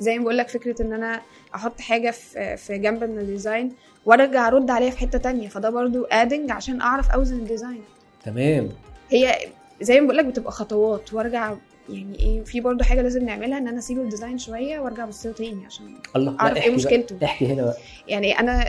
زي 0.00 0.18
ما 0.18 0.24
بقول 0.24 0.38
لك 0.38 0.48
فكرة 0.48 0.82
إن 0.82 0.92
أنا 0.92 1.20
أحط 1.54 1.80
حاجة 1.80 2.10
في 2.10 2.56
في 2.56 2.78
جنب 2.78 3.04
من 3.04 3.18
ال 3.18 3.26
design 3.26 3.72
وأرجع 4.06 4.48
أرد 4.48 4.70
عليها 4.70 4.90
في 4.90 4.98
حتة 4.98 5.18
تانية. 5.18 5.48
فده 5.48 5.70
برضو 5.70 6.04
adding 6.04 6.50
عشان 6.50 6.80
أعرف 6.80 7.10
أوزن 7.10 7.36
ال 7.36 7.43
design 7.43 7.82
تمام. 8.24 8.68
هي 9.10 9.34
زي 9.80 10.00
ما 10.00 10.06
بقول 10.06 10.16
لك 10.16 10.24
بتبقى 10.24 10.52
خطوات 10.52 11.14
وأرجع 11.14 11.54
يعني 11.88 12.18
إيه 12.20 12.44
في 12.44 12.60
برضو 12.60 12.84
حاجة 12.84 13.02
لازم 13.02 13.24
نعملها 13.24 13.58
إن 13.58 13.68
أنا 13.68 13.78
أسيب 13.78 13.98
ال 13.98 14.04
design 14.04 14.38
شوية 14.38 14.78
وأرجع 14.80 15.04
أبص 15.04 15.26
له 15.26 15.32
تاني 15.32 15.66
عشان 15.66 15.94
الله 16.16 16.36
أعرف 16.40 16.52
إيه 16.56 16.58
احكي 16.60 16.68
بقى. 16.70 16.76
مشكلته 16.76 17.24
احكي 17.24 17.46
هنا 17.46 17.62
بقى 17.62 17.76
يعني 18.08 18.40
أنا 18.40 18.64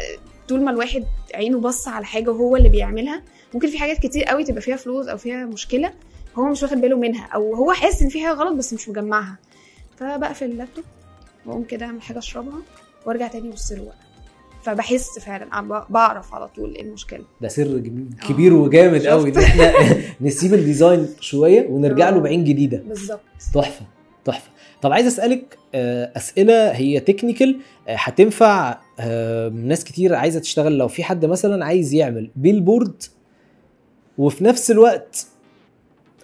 طول 0.49 0.61
ما 0.63 0.71
الواحد 0.71 1.05
عينه 1.35 1.59
بص 1.59 1.87
على 1.87 2.05
حاجة 2.05 2.29
وهو 2.31 2.55
اللي 2.55 2.69
بيعملها 2.69 3.23
ممكن 3.53 3.67
في 3.67 3.77
حاجات 3.79 3.97
كتير 3.99 4.23
قوي 4.23 4.43
تبقى 4.43 4.61
فيها 4.61 4.75
flaws 4.75 5.07
أو 5.07 5.17
فيها 5.17 5.45
مشكلة 5.45 5.93
هو 6.35 6.45
مش 6.45 6.63
واخد 6.63 6.77
باله 6.77 6.97
منها 6.97 7.25
أو 7.35 7.55
هو 7.55 7.71
حاسس 7.71 8.01
إن 8.01 8.09
في 8.09 8.21
حاجة 8.25 8.33
غلط 8.33 8.53
بس 8.57 8.73
مش 8.73 8.89
مجمعها 8.89 9.37
فبقفل 9.97 10.45
اللابتوب 10.45 10.83
وأقوم 11.45 11.63
كده 11.63 11.85
أعمل 11.85 12.01
حاجة 12.01 12.17
أشربها 12.17 12.59
وأرجع 13.05 13.27
تاني 13.27 13.49
أبص 13.49 13.71
له 13.71 13.83
بقى. 13.83 13.95
فبحس 14.63 15.19
فعلا 15.19 15.61
بعرف 15.89 16.33
على 16.33 16.47
طول 16.47 16.75
إيه 16.75 16.81
المشكلة. 16.81 17.23
ده 17.41 17.47
سر 17.47 17.77
جم- 17.77 18.09
كبير 18.29 18.53
وجامد؟ 18.53 19.05
قوي 19.07 19.29
إن 19.29 19.37
إحنا 19.37 19.71
نسيب 20.21 20.53
ال 20.53 20.61
design 20.61 21.07
شوية 21.19 21.67
ونرجع 21.67 22.09
له 22.09 22.17
آه. 22.17 22.19
بعين 22.19 22.43
جديدة. 22.43 22.83
بالظبط. 22.87 23.19
تحفة 23.53 23.85
تحفة. 24.25 24.49
طب 24.81 24.91
عايز 24.91 25.07
أسألك 25.07 25.57
آه، 25.75 26.11
أسئلة 26.17 26.71
هي 26.71 26.99
technical 26.99 27.59
هتنفع 27.87 28.77
آه، 28.99 29.49
ناس 29.49 29.83
كتير 29.83 30.15
عايزة 30.15 30.39
تشتغل. 30.39 30.77
لو 30.77 30.87
في 30.87 31.03
حد 31.03 31.25
مثلا 31.25 31.65
عايز 31.65 31.93
يعمل 31.93 32.29
billboard 32.35 33.03
وفي 34.17 34.43
نفس 34.43 34.71
الوقت 34.71 35.27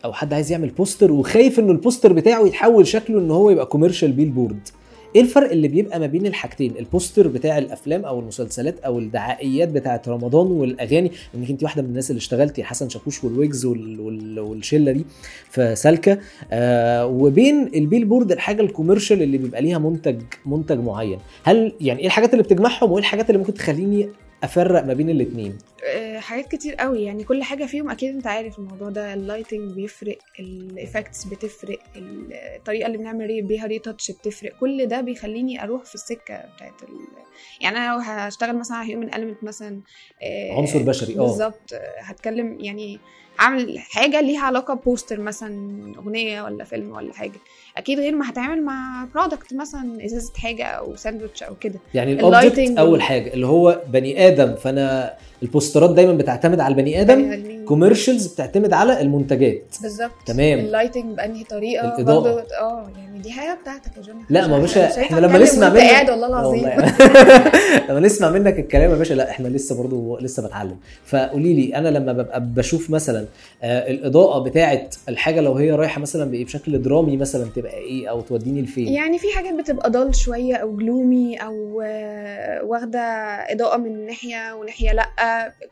أو 0.06 0.14
حد 0.14 0.34
عايز 0.34 0.52
يعمل 0.52 0.70
poster 0.70 1.12
وخايف 1.12 1.60
إنه 1.60 1.72
ال 1.72 1.78
poster 1.78 2.14
بتاعه 2.14 2.42
يتحول 2.48 2.88
شكله 2.88 3.20
إن 3.20 3.32
هو 3.32 3.50
يبقى 3.50 3.66
commercial 3.66 4.12
billboard 4.12 4.60
إيه 5.16 5.22
الفرق 5.22 5.52
اللي 5.52 5.68
بيبقى 5.68 6.00
ما 6.00 6.06
بين 6.06 6.26
الحاجتين؟ 6.26 6.74
ال 6.80 6.87
poster 6.87 7.28
بتاع 7.28 7.58
الأفلام 7.58 8.06
أو 8.06 8.20
المسلسلات 8.20 8.80
أو 8.80 9.00
الدعائيات 9.00 9.70
بتاعة 9.70 10.02
رمضان 10.08 10.48
والأغاني 10.48 11.12
إنك 11.36 11.50
أنت 11.50 11.64
واحدة 11.64 11.82
من 11.82 11.90
الناس 11.90 12.10
اللي 12.12 12.18
اشتغلتي 12.20 12.64
حسن 12.64 12.90
شاكوش 12.90 13.24
والويجز 13.24 13.66
وال... 13.66 14.00
وال... 14.00 14.40
والشلة 14.40 14.92
دي 14.92 15.06
في 15.50 15.76
سالكة. 15.76 16.18
آه 16.52 17.06
وبين 17.06 17.70
ال 17.76 18.06
billboard 18.06 18.32
الحاجة 18.32 18.62
ال 18.62 18.67
commercial 18.67 19.22
اللي 19.22 19.38
بيبقى 19.38 19.62
ليها 19.62 19.78
منتج 19.78 20.22
منتج 20.46 20.80
معين. 20.80 21.20
هل 21.44 21.74
يعني 21.82 22.00
إيه 22.00 22.06
الحاجات 22.06 22.32
اللي 22.34 22.44
بتجمعهم 22.44 22.92
وإيه 22.92 23.00
الحاجات 23.00 23.30
اللي 23.30 23.40
ممكن 23.40 23.54
تخليني 23.54 24.10
أفرق 24.44 24.86
ما 24.86 24.94
بين 24.94 25.10
الاثنين 25.10 25.54
آه، 25.96 26.05
حاجات 26.20 26.48
كتير 26.48 26.76
قوي. 26.76 27.04
يعني 27.04 27.24
كل 27.24 27.44
حاجة 27.44 27.66
فيهم 27.66 27.90
أكيد 27.90 28.16
أنت 28.16 28.28
عارف 28.28 28.60
الموضوع 28.60 28.90
ده. 28.90 29.14
ال 29.14 29.20
lighting 29.20 29.72
بيفرق 29.72 30.18
ال 30.40 30.50
effects 30.50 31.24
بتفرق 31.26 31.80
الطريقة 31.96 32.88
اللي 32.88 32.98
بنعمل 32.98 33.42
بيها 33.42 33.66
retouch 33.68 34.12
بتفرق. 34.12 34.52
كل 34.60 34.86
ده 34.86 35.02
بيخليني 35.02 35.64
أروح 35.64 35.84
في 35.84 35.96
السكة 35.96 36.38
بتاعت 36.56 36.84
ال... 36.84 36.90
يعني 37.62 37.78
أنا 37.78 37.94
لو 37.94 38.00
هشتغل 38.00 38.58
مثلا 38.58 38.78
على 38.78 38.90
human 38.92 39.14
element 39.14 39.44
مثلا 39.44 39.80
آه، 40.24 40.54
عنصر 40.58 40.80
بشري 40.84 41.14
آه. 41.14 41.18
بالظبط. 41.22 41.74
هتكلم 42.00 42.58
يعني 42.60 43.00
أعمل 43.40 43.80
حاجة 43.80 44.22
ليها 44.22 44.42
علاقة 44.42 44.74
ب 44.74 44.80
poster 44.80 45.20
مثلا 45.20 45.94
أغنية 45.98 46.42
ولا 46.42 46.64
فيلم 46.64 46.92
ولا 46.92 47.14
حاجة. 47.14 47.40
أكيد 47.78 48.00
غير 48.00 48.16
ما 48.16 48.30
هتعمل 48.30 48.64
مع 48.64 49.08
product 49.16 49.54
مثلا 49.54 50.06
إزازة 50.06 50.34
حاجة 50.38 50.64
أو 50.66 50.96
ساندوتش 50.96 51.44
أو 51.44 51.56
كده. 51.56 51.80
يعني 51.94 52.22
أول 52.22 52.80
وال- 52.80 53.02
حاجة 53.02 53.34
اللي 53.34 53.48
هو 53.48 53.82
بني 53.88 54.28
آدم. 54.28 54.56
فأنا 54.56 55.14
ال 55.44 55.49
posterات 55.49 55.90
دايما 55.90 56.14
بتعتمد 56.14 56.60
على 56.60 56.72
البني 56.72 57.02
آدم 57.02 57.32
يعني 57.32 57.66
commercials 57.66 58.28
بتعتمد 58.28 58.74
على 58.74 59.02
المنتجات. 59.02 59.76
بالظبط. 59.82 60.12
تمام. 60.26 60.60
ال 60.60 60.66
lighting 60.66 61.18
بأنهي 61.18 61.44
طريقة؟ 61.44 61.88
الإضاءة. 61.96 62.20
برضه 62.20 62.42
آه 62.62 62.88
يعني 62.98 63.20
دي 63.20 63.32
حاجة 63.32 63.58
بتاعتك 63.62 63.98
يا 63.98 64.02
جوني 64.02 64.20
لا 64.30 64.48
ما 64.48 64.60
باشا 64.60 65.02
إحنا 65.02 65.20
لما 65.20 65.38
نسمع 65.40 65.70
منك 65.70 65.80
قاعد 65.82 66.10
والله 66.10 66.28
العظيم. 66.28 66.64
والله. 66.64 66.94
لما 67.90 68.00
نسمع 68.00 68.30
منك 68.30 68.60
الكلام 68.60 68.92
يا 68.92 68.96
باشا 68.96 69.14
لا 69.14 69.30
إحنا 69.30 69.48
لسه 69.48 69.78
برضو 69.78 70.18
لسه 70.18 70.44
بتعلم. 70.48 70.78
فقولي 71.06 71.54
لي 71.54 71.76
أنا 71.76 71.90
لما 71.90 72.14
ببقى 72.14 72.42
بشوف 72.46 72.90
مثلا 72.90 73.26
آه 73.64 73.92
الإضاءة 73.92 74.40
بتاعه 74.44 74.82
الحاجة 75.10 75.42
لو 75.42 75.54
هي 75.54 75.72
رايحة 75.72 76.02
مثلا 76.02 76.32
بإيه 76.32 76.46
بشكل 76.46 76.82
درامي 76.82 77.18
مثلا 77.18 77.46
تبقى 77.56 77.74
إيه 77.74 78.08
أو 78.10 78.22
توديني 78.22 78.62
لفين؟ 78.62 78.88
يعني 78.88 79.18
في 79.18 79.28
حاجات 79.36 79.54
بتبقى 79.54 79.90
ضل 79.92 80.16
شوية 80.16 80.56
أو 80.56 80.76
gloomy 80.78 81.36
أو 81.38 81.82
آه، 81.86 82.64
واخدة 82.64 83.00
إضاءة 83.52 83.78
من 83.78 84.06
ناحية 84.06 84.54
وناحية 84.56 84.94
لأ. 84.94 85.10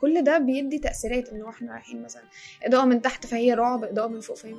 كل 0.02 0.24
ده 0.24 0.38
بيدي 0.38 0.80
تأثيرات 0.80 1.30
انه 1.30 1.50
إحنا 1.50 1.72
رايحين 1.74 2.04
مثلا 2.04 2.22
إضاءة 2.66 2.86
من 2.86 3.02
تحت 3.02 3.26
فهي 3.26 3.54
رعب 3.54 3.84
إضاءة 3.84 4.08
من 4.08 4.20
فوق 4.20 4.38
فهي 4.38 4.52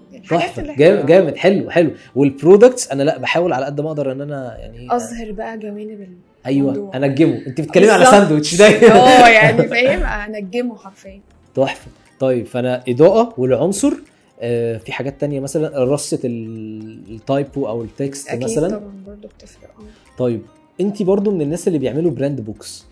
اللي 0.59 0.75
جامد 0.75 1.07
جامد. 1.07 1.37
حلو 1.37 1.71
حلو. 1.71 1.91
وال 2.15 2.30
products 2.30 2.91
أنا 2.91 3.03
لأ 3.03 3.19
بحاول 3.19 3.53
على 3.53 3.67
قد 3.67 3.81
ما 3.81 3.89
أقدر 3.89 4.13
إن 4.13 4.21
أنا 4.21 4.57
يعني 4.59 4.97
أظهر 4.97 5.33
بقى 5.33 5.59
جوانب 5.59 6.09
أيوه. 6.47 6.91
أنجمه. 6.97 7.37
أنت 7.47 7.61
بتتكلمي 7.61 7.91
على. 7.91 8.05
ساندوتش 8.05 8.55
ده. 8.55 8.67
آه 8.93 9.29
يعني 9.29 9.69
فاهم؟ 9.69 10.03
أنجمه 10.35 10.77
حرفيا. 10.77 11.21
تحفة. 11.55 11.91
طيب 12.21 12.47
فأنا 12.47 12.83
إضاءة 12.89 13.35
والعنصر 13.39 13.93
آه، 14.41 14.77
في 14.79 14.93
حاجات 14.93 15.21
تانية 15.21 15.41
مثلا؟ 15.41 15.85
رصة 15.85 16.19
ال- 16.25 17.15
typo 17.15 17.69
أو 17.69 17.83
ال 17.83 17.92
text 17.92 18.29
أكيد 18.29 18.45
مثلا؟ 18.45 18.69
طبعا 18.69 18.93
برضه 19.07 19.29
بتفرق. 19.29 19.71
آه. 19.79 20.19
طيب 20.19 20.43
أنت 20.81 21.03
برضو 21.03 21.31
من 21.31 21.43
الناس 21.43 21.69
اللي 21.69 21.79
بيعملوا 21.79 22.11
brand 22.11 22.41
books 22.41 22.85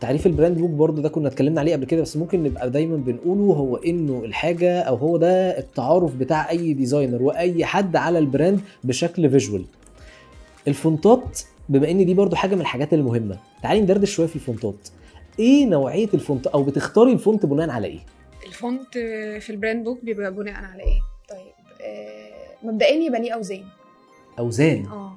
تعريف 0.00 0.26
ال 0.26 0.31
brand 0.31 0.58
book 0.58 0.70
برضو 0.70 1.02
ده 1.02 1.08
كنا 1.08 1.28
اتكلمنا 1.28 1.60
عليه 1.60 1.72
قبل 1.72 1.84
كده 1.84 2.02
بس 2.02 2.16
ممكن 2.16 2.42
نبقى 2.42 2.70
دايما 2.70 2.96
بنقوله 2.96 3.54
هو 3.54 3.76
إنه 3.76 4.24
الحاجة 4.24 4.80
أو 4.80 4.96
هو 4.96 5.16
ده 5.16 5.58
التعارف 5.58 6.14
بتاع 6.14 6.50
أي 6.50 6.72
designer 6.72 7.22
وأي 7.22 7.64
حد 7.64 7.96
على 7.96 8.18
ال 8.18 8.25
brand 8.25 8.60
بشكل 8.84 9.30
visual 9.30 9.64
ال 10.68 10.80
fontات 10.80 11.40
بما 11.68 11.90
إن 11.90 12.06
دي 12.06 12.14
برضو 12.14 12.36
حاجة 12.36 12.54
من 12.54 12.60
الحاجات 12.60 12.94
المهمة 12.94 13.38
تعالي 13.62 13.80
ندردش 13.80 14.10
شوية 14.14 14.26
في 14.26 14.36
ال 14.36 14.43
fontات. 14.43 14.88
إيه 15.38 15.66
نوعية 15.66 16.08
ال 16.14 16.20
font 16.20 16.46
أو 16.46 16.62
بتختاري 16.62 17.12
ال 17.12 17.19
font 17.19 17.46
بناء 17.46 17.70
على 17.70 17.86
إيه؟ 17.86 17.98
ال 18.46 18.55
font 18.55 18.92
في 19.40 19.50
ال 19.50 19.56
brand 19.56 19.84
book 19.84 19.98
بيبقى 20.04 20.34
بناء 20.34 20.54
على 20.54 20.82
إيه؟ 20.82 21.00
طيب 21.28 21.52
آه، 21.82 22.66
مبدئيا 22.66 23.06
يبقى 23.06 23.20
ليه 23.20 23.32
أوزان. 23.34 23.64
أوزان. 24.38 24.86
آه 24.86 25.12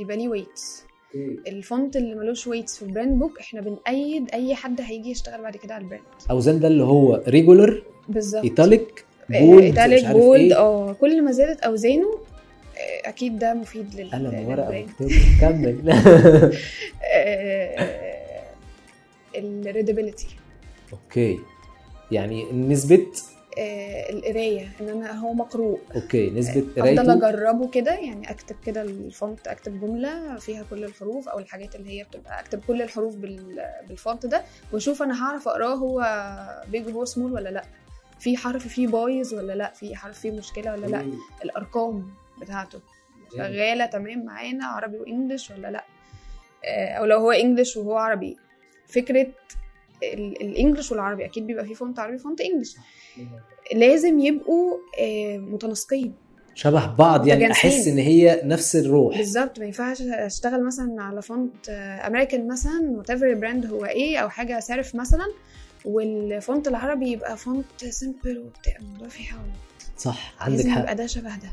يبقى 0.00 0.16
ليه 0.16 0.28
weights 0.28 0.82
ال 1.46 1.56
font 1.56 1.96
اللي 1.96 2.14
ملوش 2.14 2.46
weights 2.46 2.76
في 2.76 2.82
ال 2.82 2.88
brand 2.88 3.18
book 3.18 3.38
إحنا 3.40 3.60
بنأيد 3.60 4.30
أي 4.34 4.54
حد 4.54 4.80
هيجي 4.80 5.10
يشتغل 5.10 5.42
بعد 5.42 5.56
كده 5.56 5.74
على 5.74 5.84
ال 5.84 5.87
brand 5.87 6.02
أوزان 6.30 6.60
ده 6.60 6.68
اللي 6.68 6.82
هو 6.84 7.22
regular 7.28 7.82
بالظبط. 8.08 8.44
italic 8.44 9.04
bold 9.30 9.62
italic 9.62 10.06
bold 10.06 10.52
آه 10.52 10.92
كل 10.92 11.22
ما 11.24 11.32
زادت 11.32 11.60
أوزانه 11.60 12.06
آه، 12.76 13.08
أكيد 13.08 13.38
ده 13.38 13.54
مفيد 13.54 13.94
لل 13.94 14.10
قلم 14.10 14.48
ورقة 14.48 14.86
كمل. 15.40 15.78
ال 19.36 19.44
readability 19.44 20.28
okay. 20.92 21.38
يعني 22.12 22.52
نسبة 22.52 23.06
القراية 23.58 24.68
إن 24.80 24.88
أنا 24.88 25.12
هو 25.12 25.32
مقروء. 25.32 25.80
okay 25.94 26.30
نسبة 26.30 26.60
افضل 26.60 26.82
قرايته؟ 26.82 27.12
أجربه 27.28 27.70
كده 27.70 27.94
يعني 27.94 28.30
أكتب 28.30 28.56
كده 28.66 28.82
ال 28.82 28.95
font 28.95 29.48
أكتب 29.48 29.80
جملة 29.80 30.36
فيها 30.38 30.64
كل 30.70 30.84
الحروف 30.84 31.28
أو 31.28 31.38
الحاجات 31.38 31.74
اللي 31.74 31.90
هي 32.00 32.04
بتبقى 32.04 32.40
أكتب 32.40 32.60
كل 32.66 32.82
الحروف 32.82 33.16
بال- 33.16 33.70
بال 33.88 34.01
font 34.01 34.26
ده 34.26 34.42
وأشوف 34.72 35.02
أنا 35.02 35.24
هعرف 35.24 35.48
أقراه 35.48 35.74
هو 35.74 36.00
big 36.68 36.90
هو 36.90 37.04
سمول 37.04 37.32
ولا 37.32 37.48
لأ. 37.48 37.64
في 38.20 38.36
حرف 38.36 38.68
فيه 38.68 38.86
بايظ 38.88 39.34
ولا 39.34 39.52
لأ 39.52 39.72
في 39.72 39.96
حرف 39.96 40.18
فيه 40.20 40.30
مشكلة 40.30 40.72
ولا 40.72 40.86
لأ. 40.86 41.06
الأرقام 41.44 42.10
بتاعته 42.40 42.80
شغالة 43.36 43.86
تمام 43.86 44.24
معانا 44.24 44.66
عربي 44.66 44.96
و 44.98 45.05
English 45.05 45.50
ولا 45.50 45.68
لأ؟ 45.70 45.84
آه، 46.64 46.88
أو 46.92 47.04
لو 47.04 47.18
هو 47.18 47.30
English 47.30 47.76
وهو 47.76 47.96
عربي. 47.96 48.36
فكرة 48.88 49.26
ال- 50.02 50.42
English 50.42 50.90
والعربي 50.92 51.24
أكيد 51.24 51.46
بيبقى 51.46 51.64
فيه 51.64 51.74
font 51.74 51.98
عربي 51.98 52.18
font 52.18 52.40
English 52.40 52.76
لازم 53.74 54.18
يبقوا 54.20 54.76
آه، 55.00 55.38
متناسقين. 55.38 56.12
شبه 56.54 56.86
بعض 56.94 57.26
يعني. 57.26 57.50
أحس 57.50 57.88
إن 57.88 57.98
هي 57.98 58.40
نفس 58.44 58.76
الروح. 58.76 59.16
بالظبط 59.18 59.58
ما 59.58 59.64
ينفعش 59.64 60.02
أشتغل 60.02 60.64
مثلا 60.66 61.02
على 61.02 61.22
font 61.22 61.68
امريكان 62.06 62.48
مثلا 62.48 62.80
whatever 62.96 63.34
brand 63.34 63.66
هو 63.66 63.84
إيه 63.84 64.18
أو 64.18 64.28
حاجة 64.28 64.60
serif 64.60 64.94
مثلا 64.94 65.26
وال 65.84 66.12
font 66.12 66.68
العربي 66.68 67.12
يبقى 67.12 67.36
font 67.36 67.84
simple 67.88 68.38
وبتاع 68.38 68.76
الموضوع 68.80 69.08
فيه 69.08 69.24
حاول 69.24 69.42
صح 69.98 70.34
عندك 70.40 70.66
حق. 70.66 70.80
يبقى 70.80 70.94
ده 70.94 71.06
شبه 71.06 71.28
ده. 71.36 71.48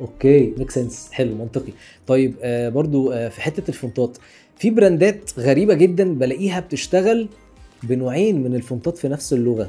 okay 0.00 0.54
make 0.58 0.70
sense 0.70 1.08
حلو 1.12 1.34
منطقي. 1.34 1.72
طيب 2.06 2.34
آه 2.42 2.68
برضو 2.68 3.12
آه 3.12 3.28
في 3.28 3.40
حتة 3.40 3.68
ال 3.68 3.75
fontات. 3.75 4.18
في 4.58 4.70
brandات 4.70 5.30
غريبة 5.38 5.74
جدا 5.74 6.14
بلاقيها 6.14 6.60
بتشتغل 6.60 7.28
بنوعين 7.82 8.42
من 8.42 8.54
ال 8.54 8.61
fontات 8.61 8.98
في 8.98 9.08
نفس 9.08 9.32
اللغة. 9.32 9.62
آه 9.62 9.68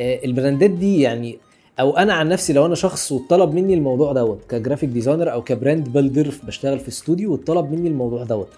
ال 0.00 0.10
brandات 0.10 0.70
دي 0.70 1.00
يعني 1.00 1.38
أو 1.80 1.96
أنا 1.96 2.12
عن 2.12 2.28
نفسي 2.28 2.52
لو 2.52 2.66
أنا 2.66 2.74
شخص 2.74 3.12
واتطلب 3.12 3.54
مني 3.54 3.74
الموضوع 3.74 4.12
دوت 4.12 4.40
ك 4.50 4.55
graphic 4.55 4.88
designer 4.88 5.32
أو 5.32 5.42
ك 5.42 5.50
brand 5.50 5.88
builder 5.88 6.34
بشتغل 6.46 6.78
في 6.78 6.88
استوديو 6.88 7.32
واتطلب 7.32 7.72
مني 7.72 7.88
الموضوع 7.88 8.24
دوت 8.24 8.48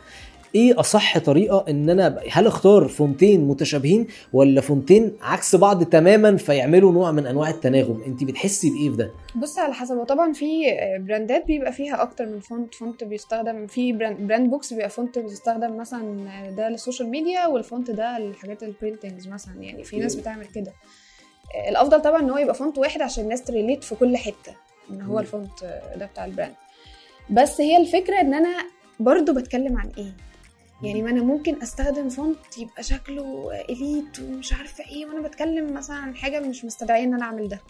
إيه 0.54 0.80
أصح 0.80 1.18
طريقة 1.18 1.64
إن 1.68 1.90
أنا 1.90 2.20
هل 2.30 2.46
أختار 2.46 2.88
fontين 2.88 3.48
متشابهين 3.48 4.06
ولا 4.32 4.60
fontين 4.60 5.12
عكس 5.22 5.56
بعض 5.56 5.84
تماما 5.84 6.36
فيعملوا 6.36 6.92
نوع 6.92 7.12
من 7.12 7.26
أنواع 7.26 7.50
التناغم؟ 7.50 8.02
انت 8.06 8.24
بتحسي 8.24 8.70
بإيه 8.70 8.90
في 8.90 8.96
ده؟ 8.96 9.10
بص 9.36 9.58
على 9.58 9.74
حسب. 9.74 9.96
وطبعا 9.96 10.32
في 10.32 10.46
brandات 11.00 11.46
بيبقى 11.46 11.72
فيها 11.72 12.02
أكتر 12.02 12.26
من 12.26 12.40
font 12.40 12.74
font 12.74 13.04
بيستخدم 13.04 13.66
في 13.66 13.92
brand, 13.92 14.26
brand 14.26 14.50
books 14.50 14.72
بيبقى 14.72 14.90
font 14.90 15.18
بيستخدم 15.18 15.76
مثلا 15.76 16.24
ده 16.56 16.68
لل 16.68 16.78
social 16.78 17.08
media 17.08 17.46
وال 17.46 17.61
font 17.61 17.90
ده 17.90 18.18
للحاجات 18.18 18.62
ال 18.62 18.69
printings 18.69 19.28
مثلا 19.28 19.54
يعني 19.60 19.84
في 19.84 19.96
ناس 19.98 20.14
بتعمل 20.14 20.46
كده. 20.46 20.72
الأفضل 21.68 22.02
طبعا 22.02 22.20
إن 22.20 22.30
هو 22.30 22.38
يبقى 22.38 22.54
font 22.54 22.78
واحد 22.78 23.02
عشان 23.02 23.24
الناس 23.24 23.42
ت 23.44 23.50
relate 23.50 23.84
في 23.84 23.94
كل 23.94 24.16
حتة 24.16 24.54
إن 24.90 25.02
هو. 25.02 25.18
ال 25.20 25.29
font 25.29 25.64
ده 25.96 26.06
بتاع 26.06 26.24
ال 26.24 26.29
brand 26.29 26.54
بس 27.30 27.60
هي 27.60 27.76
الفكرة 27.76 28.20
إن 28.20 28.34
أنا 28.34 28.56
برضو 29.00 29.32
بتكلم 29.34 29.78
عن 29.78 29.90
إيه؟ 29.98 30.12
يعني 30.82 31.02
ما 31.02 31.10
أنا 31.10 31.22
ممكن 31.22 31.62
أستخدم 31.62 32.08
font 32.08 32.58
يبقى 32.58 32.82
شكله 32.82 33.50
elite 33.68 34.20
ومش 34.20 34.52
عارفة 34.52 34.84
إيه 34.84 35.06
وأنا 35.06 35.20
بتكلم 35.28 35.74
مثلا 35.74 35.96
عن 35.96 36.16
حاجة 36.16 36.40
مش 36.40 36.64
مستدعية 36.64 37.04
إن 37.04 37.14
أنا 37.14 37.24
أعمل 37.24 37.48
ده. 37.48 37.60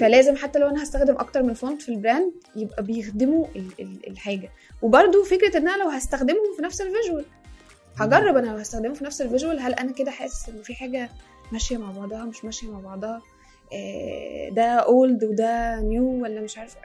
فلازم 0.00 0.36
حتى 0.36 0.58
لو 0.58 0.68
أنا 0.68 0.82
هستخدم 0.82 1.14
أكتر 1.14 1.42
من 1.42 1.54
font 1.54 1.82
في 1.82 1.88
ال 1.88 1.95
brand 1.95 2.32
يبقى 2.56 2.82
بيخدموا 2.82 3.46
ال- 3.56 3.70
ال- 3.80 4.08
الحاجة. 4.10 4.50
وبرده 4.82 5.24
فكرة 5.24 5.56
إن 5.58 5.68
أنا 5.68 5.82
لو 5.82 5.88
هستخدمهم 5.88 6.56
في 6.56 6.62
نفس 6.62 6.80
ال 6.80 6.86
visual 6.86 7.24
هجرب 7.96 8.36
أنا 8.36 8.46
لو 8.50 8.56
هستخدمه 8.56 8.94
في 8.94 9.04
نفس 9.04 9.20
ال 9.22 9.27
visual 9.27 9.60
هل 9.60 9.74
أنا 9.74 9.92
كده 9.92 10.10
حاسس 10.10 10.48
ان 10.48 10.62
في 10.62 10.74
حاجة 10.74 11.10
ماشية 11.52 11.76
مع 11.76 11.90
بعضها 11.90 12.24
مش 12.24 12.44
ماشية 12.44 12.70
مع 12.70 12.80
بعضها. 12.80 13.22
آه، 13.72 14.48
ده 14.48 14.62
old 14.62 15.24
وده 15.24 15.80
new 15.80 16.22
ولا 16.22 16.40
مش 16.40 16.58
عارفة. 16.58 16.78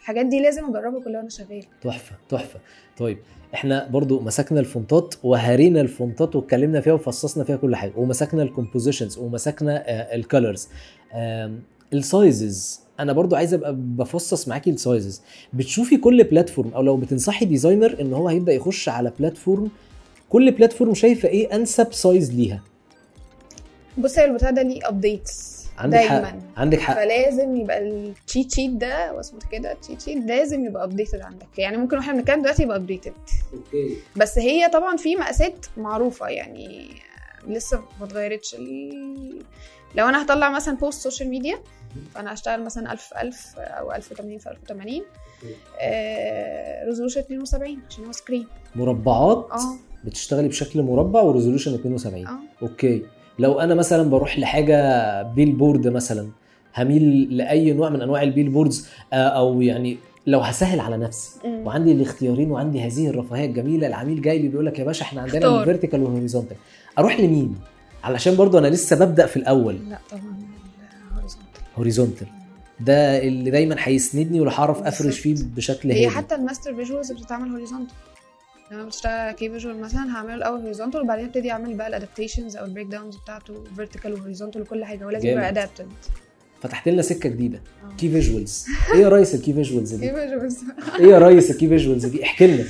الحاجات 0.00 0.26
دي 0.26 0.40
لازم 0.40 0.64
أجربها 0.64 1.04
كلها 1.04 1.18
وأنا 1.18 1.28
شغالة. 1.28 1.62
تحفة 1.82 2.16
تحفة. 2.28 2.60
طيب 2.98 3.18
إحنا 3.54 3.88
برضو 3.88 4.20
مسكنا 4.20 4.60
ال 4.60 4.69
fontات 4.69 5.14
وهرينا 5.22 5.80
الفونتات 5.80 6.36
واتكلمنا 6.36 6.80
فيها 6.80 6.92
وفصصنا 6.92 7.44
فيها 7.44 7.56
كل 7.56 7.76
حاجة. 7.76 7.92
ومسكنا 7.96 8.42
ال 8.42 8.48
compositions 8.48 9.18
ومسكنا 9.18 9.84
ال 10.14 10.22
colors 10.22 10.68
ال 11.92 12.07
sizes 12.07 12.80
أنا 13.00 13.12
برضو 13.12 13.36
عايز 13.36 13.54
أبقى 13.54 13.74
بفصص 13.78 14.48
معاكي 14.48 14.70
ال 14.70 14.79
sizes 14.79 15.22
بتشوفي 15.52 15.96
كل 15.96 16.24
platform 16.24 16.68
أو 16.74 16.82
لو 16.82 16.96
بتنصحي 16.96 17.44
designer 17.44 18.00
إن 18.00 18.12
هو 18.12 18.28
هيبدأ 18.28 18.52
يخش 18.52 18.88
على 18.88 19.12
platform 19.18 19.70
كل 20.28 20.50
platform 20.50 20.94
شايفة 20.94 21.28
إيه 21.28 21.54
أنسب 21.54 21.92
size 21.92 22.34
ليها؟ 22.34 22.62
بص 23.98 24.18
هي 24.18 24.24
البتاع 24.24 24.50
ده 24.50 24.62
ليه 24.62 24.88
updates 24.88 25.58
عندك 25.78 25.98
حق. 25.98 26.08
دايما. 26.20 26.40
عندك 26.56 26.80
حق. 26.80 26.94
فلازم 26.94 27.56
يبقى 27.56 27.78
ال 27.78 27.91
cheat 27.91 28.54
sheet 28.54 28.70
ده 28.70 29.12
واسمه 29.12 29.40
كده 29.52 29.72
ال 29.72 29.77
cheat 29.77 30.00
sheet 30.02 30.24
لازم 30.26 30.64
يبقى 30.64 30.84
updated 30.84 31.20
عندك. 31.20 31.58
يعني 31.58 31.76
ممكن 31.76 31.96
وإحنا 31.96 32.12
بنتكلم 32.12 32.40
دلوقتي 32.42 32.62
يبقى 32.62 32.76
updated 32.76 33.12
okay. 33.52 33.96
بس 34.16 34.38
هي 34.38 34.68
طبعا 34.68 34.96
في 34.96 35.16
مقاسات 35.16 35.66
معروفة 35.76 36.28
يعني 36.28 36.88
لسه 37.48 37.80
ما 38.00 38.06
اتغيرتش. 38.06 38.54
ال- 38.54 39.42
لو 39.94 40.08
أنا 40.08 40.22
هطلع 40.24 40.50
مثلا 40.50 40.76
post 40.76 41.00
social 41.02 41.28
media 41.30 41.58
فأنا 42.14 42.34
هشتغل 42.34 42.64
مثلا 42.64 42.92
1000 42.92 43.02
في 43.02 43.20
1000 43.22 43.54
أو 43.58 43.92
1080 43.92 44.38
في 44.38 44.50
1080 44.50 45.02
آه 45.80 46.84
resolution 46.84 47.20
72 47.20 47.78
عشان 47.90 48.04
هو 48.04 48.12
screen 48.12 48.46
مربعات؟ 48.74 49.48
آه. 49.52 49.76
بتشتغلي 50.04 50.48
بشكل 50.48 50.82
مربع 50.82 51.20
و 51.20 51.25
resolution 51.25 51.74
72 51.74 52.26
آه. 52.26 52.38
okay. 52.62 53.02
لو 53.38 53.60
أنا 53.60 53.74
مثلا 53.74 54.10
بروح 54.10 54.38
لحاجة 54.38 55.22
billboard 55.22 55.88
مثلا 55.88 56.28
هميل 56.76 57.36
لأي 57.36 57.72
نوع 57.72 57.90
من 57.90 58.02
أنواع 58.02 58.22
ال 58.22 58.48
billboards 58.48 58.88
آه، 59.12 59.16
أو 59.16 59.60
يعني 59.62 59.98
لو 60.26 60.40
هسهل 60.40 60.80
على 60.80 60.96
نفسي. 60.96 61.30
وعندي 61.44 61.92
الاختيارين 61.92 62.50
وعندي 62.50 62.80
هذه 62.82 63.08
الرفاهية 63.08 63.46
الجميلة 63.46 63.86
العميل 63.86 64.22
جاي 64.22 64.38
لي 64.38 64.48
بيقول 64.48 64.66
لك 64.66 64.78
يا 64.78 64.84
باشا 64.84 65.02
إحنا 65.02 65.22
عندنا. 65.22 65.60
ال 65.60 65.65
vertical 65.65 66.02
وال 66.02 66.11
horizontal 66.11 66.56
أروح 66.98 67.20
لمين 67.20 67.56
علشان 68.04 68.36
برضو 68.36 68.58
أنا 68.58 68.66
لسه 68.68 68.96
ببدأ 69.04 69.26
في 69.26 69.36
الأول 69.36 69.78
لا 69.90 69.98
طبعا 70.10 70.22
horizontal 71.78 72.26
ده 72.80 73.18
اللي 73.22 73.50
دايما 73.50 73.76
هيسندني 73.78 74.40
واللي 74.40 74.54
هعرف 74.54 74.82
أفرش 74.82 75.18
فيه. 75.18 75.34
بشكل 75.56 75.90
هي 75.90 76.08
حتى 76.08 76.34
ال 76.34 76.40
master 76.40 76.74
visuals 76.74 77.12
بتتعمل 77.12 77.50
horizontal 77.50 77.94
لما 78.70 78.84
بشتغل 78.84 79.12
على 79.12 79.32
key 79.34 79.50
visual 79.50 79.80
مثلا 79.80 80.16
هعمله 80.16 80.34
الأول 80.34 80.60
horizontal 80.60 81.00
وبعدين 81.00 81.24
أبتدي 81.24 81.50
أعمل 81.50 81.74
بقى 81.74 81.88
ال 81.88 81.94
adaptations 81.94 82.56
أو 82.56 82.64
ال 82.64 82.68
break 82.68 82.86
downs 82.86 83.16
بتاعته 83.16 83.64
vertical 83.76 84.12
و 84.12 84.16
horizontal 84.16 84.62
وكل 84.62 84.84
حاجة 84.84 85.06
ولازم 85.06 85.28
يبقى. 85.28 85.48
adapted 85.48 85.88
فتحت 86.62 86.88
لنا 86.88 87.02
سكة 87.02 87.28
جديدة. 87.28 87.62
key 87.98 88.08
visuals 88.10 88.66
إيه 88.94 89.00
يا 89.00 89.08
ريس 89.08 89.34
ال 89.34 89.38
key 89.38 89.52
visuals 89.52 89.94
key 89.94 90.00
دي؟ 90.00 90.10
إيه 91.00 91.06
يا 91.06 91.18
ريس 91.18 91.50
ال 91.50 91.54
key 91.54 91.68
visuals 91.68 92.06
دي؟ 92.06 92.24
احكي 92.24 92.46
لنا. 92.46 92.64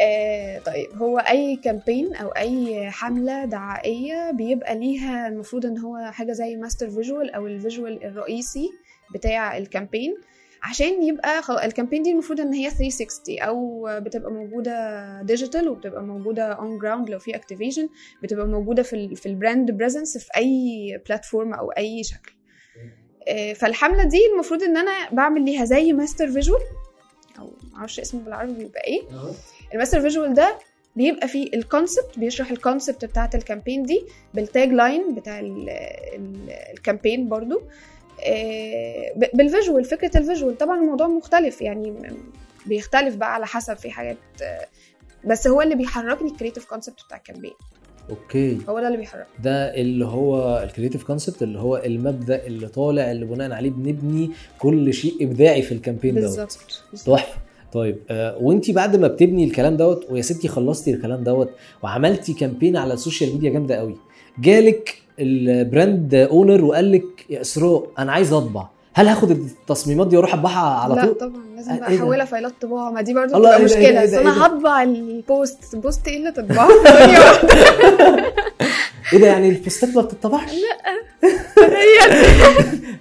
آه 0.00 0.58
طيب 0.58 0.86
هو 0.96 1.18
أي 1.18 1.56
campaign 1.64 2.14
أو 2.14 2.28
أي 2.28 2.90
حملة 2.90 3.44
دعائية 3.44 4.30
بيبقى 4.30 4.78
ليها 4.78 5.28
المفروض 5.28 5.66
إن 5.66 5.78
هو 5.78 6.10
حاجة 6.12 6.32
زي 6.32 6.56
master 6.56 6.90
visual 6.90 7.30
أو 7.30 7.46
ال 7.46 7.54
visual 7.54 8.04
الرئيسي 8.04 8.70
بتاع 9.14 9.58
ال 9.58 9.64
campaign 9.64 10.14
عشان 10.62 11.02
يبقى. 11.02 11.42
ال 11.64 11.68
campaign 11.68 12.02
دي 12.02 12.10
المفروض 12.12 12.40
إن 12.40 12.52
هي 12.54 12.70
360 12.70 13.38
أو 13.40 13.88
بتبقى 14.00 14.30
موجودة 14.32 15.22
digital 15.22 15.68
وبتبقى 15.68 16.02
موجودة 16.02 16.52
on 16.52 16.78
ground 16.78 17.10
لو 17.10 17.18
في 17.18 17.36
activation 17.36 17.88
بتبقى 18.22 18.46
موجودة 18.46 18.82
في 18.82 18.92
ال... 18.96 19.16
في 19.16 19.26
ال 19.26 19.33
brand 19.33 19.70
presence 19.70 20.18
في 20.18 20.28
أي 20.36 21.00
platform 21.08 21.54
أو 21.54 21.70
أي 21.70 22.04
شكل. 22.04 22.32
آه، 23.28 23.52
فالحملة 23.52 24.04
دي 24.04 24.18
المفروض 24.34 24.62
إن 24.62 24.76
أنا 24.76 25.10
بعمل 25.12 25.44
ليها 25.44 25.64
زي 25.64 25.92
master 25.92 26.28
visual 26.32 26.60
أو 27.38 27.50
معرفش 27.72 28.00
اسمه 28.00 28.20
بالعربي 28.20 28.52
بيبقى 28.52 28.82
إيه. 28.86 29.02
ال 29.74 29.78
master 29.78 30.00
visual 30.00 30.34
ده 30.34 30.58
بيبقى 30.96 31.28
فيه 31.28 31.50
ال 31.54 31.62
concept 31.62 32.18
بيشرح 32.18 32.50
ال 32.50 32.57
concept 32.57 33.04
بتاعت 33.04 33.34
ال 33.34 33.39
campaign 33.39 33.82
دي 33.82 34.02
بال 34.34 34.48
tag 34.48 34.68
line 34.72 35.14
بتاع 35.14 35.40
ال- 35.40 35.70
ال- 36.14 36.50
ال 36.72 36.78
campaign 36.78 37.28
برضو. 37.28 37.56
آه، 37.56 37.62
بال 39.34 39.47
visual 39.47 39.84
فكرة 39.84 40.18
ال 40.18 40.23
visual. 40.23 40.58
طبعا 40.58 40.80
الموضوع 40.80 41.06
مختلف 41.06 41.62
يعني 41.62 41.94
بيختلف 42.66 43.16
بقى 43.16 43.34
على 43.34 43.46
حسب 43.46 43.74
في 43.76 43.90
حاجات 43.90 44.16
آه، 44.42 44.66
بس 45.24 45.46
هو 45.46 45.62
اللي 45.62 45.74
بيحركني 45.74 46.30
ال 46.30 46.34
creative 46.34 46.64
concept 46.64 47.04
بتاع 47.06 47.16
ال 47.18 47.21
campaign. 47.21 47.52
أوكي. 48.10 48.58
هو 48.68 48.80
ده 48.80 48.86
اللي 48.86 48.98
بيحركني. 48.98 49.26
ده 49.42 49.74
اللي 49.74 50.04
هو 50.04 50.62
ال 50.62 50.67
creative 50.67 51.04
concept 51.04 51.42
اللي 51.42 51.58
هو 51.58 51.76
المبدأ 51.76 52.46
اللي 52.46 52.68
طالع 52.68 53.10
اللي 53.10 53.26
بناء 53.26 53.52
عليه 53.52 53.70
بنبني 53.70 54.30
كل 54.58 54.94
شيء 54.94 55.24
إبداعي 55.24 55.62
في 55.62 55.72
ال 55.72 55.77
campaign 55.77 56.14
دوت. 56.20 56.40
تحفة. 57.06 57.36
طيب 57.72 57.98
آه 58.10 58.38
وأنت 58.40 58.70
بعد 58.70 58.96
ما 58.96 59.08
بتبني 59.08 59.44
الكلام 59.44 59.76
دوت 59.76 60.06
ويا 60.10 60.22
ستي 60.22 60.48
خلصتي 60.48 60.90
الكلام 60.90 61.24
دوت 61.24 61.50
وعملتي 61.82 62.32
campaign 62.32 62.76
على 62.76 62.94
ال 62.94 62.99
social 62.99 63.32
media 63.32 63.50
جامدة 63.50 63.76
قوي 63.76 63.96
جالك 64.38 65.02
ال 65.20 65.36
brand 65.36 66.14
owner 66.14 66.64
وقال 66.64 66.92
لك 66.92 67.26
يا 67.30 67.40
إسراء 67.40 67.86
أنا 67.98 68.12
عايز 68.12 68.32
أطبع 68.32 68.66
هل 68.94 69.08
هاخد 69.08 69.30
التصميمات 69.30 70.06
دي 70.06 70.16
وأروح 70.16 70.34
أطبعها 70.34 70.80
على 70.80 70.94
لا 70.94 71.04
طول 71.06 71.14
طبعا 71.14 71.42
لازم 71.56 71.70
آه، 71.72 71.78
بقى 71.78 71.90
إيه؟ 71.90 71.98
أحولها 71.98 72.24
file 72.24 72.46
ات 72.46 72.52
طباعة 72.60 72.90
ما 72.90 73.00
دي 73.02 73.14
برضه 73.14 73.32
بتبقى 73.38 73.50
إيه 73.52 73.58
إيه 73.58 73.64
مشكلة 73.64 73.82
إيه 73.82 73.98
إيه 74.00 74.20
أنا؟ 74.20 74.46
هطبع 74.46 74.82
ال 74.82 75.01
post 75.01 75.76
post 75.76 76.08
إيه 76.08 76.16
اللي 76.16 76.32
تطبعه. 76.32 76.68
إيه 79.12 79.18
ده 79.18 79.26
يعني 79.26 79.48
ال 79.48 79.56
post 79.56 79.88
ات 79.88 79.96
ما 79.96 80.02
بتطبعش؟ 80.02 80.50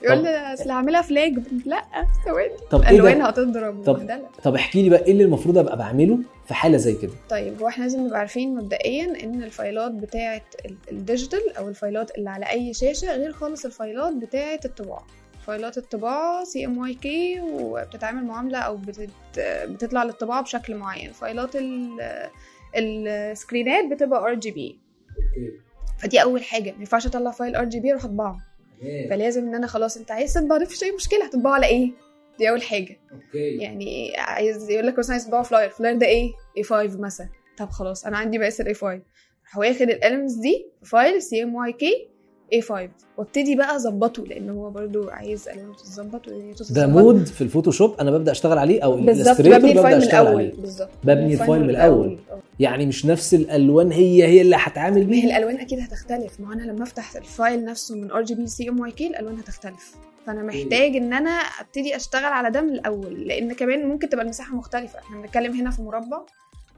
يقول 0.03 0.24
لي 0.24 0.53
أصل 0.53 0.70
هعملها 0.72 1.01
flag 1.01 1.34
لا 1.66 1.84
ثواني. 2.26 2.53
طب 2.72 2.82
إيه 2.82 2.89
الوان 2.89 3.18
ده 3.20 3.26
هتضرب 3.26 3.84
طب- 3.84 4.20
طب 4.43 4.55
احكي 4.55 4.82
لي 4.84 4.89
بقى 4.89 5.05
إيه 5.05 5.12
اللي 5.12 5.24
المفروض 5.24 5.58
أبقى 5.58 5.78
بعمله 5.78 6.20
في 6.47 6.53
حالة 6.53 6.78
زي 6.78 6.93
كده؟ 6.93 7.12
طيب 7.30 7.62
هو 7.62 7.68
إحنا 7.68 7.84
لازم 7.84 8.05
نبقى 8.05 8.20
عارفين 8.20 8.55
مبدئيا 8.55 9.24
إن 9.24 9.43
ال 9.43 9.51
file 9.51 9.84
ات 9.84 9.91
بتاعه 9.91 10.41
ال- 10.66 10.76
ال 10.91 11.00
digital 11.00 11.57
أو 11.58 11.70
ال 11.70 11.78
file 11.78 12.09
ات 12.09 12.18
اللي 12.18 12.30
على 12.30 12.45
أي 12.51 12.74
شاشة 12.74 13.16
غير 13.16 13.32
خالص 13.34 13.66
ال 13.65 13.74
file 13.74 14.05
ات 14.05 14.13
بتاعه 14.14 14.60
الطباعة. 14.66 15.08
file 15.47 15.72
ات 15.72 15.78
الطباعة 15.78 16.43
CMYK 16.43 17.39
وبتتعامل 17.41 18.24
معاملة 18.26 18.58
أو 18.60 18.78
بتت... 18.78 19.10
بتطلع 19.39 20.03
للطباعة 20.03 20.43
بشكل 20.43 20.76
معين. 20.76 21.12
file 21.11 21.47
ات 21.47 21.55
ال- 21.55 22.28
ال 22.76 22.89
screen 22.89 23.72
ات 23.72 23.86
بتبقى 23.91 24.24
RGB 24.24 24.80
فدي 25.98 26.22
أول 26.22 26.43
حاجة. 26.43 26.72
ما 26.72 26.80
ينفعش 26.80 27.06
أطلع 27.08 27.32
file 27.32 27.55
RGB 27.55 27.91
أروح 27.91 28.06
أطبعه. 28.06 28.38
فلازم 29.10 29.48
إن 29.48 29.56
أنا 29.56 29.68
خلاص 29.68 29.98
أنت 29.98 30.12
عايز 30.12 30.34
تطبع 30.34 30.58
مفيش 30.58 30.84
أي 30.84 30.91
مشكلة. 30.91 31.26
هتطبعه 31.26 31.54
على 31.54 31.66
إيه؟ 31.66 31.91
دي 32.39 32.50
أول 32.50 32.62
حاجة. 32.62 33.00
أوكي. 33.12 33.58
يعني 33.58 34.14
عايز 34.18 34.70
يقول 34.70 34.88
لك 34.88 35.00
مثلا 35.00 35.12
عايز 35.12 35.26
تطبع 35.26 35.43
flyer 35.43 35.70
flyer 35.70 35.95
ده 35.98 36.06
إيه؟ 36.08 36.32
A5 36.60 37.00
مثلا. 37.00 37.30
طب 37.58 37.70
خلاص 37.70 38.06
أنا 38.06 38.18
عندي 38.18 38.38
مقاس 38.38 38.62
ال 38.62 38.76
A5 38.76 38.84
راح 38.84 39.58
واخد 39.58 39.89
ال 39.89 39.94
elements 39.94 40.34
دي 40.34 40.66
file 40.84 41.22
CMYK 41.22 42.09
A5 42.56 42.72
وابتدي 43.18 43.56
بقى 43.56 43.76
أظبطه 43.76 44.24
لأن 44.26 44.50
هو 44.50 44.70
برضو 44.70 45.10
عايز 45.10 45.50
الوانه 45.50 45.74
تتظبط 45.74 46.28
ودنيته 46.28 46.66
ده. 46.70 46.88
mode 46.88 47.26
في 47.26 47.41
ال 47.41 47.47
Photoshop 47.47 47.95
أنا 48.00 48.12
ببدأ 48.12 48.32
أشتغل 48.32 48.58
عليه 48.58 48.82
أو 48.84 48.95
بالظبط 48.95 49.41
ببني 49.41 49.72
ال 49.72 49.77
file 49.77 49.97
من 49.98 50.04
الأول. 50.04 50.48
بالظبط. 50.58 50.89
ببني 51.04 51.34
ال 51.34 51.39
file 51.39 51.61
من 51.64 51.70
الأول. 51.70 52.20
آه. 52.32 52.39
يعني 52.60 52.86
مش 52.86 53.06
نفس 53.06 53.34
الألوان 53.34 53.91
هي 53.91 54.24
هي 54.28 54.41
اللي 54.41 54.56
هتعامل 54.60 55.04
بيها. 55.04 55.26
الألوان 55.26 55.58
أكيد 55.58 55.80
هتختلف. 55.80 56.39
ما 56.39 56.54
أنا 56.54 56.64
لما 56.64 56.84
أفتح 56.84 57.16
ال 57.15 57.26
file 57.26 57.65
نفسه 57.66 57.95
من 57.95 58.12
ار 58.12 58.22
جي 58.24 58.36
بي 58.36 58.48
سي 58.48 58.70
ام 58.70 58.80
واي 58.80 58.91
كي 58.91 59.08
الألوان 59.08 59.38
هتختلف. 59.38 59.95
فأنا 60.28 60.43
محتاج 60.43 60.95
إن 60.95 61.14
أنا 61.14 61.30
أبتدي 61.30 61.95
أشتغل 61.95 62.26
على 62.26 62.52
ده 62.52 62.62
من 62.62 62.74
الأول 62.74 63.28
لأن 63.28 63.54
كمان 63.54 63.86
ممكن 63.88 64.10
تبقى 64.10 64.24
المساحة 64.24 64.56
مختلفة. 64.56 65.00
إحنا 65.00 65.22
بنتكلم 65.22 65.54
هنا 65.54 65.72
في 65.72 65.82
مربع 65.82 66.22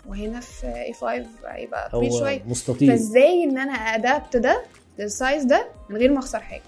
وهنا 0.09 0.39
في 0.39 0.67
A5 0.67 1.25
هيبقى 1.47 1.89
طويل 1.89 2.13
شوية. 2.13 2.43
مستطيل. 2.47 2.89
فإزاي 2.89 3.43
إن 3.43 3.57
أنا 3.57 3.71
adapt 3.71 4.37
ده 4.37 4.61
لل 4.99 5.14
size 5.14 5.43
ده 5.43 5.67
من 5.89 5.97
غير 5.97 6.11
ما 6.11 6.19
اخسر 6.19 6.39
حاجة. 6.39 6.61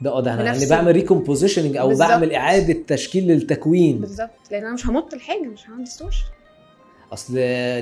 ده 0.00 0.10
آه 0.10 0.20
ده 0.20 0.34
أنا 0.34 0.44
يعني 0.44 0.66
بعمل 0.66 0.92
recompositioning 0.92 1.76
أو 1.76 1.88
بالظبط. 1.88 2.08
بعمل 2.08 2.32
إعادة 2.32 2.76
تشكيل 2.86 3.26
للتكوين. 3.26 3.98
بالظبط. 3.98 4.30
لأن 4.50 4.64
أنا 4.64 4.74
مش 4.74 4.86
همط 4.86 5.14
الحاجة 5.14 5.42
مش 5.42 5.68
هعمل 5.68 5.84
distortion 5.84 6.24
أصل 7.12 7.34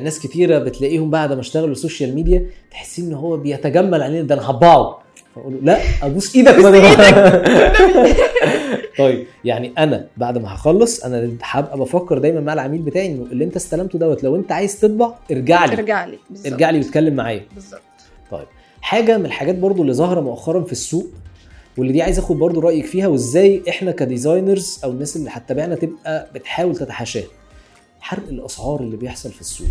ناس 0.02 0.18
كتيرة 0.18 0.58
بتلاقيهم 0.58 1.10
بعد 1.10 1.32
ما 1.32 1.40
اشتغلوا 1.40 1.72
ال 1.72 1.78
social 1.78 2.14
media 2.14 2.46
تحسين 2.70 3.06
إن 3.06 3.14
هو 3.14 3.36
بيتجمل 3.36 4.02
علينا 4.02 4.22
ده 4.22 4.34
أنا 4.34 4.50
هطبعه 4.50 5.02
فأقول 5.34 5.52
له 5.54 5.60
لا 5.62 5.78
أبوس 6.02 6.36
إيدك 6.36 6.54
طيب 8.98 9.26
يعني 9.44 9.72
أنا 9.78 10.06
بعد 10.16 10.38
ما 10.38 10.54
هخلص 10.54 11.04
أنا 11.04 11.30
هبقى 11.42 11.78
بفكر 11.78 12.18
دايما 12.18 12.40
مع 12.40 12.52
العميل 12.52 12.82
بتاعي 12.82 13.06
إنه 13.06 13.22
اللي 13.22 13.44
أنت 13.44 13.56
استلمته 13.56 13.98
دوت 13.98 14.24
لو 14.24 14.36
أنت 14.36 14.52
عايز 14.52 14.80
تطبع 14.80 15.14
ارجع 15.30 15.64
لي. 15.64 15.72
ارجع 15.74 16.04
لي. 16.04 16.18
ارجع 16.46 16.70
لي 16.70 16.78
واتكلم 16.78 17.14
معايا. 17.14 17.42
بالظبط. 17.54 17.80
حاجة 18.80 19.18
من 19.18 19.26
الحاجات 19.26 19.58
برضو 19.58 19.82
اللي 19.82 19.92
ظاهرة 19.92 20.20
مؤخرا 20.20 20.64
في 20.64 20.72
السوق 20.72 21.06
واللي 21.78 21.92
دي 21.92 22.02
عايز 22.02 22.18
آخد 22.18 22.36
برضو 22.38 22.60
رأيك 22.60 22.86
فيها 22.86 23.06
وإزاي 23.08 23.62
إحنا 23.68 23.90
ك 23.92 24.01
designers 24.01 24.80
أو 24.84 24.90
الناس 24.90 25.16
اللي 25.16 25.30
هتتابعنا 25.32 25.74
تبقى 25.74 26.30
بتحاول 26.34 26.76
تتحاشاها 26.76 27.24
حرق 28.00 28.28
الأسعار 28.28 28.80
اللي 28.80 28.96
بيحصل 28.96 29.30
في 29.30 29.40
السوق. 29.40 29.66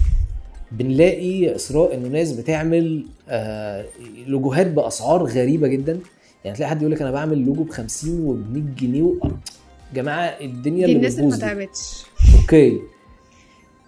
بنلاقي 0.72 1.40
يا 1.42 1.56
اسراء 1.56 1.94
إنه 1.96 2.08
ناس 2.08 2.32
بتعمل 2.32 3.06
آه 3.30 3.86
لوجوهات 4.28 4.68
بأسعار 4.68 5.24
غريبة 5.24 5.68
جدا. 5.68 6.00
يعني 6.46 6.58
تلاقي 6.58 6.70
حد 6.70 6.82
يقول 6.82 6.92
لك 6.94 7.02
أنا 7.02 7.12
بعمل 7.12 7.46
لوجو 7.46 7.64
ب 7.64 7.70
50 7.70 8.20
وب 8.26 8.54
100 8.54 8.64
جنيه 8.80 9.04
و... 9.04 9.16
جماعة 9.96 10.26
الدنيا 10.42 10.86
دي 10.86 10.92
اللي 10.96 10.96
الناس 10.98 11.20
اللي 11.20 11.30
ما. 11.30 11.38
تعبتش. 11.38 12.04
أوكي. 12.42 12.80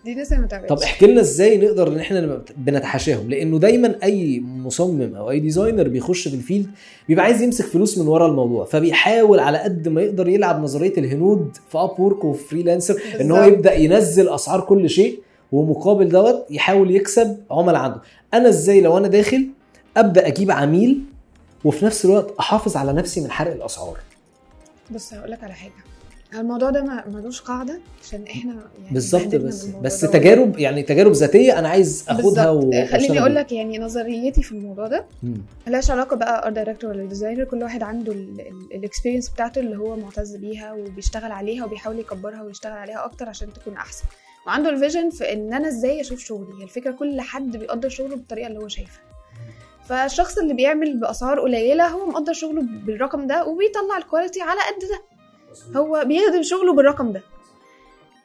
دي 0.05 0.11
الناس 0.11 0.33
اللي 0.33 0.47
ما 0.59 0.67
طب 0.67 0.79
احكي 0.79 1.07
لنا 1.07 1.21
إزاي 1.21 1.57
نقدر 1.57 1.87
ان 1.87 1.99
إحنا 1.99 2.41
بنتحاشاهم؟ 2.57 3.29
لأنه 3.29 3.59
دايما 3.59 3.95
أي 4.03 4.39
مصمم 4.39 5.15
أو 5.15 5.29
أي 5.31 5.39
designer 5.39 5.88
بيخش 5.87 6.27
في 6.27 6.33
ال 6.36 6.41
field 6.41 6.67
بيبقى 7.07 7.25
عايز 7.25 7.41
يمسك 7.41 7.65
فلوس 7.65 7.97
من 7.97 8.07
ورا 8.07 8.27
الموضوع 8.27 8.65
فبيحاول 8.65 9.39
على 9.39 9.57
قد 9.57 9.87
ما 9.87 10.01
يقدر 10.01 10.27
يلعب 10.27 10.63
نظرية 10.63 10.93
الهنود 10.97 11.57
في 11.69 11.77
Upwork 11.77 12.23
وفي 12.25 12.43
Freelancer 12.43 13.01
إن 13.21 13.31
هو. 13.31 13.43
يبدأ 13.43 13.73
ينزل 13.73 14.29
أسعار 14.29 14.61
كل 14.61 14.89
شيء 14.89 15.19
ومقابل 15.51 16.09
دوت 16.09 16.45
يحاول 16.49 16.95
يكسب 16.95 17.37
عملاء 17.51 17.81
عنده. 17.81 18.01
أنا 18.33 18.49
إزاي 18.49 18.81
لو 18.81 18.97
أنا 18.97 19.07
داخل 19.07 19.47
أبدأ 19.97 20.27
أجيب 20.27 20.51
عميل 20.51 21.01
وفي 21.65 21.85
نفس 21.85 22.05
الوقت 22.05 22.33
أحافظ 22.39 22.77
على 22.77 22.93
نفسي 22.93 23.21
من 23.21 23.31
حرق 23.31 23.51
الأسعار؟ 23.51 23.97
بص 24.91 25.13
هقول 25.13 25.31
لك 25.31 25.43
على 25.43 25.53
حاجة. 25.53 25.71
الموضوع 26.34 26.69
ده 26.69 26.84
ما- 26.84 27.03
ملوش 27.07 27.41
قاعدة 27.41 27.79
عشان 28.03 28.23
إحنا 28.23 28.53
يعني 28.53 28.93
بالظبط 28.93 29.36
بس 29.36 29.65
بس 29.65 30.01
تجارب 30.01 30.59
يعني 30.59 30.84
تجارب 30.84 31.11
ذاتية 31.11 31.59
أنا 31.59 31.69
عايز 31.69 32.05
أخدها 32.09 32.45
خليني 32.86 33.19
أقول. 33.19 33.36
لك 33.36 33.51
يعني 33.51 33.79
نظريتي 33.79 34.43
في 34.43 34.51
الموضوع 34.51 34.88
ده. 34.88 35.05
ملهاش 35.67 35.91
علاقة 35.91 36.15
بقى 36.15 36.45
art 36.47 36.55
director 36.55 36.89
ولا 36.89 37.05
designer 37.05 37.43
كل 37.43 37.63
واحد 37.63 37.84
عنده 37.84 38.13
ال 38.71 38.77
experience 38.77 39.29
بتاعته 39.29 39.59
اللي 39.59 39.77
هو 39.77 39.95
معتز 39.95 40.36
بيها 40.36 40.73
وبيشتغل 40.73 41.32
عليها 41.32 41.65
وبيحاول 41.65 41.99
يكبرها 41.99 42.41
ويشتغل 42.43 42.73
عليها 42.73 43.05
أكتر 43.05 43.29
عشان 43.29 43.53
تكون 43.53 43.73
أحسن. 43.73 44.03
وعنده 44.47 44.69
ال 44.69 44.75
vision 44.75 45.09
في 45.09 45.34
إن 45.34 45.53
أنا 45.53 45.67
إزاي 45.67 46.01
أشوف 46.01 46.19
شغلي. 46.19 46.59
هي 46.59 46.63
الفكرة 46.63 46.91
كل 46.91 47.21
حد 47.21 47.57
بيقدر 47.57 47.89
شغله 47.89 48.15
بالطريقة 48.15 48.47
اللي 48.47 48.59
هو 48.59 48.67
شايفها. 48.67 49.01
فالشخص 49.86 50.38
اللي 50.38 50.53
بيعمل 50.53 50.99
بأسعار 50.99 51.39
قليلة 51.39 51.88
هو 51.88 52.05
مقدر 52.05 52.34
شغله 52.34 52.61
بالرقم 52.61 53.27
ده 53.27 53.45
وبيطلع 53.45 53.97
ال 53.97 54.03
quality 54.03 54.41
على 54.41 54.59
قد 54.59 54.79
ده. 54.89 55.01
هو 55.75 56.03
بيخدم 56.05 56.43
شغله 56.43 56.73
بالرقم 56.73 57.11
ده. 57.11 57.21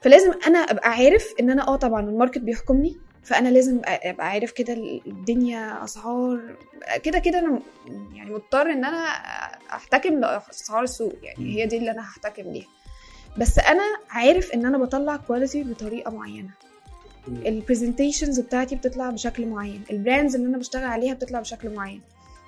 فلازم 0.02 0.32
أنا 0.46 0.58
أبقى 0.58 0.90
عارف 0.90 1.34
إن 1.40 1.50
أنا 1.50 1.68
آه 1.68 1.76
طبعا 1.76 2.00
ال 2.00 2.06
market 2.06 2.38
بيحكمني 2.38 2.96
فأنا 3.22 3.48
لازم 3.48 3.80
أبقى 3.84 4.28
عارف 4.30 4.52
كده 4.52 4.72
الدنيا 5.06 5.84
أسعار 5.84 6.56
كده 7.02 7.18
كده 7.18 7.38
أنا 7.38 7.60
يعني 8.14 8.30
مضطر 8.34 8.62
إن 8.62 8.84
أنا 8.84 8.98
أحتكم 9.70 10.20
لاسعار 10.20 10.82
السوق 10.82 11.12
يعني 11.22 11.56
هي 11.56 11.66
دي 11.66 11.76
اللي 11.78 11.90
أنا 11.90 12.02
هحتكم 12.02 12.42
ليها 12.42 12.66
بس 13.38 13.58
أنا 13.58 13.82
عارف 14.10 14.50
إن 14.52 14.66
أنا 14.66 14.78
بطلع 14.78 15.16
quality 15.16 15.62
بطريقة 15.62 16.10
معينة. 16.10 16.50
ال 17.28 17.36
presentations 17.36 18.40
بتاعتي 18.40 18.76
بتطلع 18.76 19.10
بشكل 19.10 19.46
معين. 19.46 19.84
ال 19.90 19.97
brands 19.97 20.34
اللي 20.34 20.46
أنا 20.48 20.58
بشتغل 20.58 20.84
عليها 20.84 21.14
بتطلع 21.14 21.40
بشكل 21.40 21.74
معين. 21.74 22.00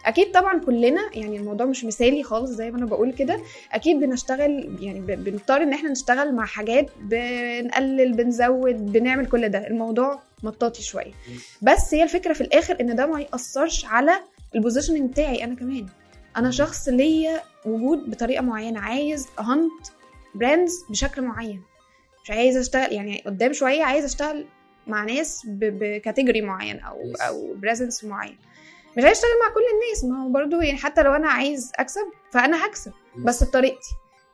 أكيد 0.08 0.32
طبعا 0.32 0.58
كلنا 0.58 1.10
يعني 1.14 1.36
الموضوع 1.36 1.66
مش 1.66 1.84
مثالي 1.84 2.22
خالص 2.22 2.50
زي 2.50 2.70
ما 2.70 2.78
أنا 2.78 2.86
بقول 2.86 3.12
كده. 3.12 3.40
أكيد 3.72 4.00
بنشتغل 4.00 4.78
يعني 4.80 5.00
بنضطر 5.00 5.62
إن 5.62 5.72
إحنا 5.72 5.90
نشتغل 5.90 6.34
مع 6.34 6.46
حاجات 6.46 6.90
بنقلل 7.00 8.12
بنزود 8.12 8.92
بنعمل 8.92 9.26
كل 9.26 9.48
ده. 9.48 9.66
الموضوع 9.66 10.20
مطاطي 10.42 10.82
شوية. 10.82 11.12
بس 11.62 11.94
هي 11.94 12.02
الفكرة 12.02 12.32
في 12.32 12.40
الآخر 12.40 12.76
إن 12.80 12.96
ده 12.96 13.06
ما 13.06 13.20
يأثرش 13.20 13.84
على 13.84 14.12
ال 14.54 14.59
positioning 14.59 15.10
بتاعي 15.10 15.44
أنا 15.44 15.54
كمان. 15.54 15.86
أنا 16.36 16.50
شخص 16.50 16.88
ليا 16.88 17.40
وجود 17.66 18.10
بطريقة 18.10 18.42
معينة. 18.42 18.80
عايز 18.80 19.26
hunt 19.38 19.86
brands 20.34 20.84
بشكل 20.90 21.22
معين. 21.22 21.62
مش 22.24 22.30
عايز 22.30 22.56
أشتغل 22.56 22.92
يعني 22.92 23.22
قدام 23.26 23.52
شوية 23.52 23.84
عايز 23.84 24.04
أشتغل 24.04 24.44
مع 24.86 25.04
ناس 25.04 25.42
ب 25.46 25.57
category 25.57 26.40
معين 26.40 26.80
أو. 26.80 26.96
أو 27.28 27.54
presence 27.54 28.04
معين. 28.04 28.36
مش 28.98 29.04
عايز 29.04 29.16
أشتغل 29.16 29.30
مع 29.48 29.54
كل 29.54 29.60
الناس 29.74 30.04
ما 30.04 30.24
هو 30.24 30.28
برضو 30.32 30.60
يعني 30.60 30.78
حتى 30.78 31.02
لو 31.02 31.12
أنا 31.14 31.28
عايز 31.30 31.72
أكسب 31.76 32.06
فأنا 32.32 32.66
هكسب. 32.66 32.92
بس 33.24 33.44
بطريقتي 33.44 33.88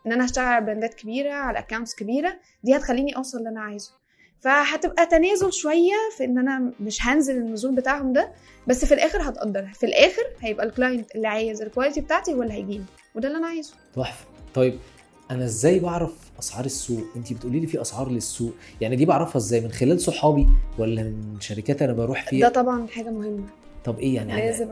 إن 0.06 0.12
أنا 0.12 0.24
اشتغل 0.24 0.44
على 0.44 0.64
براندات 0.64 0.94
كبيرة 0.94 1.32
على 1.32 1.58
accounts 1.58 1.94
كبيرة 1.94 2.36
دي 2.64 2.76
هتخليني 2.76 3.16
أوصل 3.16 3.38
اللي 3.38 3.48
أنا 3.48 3.60
عايزه. 3.60 3.92
فهتبقى 4.40 5.06
تنازل 5.06 5.52
شوية 5.52 5.92
في 6.16 6.24
إن 6.24 6.38
أنا 6.38 6.72
مش 6.80 6.98
هنزل 7.06 7.36
النزول 7.36 7.74
بتاعهم 7.74 8.12
ده 8.12 8.32
بس 8.66 8.84
في 8.84 8.94
الآخر 8.94 9.28
هتقدرها. 9.28 9.72
في 9.74 9.86
الآخر 9.86 10.22
هيبقى 10.40 10.66
ال 10.66 10.73
client 10.73 11.14
اللي 11.16 11.28
عايز 11.28 11.62
ال 11.62 11.67
quality 11.67 12.00
بتاعتي 12.00 12.34
هو 12.34 12.42
اللي 12.42 12.54
هيجيلي 12.54 12.84
وده 13.14 13.28
اللي 13.28 13.38
أنا 13.38 13.46
عايزه. 13.46 13.74
تحفة. 13.96 14.26
طيب 14.54 14.78
أنا 15.30 15.44
إزاي 15.44 15.78
بعرف 15.78 16.12
أسعار 16.38 16.64
السوق؟ 16.64 17.04
انت 17.16 17.32
بتقولي 17.32 17.60
لي 17.60 17.66
في 17.66 17.80
أسعار 17.80 18.10
للسوق 18.10 18.54
يعني 18.80 18.96
دي 18.96 19.04
بعرفها 19.06 19.36
إزاي؟ 19.36 19.60
من 19.60 19.72
خلال 19.72 20.00
صحابي 20.00 20.46
ولا 20.78 21.02
من 21.02 21.36
شركات 21.40 21.82
أنا 21.82 21.92
بروح 21.92 22.22
ده 22.24 22.30
فيها؟ 22.30 22.48
طبعا 22.48 22.86
حاجة 22.86 23.10
مهمة. 23.10 23.44
طب 23.84 23.98
إيه 23.98 24.14
يعني؟ 24.14 24.32
لازم 24.36 24.68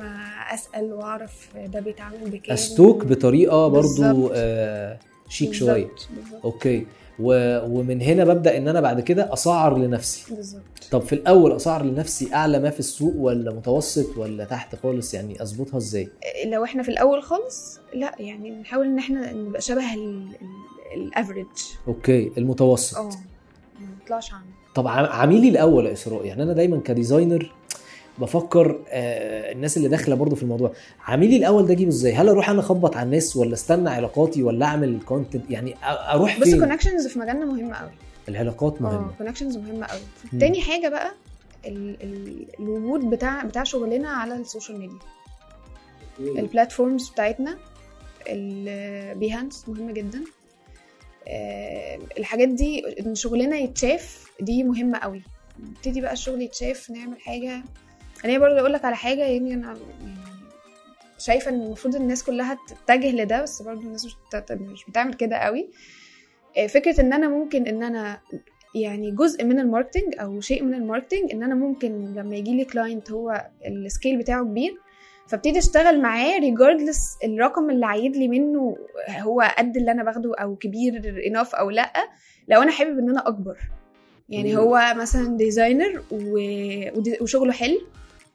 أسأل 0.54 0.92
وأعرف 0.92 1.48
ده 1.66 1.80
بيتعمل 1.80 2.30
بكام. 2.30 2.52
أستوك 2.52 3.04
بطريقة 3.04 3.68
برضو. 3.68 4.30
آه 4.34 4.98
check 5.28 5.53
شوية. 5.54 5.88
okay. 6.44 6.86
و... 7.20 7.58
ومن 7.78 8.00
هنا 8.02 8.24
ببدأ 8.24 8.56
إن 8.56 8.68
أنا 8.68 8.80
بعد 8.80 9.00
كده 9.00 9.32
أسعر 9.32 9.78
لنفسي. 9.78 10.34
بالظبط. 10.34 10.62
طب 10.90 11.00
في 11.02 11.12
الأول 11.12 11.52
أسعر 11.56 11.82
لنفسي 11.84 12.34
أعلى 12.34 12.58
ما 12.58 12.70
في 12.70 12.80
السوق 12.80 13.14
ولا 13.16 13.52
متوسط 13.54 14.16
ولا 14.18 14.44
تحت 14.44 14.76
خالص؟ 14.76 15.14
يعني 15.14 15.42
أظبطها 15.42 15.76
إزاي؟ 15.78 16.08
لو 16.46 16.64
إحنا 16.64 16.82
في 16.82 16.88
الأول 16.88 17.22
خالص 17.22 17.78
لا 17.94 18.14
يعني 18.18 18.50
نحاول 18.50 18.86
إن 18.86 18.98
إحنا 18.98 19.32
نبقى 19.32 19.60
شبه 19.60 19.84
ال 20.96 21.03
average 21.03 21.46
okay 21.88 22.32
المتوسط. 22.38 22.96
آه 22.98 23.10
ما 23.80 23.86
نطلعش 24.04 24.32
عنه 24.32 24.42
طب 24.74 24.88
عم- 24.88 25.06
عميلي 25.06 25.48
الأول 25.48 25.86
يا 25.86 25.92
إسراء 25.92 26.24
يعني 26.26 26.42
أنا 26.42 26.52
دايما 26.52 26.80
ك 26.80 26.88
designer 26.88 27.53
بفكر 28.18 28.80
آه 28.88 29.52
الناس 29.52 29.76
اللي 29.76 29.88
داخلة 29.88 30.14
برضو 30.14 30.36
في 30.36 30.42
الموضوع 30.42 30.72
عميلي 31.06 31.36
الأول 31.36 31.66
ده 31.66 31.72
أجيبه 31.72 31.90
إزاي؟ 31.90 32.12
هل 32.14 32.28
أروح 32.28 32.50
أنا 32.50 32.60
أخبط 32.60 32.96
على 32.96 33.06
الناس 33.06 33.36
ولا 33.36 33.52
أستنى 33.54 33.90
علاقاتي 33.90 34.42
ولا 34.42 34.66
أعمل 34.66 34.98
content 35.07 35.50
يعني 35.50 35.74
أروح 35.84 36.38
بص 36.40 36.44
فين؟ 36.44 36.54
ال 36.55 36.59
connections 36.59 37.07
في 37.06 37.18
مجالنا 37.18 37.44
مهمه 37.44 37.74
قوي 37.76 37.90
العلاقات 38.28 38.76
آه 38.78 38.82
مهمة. 38.82 39.12
connections 39.18 39.57
مهمة 39.56 39.86
قوي. 39.86 40.00
تاني 40.40 40.60
حاجة 40.60 40.88
بقى 40.88 41.12
ال 41.66 42.02
ال 42.02 42.46
الوجود 42.60 43.10
بتاع 43.10 43.44
بتاع 43.44 43.64
شغلنا 43.64 44.08
على 44.08 44.34
ال 44.36 44.42
social 44.42 44.78
media. 44.78 44.98
ال 46.42 46.49
platforms 46.49 47.09
بتاعتنا 47.08 47.58
ال 48.28 48.46
Behance 48.46 49.68
مهمه 49.68 49.92
جدا. 49.92 50.20
آه، 51.28 51.98
الحاجات 52.18 52.48
دي 52.48 52.84
إن 53.00 53.14
شغلنا 53.14 53.56
يتشاف 53.56 54.30
دي 54.40 54.62
مهمة 54.64 54.98
قوي 54.98 55.22
نبتدي 55.60 56.00
بقى 56.00 56.12
الشغل 56.12 56.42
يتشاف 56.42 56.90
نعمل 56.90 57.20
حاجة 57.20 57.62
أنا 58.24 58.38
برضه 58.38 58.60
أقول 58.60 58.72
لك 58.72 58.84
على 58.84 58.96
حاجة 58.96 59.22
يعني 59.22 59.54
أنا 59.54 59.66
يعني 60.00 60.16
شايفة 61.18 61.50
إن 61.50 61.62
المفروض 61.62 61.96
الناس 61.96 62.24
كلها 62.24 62.58
تتجه 62.86 63.10
لده 63.10 63.42
بس 63.42 63.62
برضه 63.62 63.80
الناس 63.80 64.04
مش 64.04 64.14
بت- 64.34 64.52
مش 64.52 64.84
بتعمل 64.88 65.14
كده 65.14 65.36
قوي 65.36 65.70
آه، 66.56 66.66
فكرة 66.66 67.00
إن 67.00 67.12
أنا 67.12 67.28
ممكن 67.28 67.66
إن 67.66 67.82
أنا 67.82 68.20
يعني 68.74 69.10
جزء 69.10 69.44
من 69.44 69.60
ال 69.61 69.66
marketing 69.66 70.14
أو 70.20 70.40
شيء 70.40 70.62
من 70.62 70.74
ال 70.74 70.80
marketing 70.80 71.32
إن 71.32 71.42
أنا 71.42 71.54
ممكن 71.54 72.14
لما 72.14 72.36
يجي 72.36 72.54
لي 72.56 72.64
client 72.64 73.11
هو 73.10 73.46
ال 73.66 73.75
scale 73.75 74.18
بتاعه 74.18 74.44
كبير 74.44 74.74
فابتدي 75.28 75.58
أشتغل 75.58 76.02
معاه 76.02 76.38
regardless 76.38 77.16
الرقم 77.24 77.70
اللي 77.70 77.86
عايد 77.86 78.16
لي 78.16 78.28
منه 78.28 78.76
هو 79.20 79.40
قد 79.58 79.76
اللي 79.76 79.90
أنا 79.90 80.04
باخده 80.04 80.34
أو 80.34 80.56
كبير 80.56 81.22
enough 81.26 81.55
أو 81.54 81.70
لأ 81.70 81.92
لو 82.48 82.62
أنا 82.62 82.70
حابب 82.70 82.98
إن 82.98 83.10
أنا 83.10 83.28
أكبر 83.28 83.56
يعني. 84.28 84.56
هو 84.56 84.94
مثلا 84.96 85.36
designer 85.36 86.03
و... 86.10 86.38
وشغله 87.20 87.52
حلو 87.52 87.80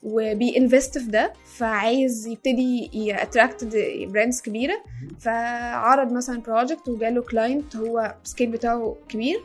وب 0.07 0.30
invest 0.30 0.97
في 0.97 1.07
ده 1.11 1.33
فعايز 1.57 2.27
يبتدي 2.27 2.89
ي 2.93 3.02
attract 3.02 3.65
brands 4.07 4.41
كبيرة. 4.41 4.81
فعرض 5.19 6.11
مثلا 6.11 6.41
project 6.41 6.89
وجاله 6.89 7.21
client 7.21 7.75
هو 7.75 8.15
ال 8.23 8.28
scale 8.28 8.51
بتاعه 8.51 8.95
كبير. 9.09 9.39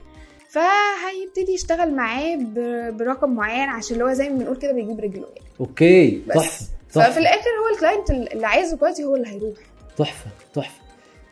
فهيبتدي 0.50 1.52
يشتغل 1.52 1.94
معاه 1.94 2.38
برقم 2.90 3.30
معين 3.34 3.68
عشان 3.68 3.92
اللي 3.92 4.04
هو 4.04 4.12
زي 4.12 4.28
ما 4.28 4.38
بنقول 4.38 4.56
كده 4.56 4.72
بيجيب 4.72 5.00
رجله 5.00 5.26
يعني. 5.36 5.48
okay 5.60 6.22
بس. 6.28 6.34
تحفة 6.34 6.66
ففي 6.88 7.18
الآخر 7.18 7.50
هو 7.62 7.74
ال 7.74 7.79
client 7.79 8.10
اللي 8.32 8.46
عايزه 8.46 8.76
quality 8.76 9.04
هو 9.04 9.16
اللي 9.16 9.28
هيروح. 9.28 9.58
تحفة 9.96 10.30
تحفة. 10.54 10.80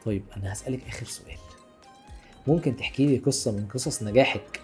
طيب 0.05 0.23
أنا 0.37 0.53
هسألك 0.53 0.81
آخر 0.89 1.07
سؤال. 1.07 1.37
ممكن 2.47 2.77
تحكي 2.77 3.07
لي 3.07 3.17
قصة 3.17 3.53
من 3.53 3.67
قصص 3.75 4.03
نجاحك 4.03 4.61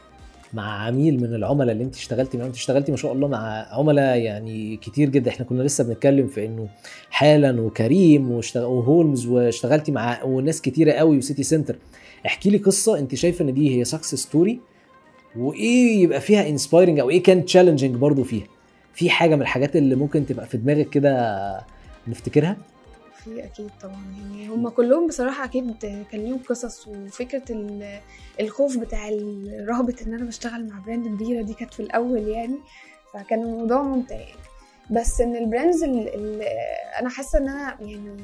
مع 0.54 0.86
عميل 0.86 1.20
من 1.20 1.34
العملاء 1.34 1.72
اللي 1.72 1.84
انت 1.84 1.94
اشتغلتي 1.96 2.36
معاهم. 2.36 2.48
انت 2.48 2.56
اشتغلتي 2.56 2.90
ما 2.90 2.96
شاء 2.96 3.12
الله 3.12 3.28
مع 3.28 3.66
عملاء 3.70 4.16
يعني 4.18 4.76
كتير 4.76 5.08
جدا. 5.08 5.30
إحنا 5.30 5.46
كنا 5.46 5.62
لسه 5.62 5.84
بنتكلم 5.84 6.26
في 6.26 6.46
انه 6.46 6.68
حالا 7.10 7.60
وكريم 7.60 8.30
وهولمز 8.56 9.26
واشتغلتي 9.26 9.92
مع 9.92 10.22
وناس 10.24 10.60
كتيرة 10.60 10.92
قوي 10.92 11.18
وسيتي 11.18 11.42
سنتر 11.42 11.76
احكي 12.26 12.50
لي 12.50 12.58
قصة 12.58 12.98
انت 12.98 13.14
شايفة 13.14 13.44
إن 13.44 13.54
دي 13.54 13.78
هي 13.78 13.84
success 13.84 14.14
story 14.14 14.60
وإيه 15.36 16.02
يبقى 16.02 16.20
فيها 16.20 16.48
inspiring 16.48 16.98
أو 17.00 17.10
إيه 17.10 17.22
كان 17.22 17.44
challenging 17.44 17.94
برضو 17.96 18.22
فيها؟ 18.24 18.44
في 18.94 19.10
حاجة 19.10 19.34
من 19.36 19.42
الحاجات 19.42 19.76
اللي 19.76 19.94
ممكن 19.94 20.26
تبقى 20.26 20.46
في 20.46 20.56
دماغك 20.56 20.90
كده 20.90 21.36
نفتكرها؟ 22.08 22.56
في 23.26 23.44
أكيد 23.44 23.70
طبعا 23.82 24.04
يعني 24.18 24.48
هم 24.48 24.68
كلهم 24.68 25.06
بصراحة 25.06 25.44
أكيد 25.44 25.76
كان 26.12 26.20
ليهم 26.20 26.38
قصص 26.48 26.88
وفكرة 26.88 27.42
ال- 27.52 28.00
الخوف 28.40 28.78
بتاع 28.78 29.08
رهبه 29.68 29.94
إن 30.06 30.14
أنا 30.14 30.24
بشتغل 30.24 30.68
مع 30.68 30.78
brand 30.86 31.06
كبيرة 31.08 31.42
دي 31.42 31.54
كانت 31.54 31.74
في 31.74 31.80
الأول 31.80 32.28
يعني 32.28 32.58
فكان 33.14 33.42
الموضوع 33.42 33.82
ممتع 33.82 34.14
يعني 34.14 34.40
بس 34.90 35.20
إن 35.20 35.36
ال 35.36 35.43
brands 35.43 35.82
اللي 35.82 36.44
أنا 37.00 37.08
حاسة 37.08 37.38
إن 37.38 37.48
أنا 37.48 37.76
يعني 37.80 38.16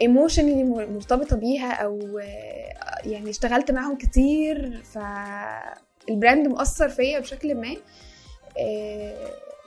emotionally 0.00 0.64
مرتبطة 0.64 1.36
بيها 1.36 1.72
أو 1.72 2.18
آه، 2.18 3.08
يعني 3.08 3.30
اشتغلت 3.30 3.70
معاهم 3.70 3.96
كتير 3.98 4.82
فال 4.82 5.29
brand 5.29 6.48
مؤثر 6.48 6.88
فيا 6.88 7.18
بشكل 7.20 7.54
ما 7.54 7.76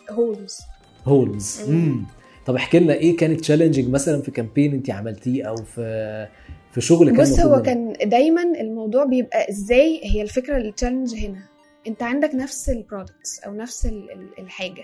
هولمز 0.10 0.60
هولمز 1.08 1.62
مم. 1.70 1.76
مم. 1.76 2.06
طب 2.46 2.56
احكي 2.56 2.80
لنا 2.80 2.94
إيه 2.94 3.18
كانت 3.18 3.40
challenging 3.40 3.90
مثلا 3.90 4.22
في 4.22 4.32
campaign 4.32 4.74
انت 4.74 4.90
عملتيه 4.90 5.44
أو 5.44 5.56
في 5.56 6.28
في 6.72 6.82
شغل 6.82 7.10
كان 7.12 7.22
بص 7.22 7.40
هو؟ 7.40 7.62
كان 7.62 7.94
دايما 8.04 8.42
الموضوع 8.44 9.04
بيبقى 9.06 9.50
إزاي 9.50 10.00
هي 10.04 10.22
الفكرة 10.22 10.58
ال 10.58 10.64
challenge 10.64 11.16
هنا. 11.16 11.44
انت 11.88 12.04
عندك 12.04 12.36
نفس 12.36 12.70
ال 12.70 12.78
products 12.78 13.40
أو 13.40 13.54
نفس 13.54 13.86
ال- 13.86 14.12
ال- 14.12 14.40
الحاجة 14.40 14.84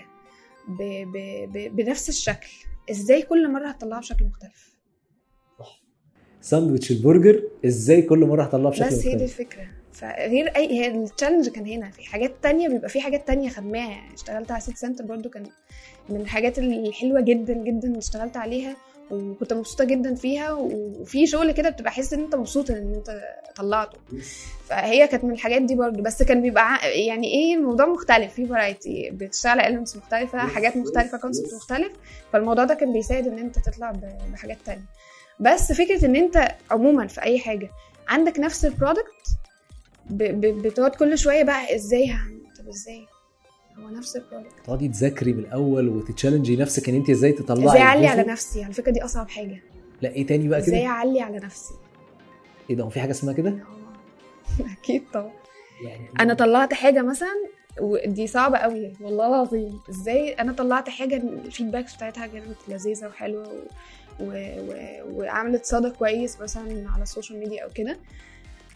ب 0.68 0.82
ب 0.82 1.16
ب 1.52 1.76
بنفس 1.76 2.08
الشكل. 2.08 2.48
إزاي 2.90 3.22
كل 3.22 3.52
مرة 3.52 3.68
هتطلعها 3.68 4.00
بشكل 4.00 4.24
مختلف؟ 4.24 4.68
ساندوتش 6.40 6.90
البرجر 6.90 7.42
إزاي 7.66 8.02
كل 8.02 8.18
مرة 8.26 8.42
هطلعه 8.42 8.70
بشكل 8.70 8.86
بس 8.86 8.92
هي 9.06 9.14
دي 9.14 9.24
مختلف؟ 9.24 9.40
الفكرة. 9.40 9.66
فغير 10.00 10.56
أي 10.56 10.72
هي 10.72 10.88
ال 10.88 10.94
challenge 10.94 11.48
كان 11.48 11.66
هنا. 11.66 11.90
في 11.90 12.04
حاجات 12.04 12.32
تانية 12.42 12.68
بيبقى 12.68 12.88
في 12.88 13.00
حاجات 13.00 13.26
تانية 13.26 13.48
خدناها. 13.48 13.90
يعني 13.90 14.14
اشتغلت 14.14 14.50
على 14.50 14.60
سيتي 14.60 14.76
سنتر 14.76 15.04
برضو 15.04 15.28
كان 15.28 15.46
من 16.08 16.20
الحاجات 16.20 16.58
الحلوة 16.58 17.20
جدا 17.20 17.54
جدا 17.54 17.88
اللي 17.88 17.98
اشتغلت 17.98 18.36
عليها 18.36 18.76
وكنت 19.10 19.52
مبسوطة 19.52 19.84
جدا 19.84 20.14
فيها. 20.14 20.52
وفي 20.52 21.26
شغل 21.26 21.52
كده 21.52 21.70
بتبقى 21.70 21.92
حاسس 21.92 22.12
إن 22.12 22.20
أنت 22.20 22.34
مبسوط 22.34 22.70
إن 22.70 22.94
أنت 22.94 23.20
طلعته. 23.56 23.98
فهي 24.68 25.08
كانت 25.08 25.24
من 25.24 25.32
الحاجات 25.32 25.62
دي 25.62 25.74
برضو. 25.74 26.02
بس 26.02 26.22
كان 26.22 26.42
بيبقى 26.42 26.78
يعني 27.06 27.26
إيه 27.26 27.54
الموضوع 27.54 27.86
مختلف. 27.86 28.34
في 28.34 28.46
variety 28.46 29.10
بتشتغل 29.12 29.60
على 29.60 29.76
elements 29.76 29.96
مختلفة 29.96 30.38
حاجات 30.38 30.76
مختلفة 30.76 31.18
concept 31.18 31.54
مختلف. 31.54 31.92
فالموضوع 32.32 32.64
ده 32.64 32.74
كان 32.74 32.92
بيساعد 32.92 33.26
إن 33.26 33.38
أنت 33.38 33.58
تطلع 33.58 33.92
بحاجات 34.32 34.58
تانية. 34.66 34.84
بس 35.40 35.72
فكرة 35.72 36.04
إن 36.04 36.16
أنت 36.16 36.48
عموما 36.70 37.06
في 37.06 37.22
أي 37.22 37.38
حاجة 37.38 37.70
عندك 38.08 38.38
نفس 38.38 38.64
ال 38.64 38.72
product 38.72 39.28
بتقعد 40.10 40.90
كل 40.90 41.18
شوية 41.18 41.42
بقى 41.42 41.74
إزاي 41.76 42.10
هعمل 42.10 42.40
طب 42.58 42.68
إزاي؟ 42.68 43.06
هو 43.78 43.88
نفس 43.88 44.16
ال 44.16 44.20
product. 44.20 44.52
تقعدي 44.64 44.88
تذاكري 44.88 45.32
من 45.32 45.38
الأول 45.38 45.88
وتت 45.88 46.04
challenge 46.04 46.51
ي 46.51 46.56
نفسك 46.56 46.88
إن 46.88 46.94
انت 46.94 47.10
إزاي 47.10 47.32
تطلعي 47.32 47.68
إزاي 47.68 47.82
أعلي 47.82 48.06
على. 48.06 48.22
نفسي؟ 48.22 48.64
على 48.64 48.72
فكرة 48.72 48.92
دي 48.92 49.04
أصعب 49.04 49.28
حاجة. 49.28 49.62
لا 50.02 50.08
إيه 50.10 50.26
تاني 50.26 50.48
بقى 50.48 50.58
إزاي 50.58 50.80
كده 50.80 50.88
أعلي 50.88 51.20
على 51.20 51.36
نفسي؟ 51.38 51.74
إيه 52.70 52.76
ده 52.76 52.84
هو 52.84 52.88
في 52.90 53.00
حاجة 53.00 53.10
اسمها 53.10 53.34
كده. 53.34 53.58
أكيد 54.82 55.02
طبعا. 55.12 55.32
يعني 55.84 56.08
أنا 56.20 56.34
طلعت 56.34 56.74
حاجة 56.74 57.02
مثلا 57.02 57.34
ودي 57.80 58.26
صعبة 58.26 58.58
قوي 58.58 58.92
والله 59.00 59.26
العظيم. 59.28 59.80
إزاي؟ 59.90 60.32
أنا 60.32 60.52
طلعت 60.52 60.88
حاجة 60.88 61.16
ال 61.16 61.24
feedbacks 61.24 61.96
بتاعتها 61.96 62.26
كانت 62.26 62.56
لذيذة 62.68 63.06
وحلوة 63.06 63.48
و... 63.48 63.52
و... 64.20 64.32
و... 64.58 64.74
وعملت 65.12 65.64
صدى 65.64 65.90
كويس 65.90 66.40
مثلا 66.40 66.90
على 66.90 67.02
ال 67.02 67.07
social 67.07 67.38
media 67.38 67.64
أو 67.64 67.70
كده. 67.74 67.98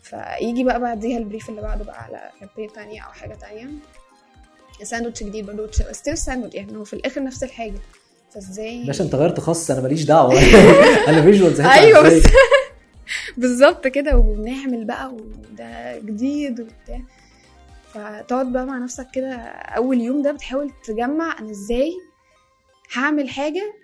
فيجي 0.03 0.65
بقى 0.65 0.81
بعديها 0.81 1.19
ال 1.19 1.24
brief 1.24 1.49
اللي 1.49 1.61
بعده 1.63 1.85
بقى 1.85 2.03
على 2.03 2.31
campaign 2.41 2.73
تانية 2.73 3.03
أو 3.03 3.13
حاجة 3.13 3.35
تانية. 3.35 3.69
ساندوتش 4.83 5.23
جديد 5.23 5.47
برضه 5.47 5.71
still 5.73 6.19
ساندوتش 6.19 6.55
يعني 6.55 6.77
هو 6.77 6.85
في 6.85 6.93
الآخر 6.93 7.23
نفس 7.23 7.45
الحاجة. 7.45 7.79
فإزاي؟ 8.35 8.85
باشا 8.87 9.05
أنت 9.05 9.15
غيرت 9.15 9.41
خس 9.41 9.71
أنا 9.71 9.81
ماليش 9.81 10.05
دعوة. 10.05 10.33
أنا 11.09 11.23
visuals 11.23 11.61
أيوه 11.61 12.01
بس 12.03 12.23
بالظبط 13.37 13.87
كده 13.87 14.17
وبنعمل 14.17 14.85
بقى 14.85 15.15
وده 15.15 15.99
جديد 15.99 16.61
وبتاع. 16.61 17.01
فتقعد 17.95 18.53
بقى 18.53 18.67
مع 18.67 18.79
نفسك 18.79 19.07
كده 19.15 19.35
أول 19.53 20.01
يوم 20.01 20.23
ده 20.23 20.33
بتحاول 20.33 20.71
تجمع 20.85 21.39
أنا 21.39 21.51
إزاي 21.51 21.93
هعمل 22.95 23.29
حاجة 23.29 23.75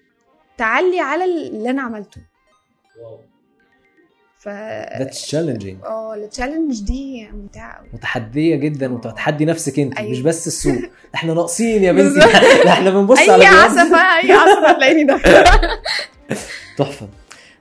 تعلي 0.59 1.01
على 1.01 1.25
اللي 1.25 1.71
أنا 1.71 1.83
عملته. 1.83 2.21
ف 4.39 4.49
that's 4.99 5.23
challenging 5.23 5.79
آه 5.85 6.15
ال 6.15 6.21
challenge 6.21 6.81
دي 6.83 7.29
ممتعة 7.33 7.79
قوي 7.79 7.89
متحدية 7.93 8.57
جدا 8.57 8.93
وتتحدي 8.93 9.45
نفسك 9.45 9.79
أنت 9.79 9.99
أيوة. 9.99 10.11
مش 10.11 10.21
بس 10.21 10.47
السوق. 10.47 10.79
إحنا 11.15 11.35
ناقصين 11.35 11.85
يا 11.85 11.93
بنتي. 11.93 12.19
ده 12.19 12.27
إحنا 12.73 12.91
بنبص 12.91 13.19
أي 13.19 13.31
على 13.31 13.45
جوانب. 13.45 13.57
عصفه 13.57 13.97
أي 13.97 14.33
عصفه 14.33 14.71
هتلاقيني 14.71 15.05
داخلة. 15.15 15.45
تحفة. 16.79 17.09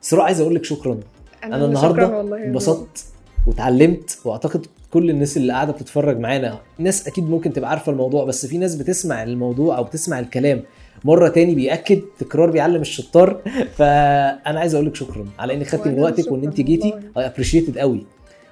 سراء 0.01 0.21
عايز 0.23 0.41
أقول 0.41 0.55
لك 0.55 0.63
شكرا. 0.65 0.99
أنا 1.43 1.55
شكراً 1.57 1.65
النهارده 1.65 2.21
انبسطت 2.45 3.05
واتعلمت 3.47 4.17
وأعتقد 4.25 4.65
كل 4.91 5.09
الناس 5.09 5.37
اللي 5.37 5.53
قاعدة 5.53 5.71
بتتفرج 5.73 6.19
معانا 6.19 6.59
ناس 6.79 7.07
أكيد 7.07 7.29
ممكن 7.29 7.53
تبقى 7.53 7.69
عارفة 7.69 7.91
الموضوع 7.91 8.25
بس 8.25 8.45
في 8.45 8.57
ناس 8.57 8.75
بتسمع 8.75 9.23
الموضوع 9.23 9.77
أو 9.77 9.83
بتسمع 9.83 10.19
الكلام. 10.19 10.63
مرة 11.05 11.27
تاني 11.29 11.55
بيأكد 11.55 12.01
تكرار 12.19 12.51
بيعلم 12.51 12.81
الشطار. 12.81 13.41
فأنا 13.75 14.59
عايز 14.59 14.75
أقول 14.75 14.87
لك 14.87 14.95
شكرا 14.95 15.25
على 15.39 15.53
إنك 15.53 15.67
خدتي 15.67 15.89
من 15.89 15.99
وقتك 15.99 16.31
وإن 16.31 16.43
أنت 16.43 16.61
جيتي. 16.61 16.93
اي 17.17 17.25
ابريشيتد 17.25 17.77
قوي 17.77 18.05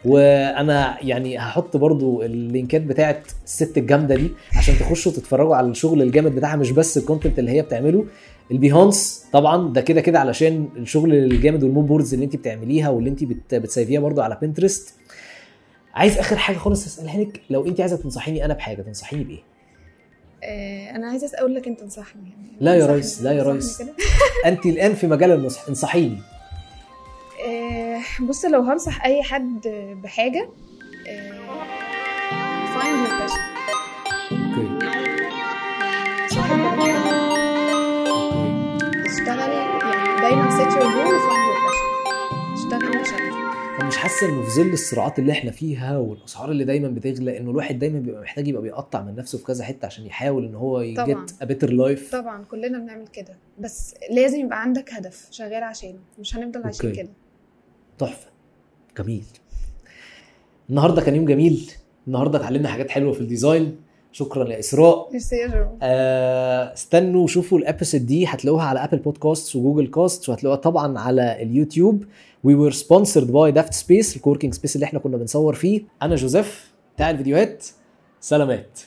وأنا 0.05 0.97
يعني 1.01 1.37
هحط 1.37 1.77
برضو 1.77 2.21
اللينكات 2.21 2.81
بتاعت 2.81 3.27
الست 3.45 3.77
الجامدة 3.77 4.15
دي 4.15 4.31
عشان 4.57 4.75
تخشوا 4.75 5.11
تتفرجوا 5.11 5.55
على 5.55 5.67
الشغل 5.67 6.01
الجامد 6.01 6.35
بتاعها 6.35 6.55
مش 6.55 6.71
بس 6.71 6.97
ال 6.97 7.03
content 7.03 7.39
اللي 7.39 7.51
هي 7.51 7.61
بتعمله. 7.61 8.05
ال 8.51 8.61
Behance 8.61 9.25
طبعا 9.33 9.73
ده 9.73 9.81
كده 9.81 10.01
كده 10.01 10.19
علشان 10.19 10.67
الشغل 10.77 11.13
الجامد 11.13 11.63
وال 11.63 11.71
mood 11.71 11.86
boards 11.86 12.13
اللي 12.13 12.25
أنت 12.25 12.35
بتعمليها 12.35 12.89
واللي 12.89 13.09
أنت 13.09 13.23
بت 13.23 13.55
بتسيفيها 13.55 13.99
برضو 13.99 14.21
على 14.21 14.37
Pinterest 14.41 14.93
عايز 15.93 16.17
آخر 16.17 16.35
حاجة 16.35 16.57
خالص 16.57 16.85
أسألها 16.85 17.21
لك؟ 17.21 17.41
لو 17.49 17.67
أنت 17.67 17.81
عايزة 17.81 17.97
تنصحيني 17.97 18.45
أنا 18.45 18.53
بحاجة 18.53 18.81
تنصحيني 18.81 19.23
بإيه؟ 19.23 19.39
أنا 20.95 21.07
عايزة 21.07 21.31
أقول 21.37 21.55
لك 21.55 21.67
أنت 21.67 21.81
انصحني 21.81 22.21
يعني. 22.29 22.57
لا 22.61 22.75
يا 22.75 22.85
ريس، 22.85 23.21
لا 23.21 23.31
يا 23.31 23.43
ريس. 23.43 23.83
أنت 24.45 24.65
الآن 24.65 24.95
في 24.95 25.07
مجال 25.07 25.31
النصح 25.31 25.67
انصحيني. 25.69 26.17
آه، 27.47 28.01
بص 28.21 28.45
لو 28.45 28.61
هنصح 28.61 29.05
أي 29.05 29.23
حد 29.23 29.67
بحاجة 30.03 30.49
آه، 31.09 31.31
find 32.75 33.07
your 33.07 33.11
passion 33.21 33.41
okay. 34.31 34.86
اشتغل 39.05 39.51
يعني 39.51 40.21
دايما 40.21 40.49
set 40.49 40.71
your 40.73 40.83
goal 40.83 41.44
مش 43.84 43.97
حاسه 43.97 44.30
إنه 44.30 44.41
في 44.41 44.49
ظل 44.49 44.73
الصراعات 44.73 45.19
اللي 45.19 45.32
إحنا 45.32 45.51
فيها 45.51 45.97
والأسعار 45.97 46.51
اللي 46.51 46.63
دايما 46.63 46.88
بتغلى 46.88 47.38
إنه 47.38 47.51
الواحد 47.51 47.80
دايما 47.80 47.99
بيبقى 47.99 48.21
محتاج 48.21 48.47
يبقى 48.47 48.61
بيقطع 48.61 49.01
من 49.01 49.15
نفسه 49.15 49.38
في 49.38 49.43
كذا 49.43 49.63
حتة 49.63 49.86
عشان 49.86 50.05
يحاول 50.05 50.45
إن 50.45 50.55
هو. 50.55 50.82
ي 50.81 50.94
get 50.94 51.31
a 51.41 51.45
better 51.45 51.69
life 51.73 52.11
طبعا 52.11 52.43
كلنا 52.43 52.80
بنعمل 52.80 53.07
كده. 53.07 53.36
بس 53.59 53.95
لازم 54.11 54.39
يبقى 54.39 54.61
عندك 54.61 54.93
هدف 54.93 55.28
شغال 55.32 55.63
عشانه. 55.63 55.99
مش 56.19 56.36
هنفضل 56.36 56.63
عايشين. 56.63 56.91
كده. 56.91 57.09
تحفة. 57.97 58.28
جميل. 58.97 59.26
النهارده 60.69 61.01
كان 61.01 61.15
يوم 61.15 61.26
جميل. 61.26 61.71
النهارده 62.07 62.39
اتعلمنا 62.39 62.69
حاجات 62.69 62.89
حلوة 62.89 63.13
في 63.13 63.21
ال 63.21 63.28
design. 63.28 63.75
شكرا 64.11 64.49
يا 64.49 64.59
إسراء. 64.59 65.09
ميرسي 65.11 65.36
يا 65.36 65.78
آه، 65.82 66.73
استنوا 66.73 67.23
وشوفوا 67.23 67.57
ال 67.57 67.63
episode 67.63 68.05
دي 68.05 68.26
هتلاقوها 68.26 68.65
على 68.65 68.84
Apple 68.83 68.97
Podcast 68.97 69.55
و 69.55 69.60
Google 69.60 69.88
Cast 69.88 70.29
وهتلاقوها 70.30 70.59
طبعا 70.61 70.99
على 70.99 71.41
اليوتيوب. 71.41 72.03
we 72.45 72.55
were 72.55 72.71
sponsored 72.71 73.31
by 73.31 73.51
Daft 73.51 73.73
Space 73.73 74.15
ال 74.15 74.19
coworking 74.19 74.53
space 74.53 74.75
اللي 74.75 74.85
إحنا 74.85 74.99
كنا 74.99 75.17
بنصور 75.17 75.55
فيه. 75.55 75.81
أنا 76.01 76.15
جوزيف 76.15 76.71
بتاع 76.95 77.09
الفيديوهات 77.09 77.65
سلامات. 78.21 78.79